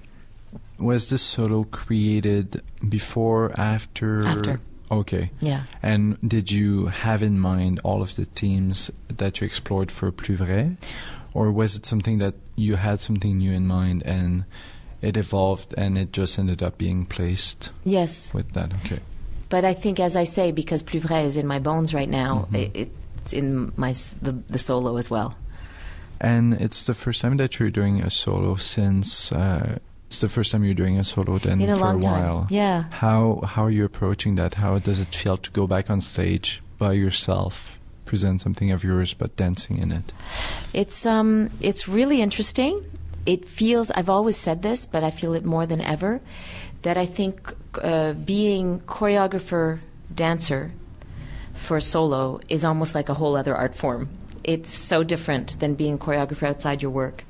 Was 0.82 1.10
this 1.10 1.22
solo 1.22 1.64
created 1.64 2.60
before, 2.88 3.52
after? 3.58 4.26
After. 4.26 4.60
Okay. 4.90 5.30
Yeah. 5.40 5.62
And 5.82 6.18
did 6.26 6.50
you 6.50 6.86
have 6.86 7.22
in 7.22 7.38
mind 7.40 7.80
all 7.84 8.02
of 8.02 8.14
the 8.16 8.24
themes 8.26 8.90
that 9.08 9.40
you 9.40 9.46
explored 9.46 9.90
for 9.90 10.10
Plus 10.12 10.38
Vrai? 10.38 10.76
Or 11.34 11.50
was 11.50 11.76
it 11.76 11.86
something 11.86 12.18
that 12.18 12.34
you 12.56 12.76
had 12.76 13.00
something 13.00 13.38
new 13.38 13.52
in 13.52 13.66
mind 13.66 14.02
and 14.04 14.44
it 15.00 15.16
evolved 15.16 15.72
and 15.78 15.96
it 15.96 16.12
just 16.12 16.38
ended 16.38 16.62
up 16.62 16.76
being 16.76 17.06
placed? 17.06 17.70
Yes. 17.84 18.34
With 18.34 18.52
that, 18.52 18.74
okay. 18.84 19.00
But 19.48 19.64
I 19.64 19.72
think, 19.74 19.98
as 20.00 20.14
I 20.16 20.24
say, 20.24 20.52
because 20.52 20.82
Plus 20.82 21.02
Vrai 21.04 21.24
is 21.24 21.36
in 21.36 21.46
my 21.46 21.58
bones 21.58 21.94
right 21.94 22.08
now, 22.08 22.48
Mhm. 22.52 22.76
it, 22.76 22.90
it's 23.24 23.32
in 23.32 23.72
my 23.76 23.92
the, 24.20 24.32
the 24.48 24.58
solo 24.58 24.96
as 24.98 25.08
well. 25.10 25.36
And 26.20 26.54
it's 26.54 26.82
the 26.82 26.94
first 26.94 27.20
time 27.22 27.36
that 27.38 27.58
you're 27.58 27.70
doing 27.70 28.02
a 28.02 28.10
solo 28.10 28.56
since 28.56 29.32
uh, 29.32 29.78
it's 30.12 30.20
the 30.20 30.28
first 30.28 30.52
time 30.52 30.62
you're 30.62 30.74
doing 30.74 30.98
a 30.98 31.04
solo 31.04 31.38
then 31.38 31.62
in 31.62 31.70
a 31.70 31.74
for 31.74 31.84
long 31.84 32.04
a 32.04 32.06
while. 32.06 32.38
time. 32.40 32.48
Yeah. 32.50 32.84
How 32.90 33.40
how 33.46 33.64
are 33.64 33.70
you 33.70 33.86
approaching 33.86 34.34
that? 34.36 34.54
How 34.54 34.78
does 34.78 35.00
it 35.00 35.08
feel 35.08 35.38
to 35.38 35.50
go 35.50 35.66
back 35.66 35.88
on 35.88 36.02
stage 36.02 36.60
by 36.76 36.92
yourself, 36.92 37.78
present 38.04 38.42
something 38.42 38.70
of 38.70 38.84
yours 38.84 39.14
but 39.14 39.34
dancing 39.36 39.78
in 39.78 39.90
it? 39.90 40.12
It's 40.74 41.06
um 41.06 41.48
it's 41.60 41.88
really 41.88 42.20
interesting. 42.20 42.84
It 43.24 43.48
feels 43.48 43.90
I've 43.92 44.10
always 44.10 44.36
said 44.36 44.60
this, 44.60 44.84
but 44.84 45.02
I 45.02 45.10
feel 45.10 45.32
it 45.32 45.46
more 45.46 45.64
than 45.64 45.80
ever 45.80 46.20
that 46.82 46.98
I 46.98 47.06
think 47.06 47.54
uh, 47.82 48.12
being 48.12 48.80
choreographer 48.80 49.78
dancer 50.14 50.72
for 51.54 51.80
solo 51.80 52.38
is 52.48 52.64
almost 52.64 52.94
like 52.94 53.08
a 53.08 53.14
whole 53.14 53.34
other 53.34 53.56
art 53.56 53.74
form. 53.74 54.08
It's 54.44 54.74
so 54.74 55.04
different 55.04 55.58
than 55.60 55.74
being 55.74 55.98
choreographer 55.98 56.48
outside 56.48 56.82
your 56.82 56.90
work. 56.90 57.24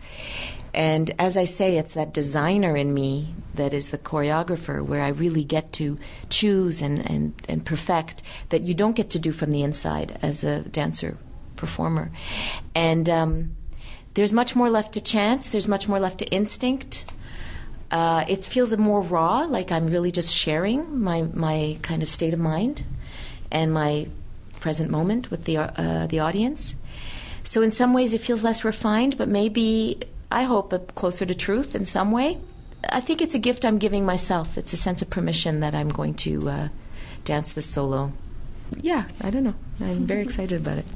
And 0.75 1.11
as 1.19 1.37
I 1.37 1.45
say, 1.45 1.77
it's 1.77 1.95
that 1.95 2.15
designer 2.15 2.77
in 2.77 2.95
me 2.95 3.35
that 3.55 3.75
is 3.75 3.91
the 3.91 3.99
choreographer 3.99 4.83
where 4.83 5.03
I 5.03 5.09
really 5.09 5.45
get 5.45 5.73
to 5.75 5.99
choose 6.31 6.81
and, 6.81 6.99
and, 7.09 7.35
and 7.49 7.65
perfect 7.65 8.23
that 8.49 8.63
you 8.63 8.73
don't 8.73 8.97
get 8.97 9.11
to 9.11 9.19
do 9.19 9.33
from 9.33 9.51
the 9.51 9.63
inside 9.63 10.19
as 10.23 10.45
a 10.45 10.61
dancer 10.61 11.19
performer. 11.57 12.11
And 12.75 13.09
um, 13.09 13.57
there's 14.15 14.33
much 14.33 14.57
more 14.57 14.71
left 14.71 14.95
to 14.95 15.01
chance, 15.01 15.51
there's 15.51 15.69
much 15.69 15.89
more 15.89 16.01
left 16.01 16.19
to 16.21 16.27
instinct. 16.27 17.13
Uh, 17.91 18.25
it 18.27 18.47
feels 18.47 18.75
more 18.79 19.03
raw, 19.03 19.41
like 19.41 19.71
I'm 19.71 19.87
really 19.87 20.11
just 20.11 20.35
sharing 20.35 21.01
my, 21.01 21.23
my 21.35 21.77
kind 21.83 22.03
of 22.03 22.09
state 22.09 22.33
of 22.33 22.41
mind 22.41 22.85
and 23.51 23.75
my 23.75 24.09
present 24.61 24.91
moment 24.91 25.31
with 25.31 25.45
the, 25.45 25.59
uh, 25.59 26.07
the 26.07 26.21
audience. 26.21 26.75
So, 27.43 27.61
in 27.61 27.73
some 27.73 27.93
ways, 27.93 28.15
it 28.15 28.21
feels 28.21 28.43
less 28.43 28.65
refined, 28.65 29.19
but 29.19 29.29
maybe 29.29 30.01
I 30.33 30.45
hope 30.45 30.95
closer 30.95 31.27
to 31.27 31.35
truth 31.35 31.75
in 31.75 31.85
some 31.85 32.11
way. 32.11 32.39
I 32.89 33.01
think 33.01 33.21
it's 33.21 33.35
a 33.35 33.39
gift 33.39 33.65
I'm 33.65 33.79
giving 33.79 34.07
myself. 34.07 34.57
It's 34.59 34.73
a 34.73 34.77
sense 34.77 35.03
of 35.03 35.11
permission 35.11 35.61
that 35.61 35.75
I'm 35.75 35.91
going 35.91 36.15
to 36.15 36.49
uh, 36.49 36.69
dance 37.25 37.53
this 37.53 37.67
solo. 37.67 38.13
Yeah, 38.81 39.05
I 39.23 39.31
don't 39.31 39.45
know. 39.45 39.55
I'm 39.81 40.07
very 40.07 40.23
excited 40.23 40.61
about 40.61 40.79
it. 40.79 40.87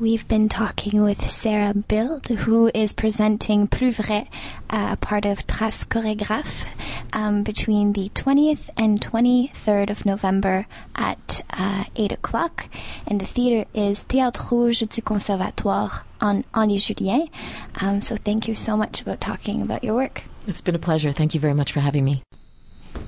We've 0.00 0.28
been 0.28 0.48
talking 0.48 1.02
with 1.02 1.20
Sarah 1.28 1.74
Bild, 1.74 2.28
who 2.28 2.70
is 2.72 2.92
presenting 2.92 3.66
Plus 3.66 3.96
Vrai, 3.98 4.28
uh, 4.70 4.90
a 4.92 4.96
part 4.96 5.24
of 5.24 5.44
Trace 5.48 5.82
Chorégraphe, 5.82 6.66
um, 7.12 7.42
between 7.42 7.94
the 7.94 8.08
20th 8.10 8.70
and 8.76 9.00
23rd 9.00 9.90
of 9.90 10.06
November 10.06 10.68
at 10.94 11.40
uh, 11.50 11.82
8 11.96 12.12
o'clock. 12.12 12.68
And 13.08 13.20
the 13.20 13.26
theater 13.26 13.68
is 13.74 14.04
Théâtre 14.04 14.52
Rouge 14.52 14.84
du 14.88 15.02
Conservatoire 15.02 16.04
on 16.20 16.44
Henri 16.54 16.78
Julien. 16.78 17.28
Um, 17.80 18.00
so 18.00 18.16
thank 18.16 18.46
you 18.46 18.54
so 18.54 18.76
much 18.76 19.00
about 19.00 19.20
talking 19.20 19.62
about 19.62 19.82
your 19.82 19.96
work. 19.96 20.22
It's 20.46 20.60
been 20.60 20.76
a 20.76 20.78
pleasure. 20.78 21.10
Thank 21.10 21.34
you 21.34 21.40
very 21.40 21.54
much 21.54 21.72
for 21.72 21.80
having 21.80 22.04
me. 22.04 22.22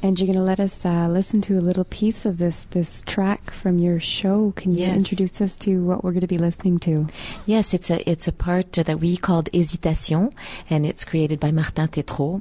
And 0.02 0.18
you're 0.18 0.26
going 0.26 0.38
to 0.38 0.42
let 0.42 0.60
us 0.60 0.84
uh, 0.84 1.08
listen 1.08 1.42
to 1.42 1.58
a 1.58 1.60
little 1.60 1.84
piece 1.84 2.24
of 2.24 2.38
this 2.38 2.66
this 2.70 3.02
track 3.06 3.50
from 3.50 3.78
your 3.78 4.00
show. 4.00 4.52
Can 4.56 4.72
you 4.72 4.80
Yes. 4.86 4.96
introduce 4.96 5.40
us 5.42 5.56
to 5.58 5.82
what 5.84 6.02
we're 6.02 6.12
going 6.12 6.22
to 6.22 6.26
be 6.26 6.38
listening 6.38 6.78
to? 6.80 7.06
Yes, 7.44 7.74
it's 7.74 7.90
a 7.90 8.08
it's 8.10 8.26
a 8.26 8.32
part 8.32 8.72
that 8.72 8.98
we 8.98 9.16
called 9.18 9.50
Hésitation, 9.52 10.32
and 10.70 10.86
it's 10.86 11.04
created 11.04 11.38
by 11.38 11.50
Martin 11.52 11.88
Tétrault. 11.88 12.40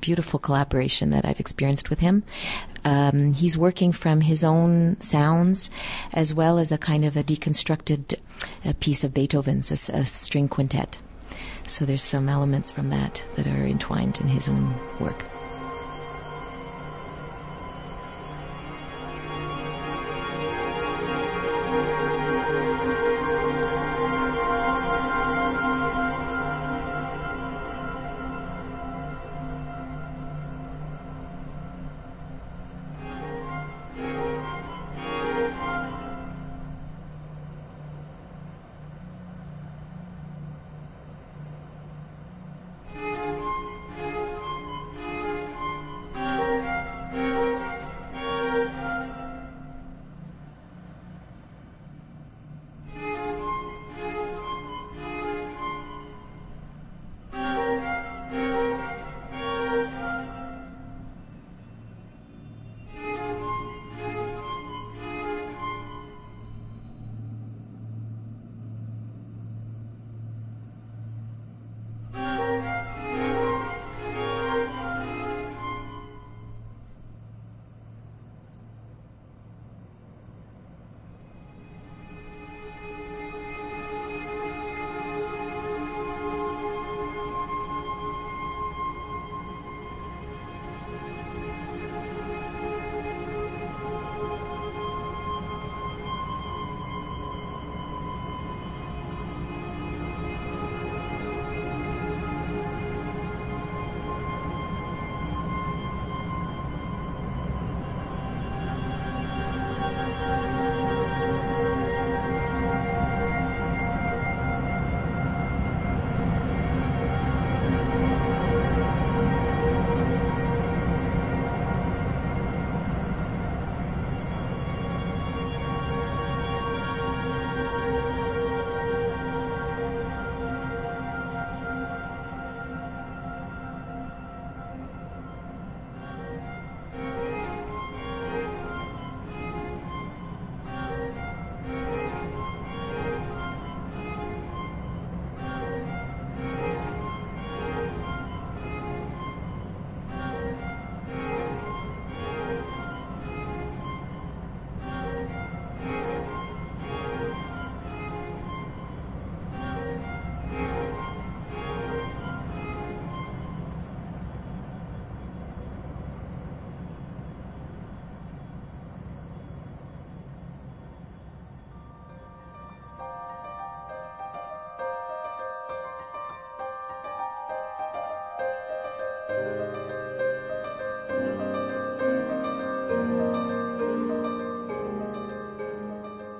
Beautiful 0.00 0.38
collaboration 0.40 1.10
that 1.10 1.24
I've 1.24 1.40
experienced 1.40 1.88
with 1.88 2.00
him. 2.00 2.24
Um, 2.84 3.32
he's 3.32 3.56
working 3.56 3.92
from 3.92 4.22
his 4.22 4.42
own 4.42 5.00
sounds, 5.00 5.70
as 6.12 6.34
well 6.34 6.58
as 6.58 6.72
a 6.72 6.78
kind 6.78 7.04
of 7.04 7.16
a 7.16 7.22
deconstructed 7.22 8.16
uh, 8.64 8.72
piece 8.80 9.04
of 9.04 9.14
Beethoven's, 9.14 9.70
a, 9.70 9.96
a 9.98 10.04
string 10.04 10.48
quintet. 10.48 10.98
So 11.66 11.84
there's 11.86 12.02
some 12.02 12.28
elements 12.28 12.72
from 12.72 12.90
that 12.90 13.22
that 13.36 13.46
are 13.46 13.64
entwined 13.66 14.18
in 14.20 14.28
his 14.28 14.48
own 14.48 14.74
work. 14.98 15.24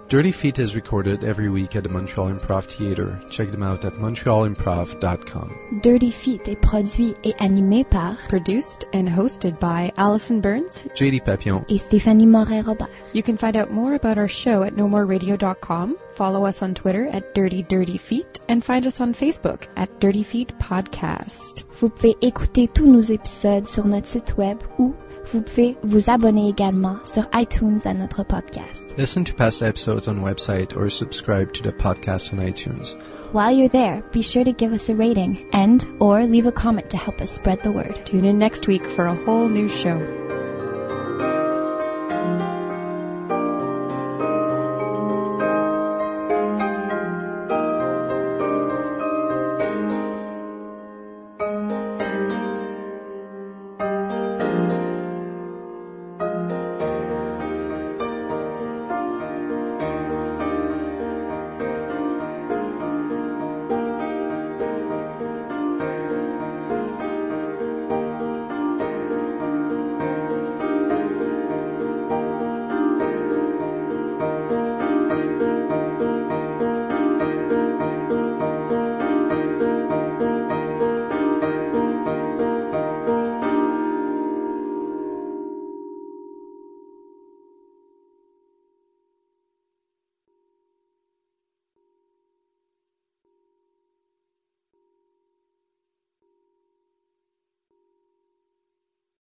Dirty 0.09 0.33
Feet 0.33 0.59
is 0.59 0.75
recorded 0.75 1.23
every 1.23 1.51
week 1.51 1.77
at 1.77 1.83
the 1.83 1.89
Montreal 1.91 2.31
Improv 2.31 2.65
Theatre. 2.65 3.21
Check 3.29 3.49
them 3.51 3.63
out 3.63 3.85
at 3.85 3.93
montrealimprov.com. 3.97 5.81
Dirty 5.83 6.11
Feet 6.11 6.49
est 6.49 6.63
produit 6.63 7.15
et 7.25 7.35
animé 7.41 7.85
par 7.85 8.17
Produced 8.27 8.87
and 8.95 9.07
hosted 9.07 9.59
by 9.61 9.93
Allison 9.99 10.41
Burns. 10.41 10.85
JD 10.95 11.27
Papillon. 11.27 11.63
et 11.69 11.79
Stéphanie 11.79 12.27
Moret-Robert. 12.27 12.89
You 13.13 13.23
can 13.23 13.37
find 13.37 13.55
out 13.55 13.71
more 13.71 13.93
about 13.97 14.17
our 14.17 14.29
show 14.29 14.63
at 14.63 14.75
nomoreradio.com, 14.77 15.99
follow 16.15 16.47
us 16.47 16.63
on 16.63 16.73
Twitter 16.73 17.09
at 17.09 17.35
Dirty 17.35 17.63
Dirty 17.65 17.99
Feet, 17.99 18.41
and 18.49 18.65
find 18.65 18.87
us 18.87 19.03
on 19.03 19.13
Facebook 19.13 19.69
at 19.77 20.01
Dirty 20.01 20.23
Feet 20.23 20.59
Podcast. 20.59 21.65
Vous 21.81 21.91
pouvez 21.91 22.17
écouter 22.23 22.67
tous 22.67 22.87
nos 22.87 23.03
épisodes 23.03 23.67
sur 23.67 23.85
notre 23.87 24.07
site 24.07 24.39
web 24.39 24.57
ou 24.79 24.95
vous 25.33 25.43
pouvez 25.43 25.77
vous 25.83 26.11
abonner 26.11 26.49
également 26.49 26.97
sur 27.05 27.29
iTunes 27.35 27.81
à 27.85 27.95
notre 27.95 28.25
podcast. 28.25 28.95
Listen 28.97 29.25
to 29.25 29.35
past 29.35 29.63
episodes 29.63 30.09
on 30.09 30.23
website 30.23 30.77
or 30.77 30.91
subscribe 30.91 31.53
to 31.53 31.63
the 31.63 31.73
podcast 31.73 32.33
on 32.33 32.39
iTunes. 32.39 32.97
While 33.33 33.53
you're 33.53 33.69
there, 33.69 34.03
be 34.13 34.23
sure 34.23 34.45
to 34.45 34.53
give 34.53 34.73
us 34.73 34.89
a 34.89 34.95
rating 34.95 35.45
and 35.53 35.87
or 36.01 36.25
leave 36.25 36.47
a 36.47 36.53
comment 36.53 36.89
to 36.91 36.97
help 36.97 37.21
us 37.21 37.31
spread 37.31 37.63
the 37.63 37.73
word. 37.73 38.01
Tune 38.07 38.25
in 38.25 38.39
next 38.39 38.67
week 38.67 38.87
for 38.87 39.07
a 39.07 39.15
whole 39.15 39.49
new 39.49 39.69
show. 39.69 39.99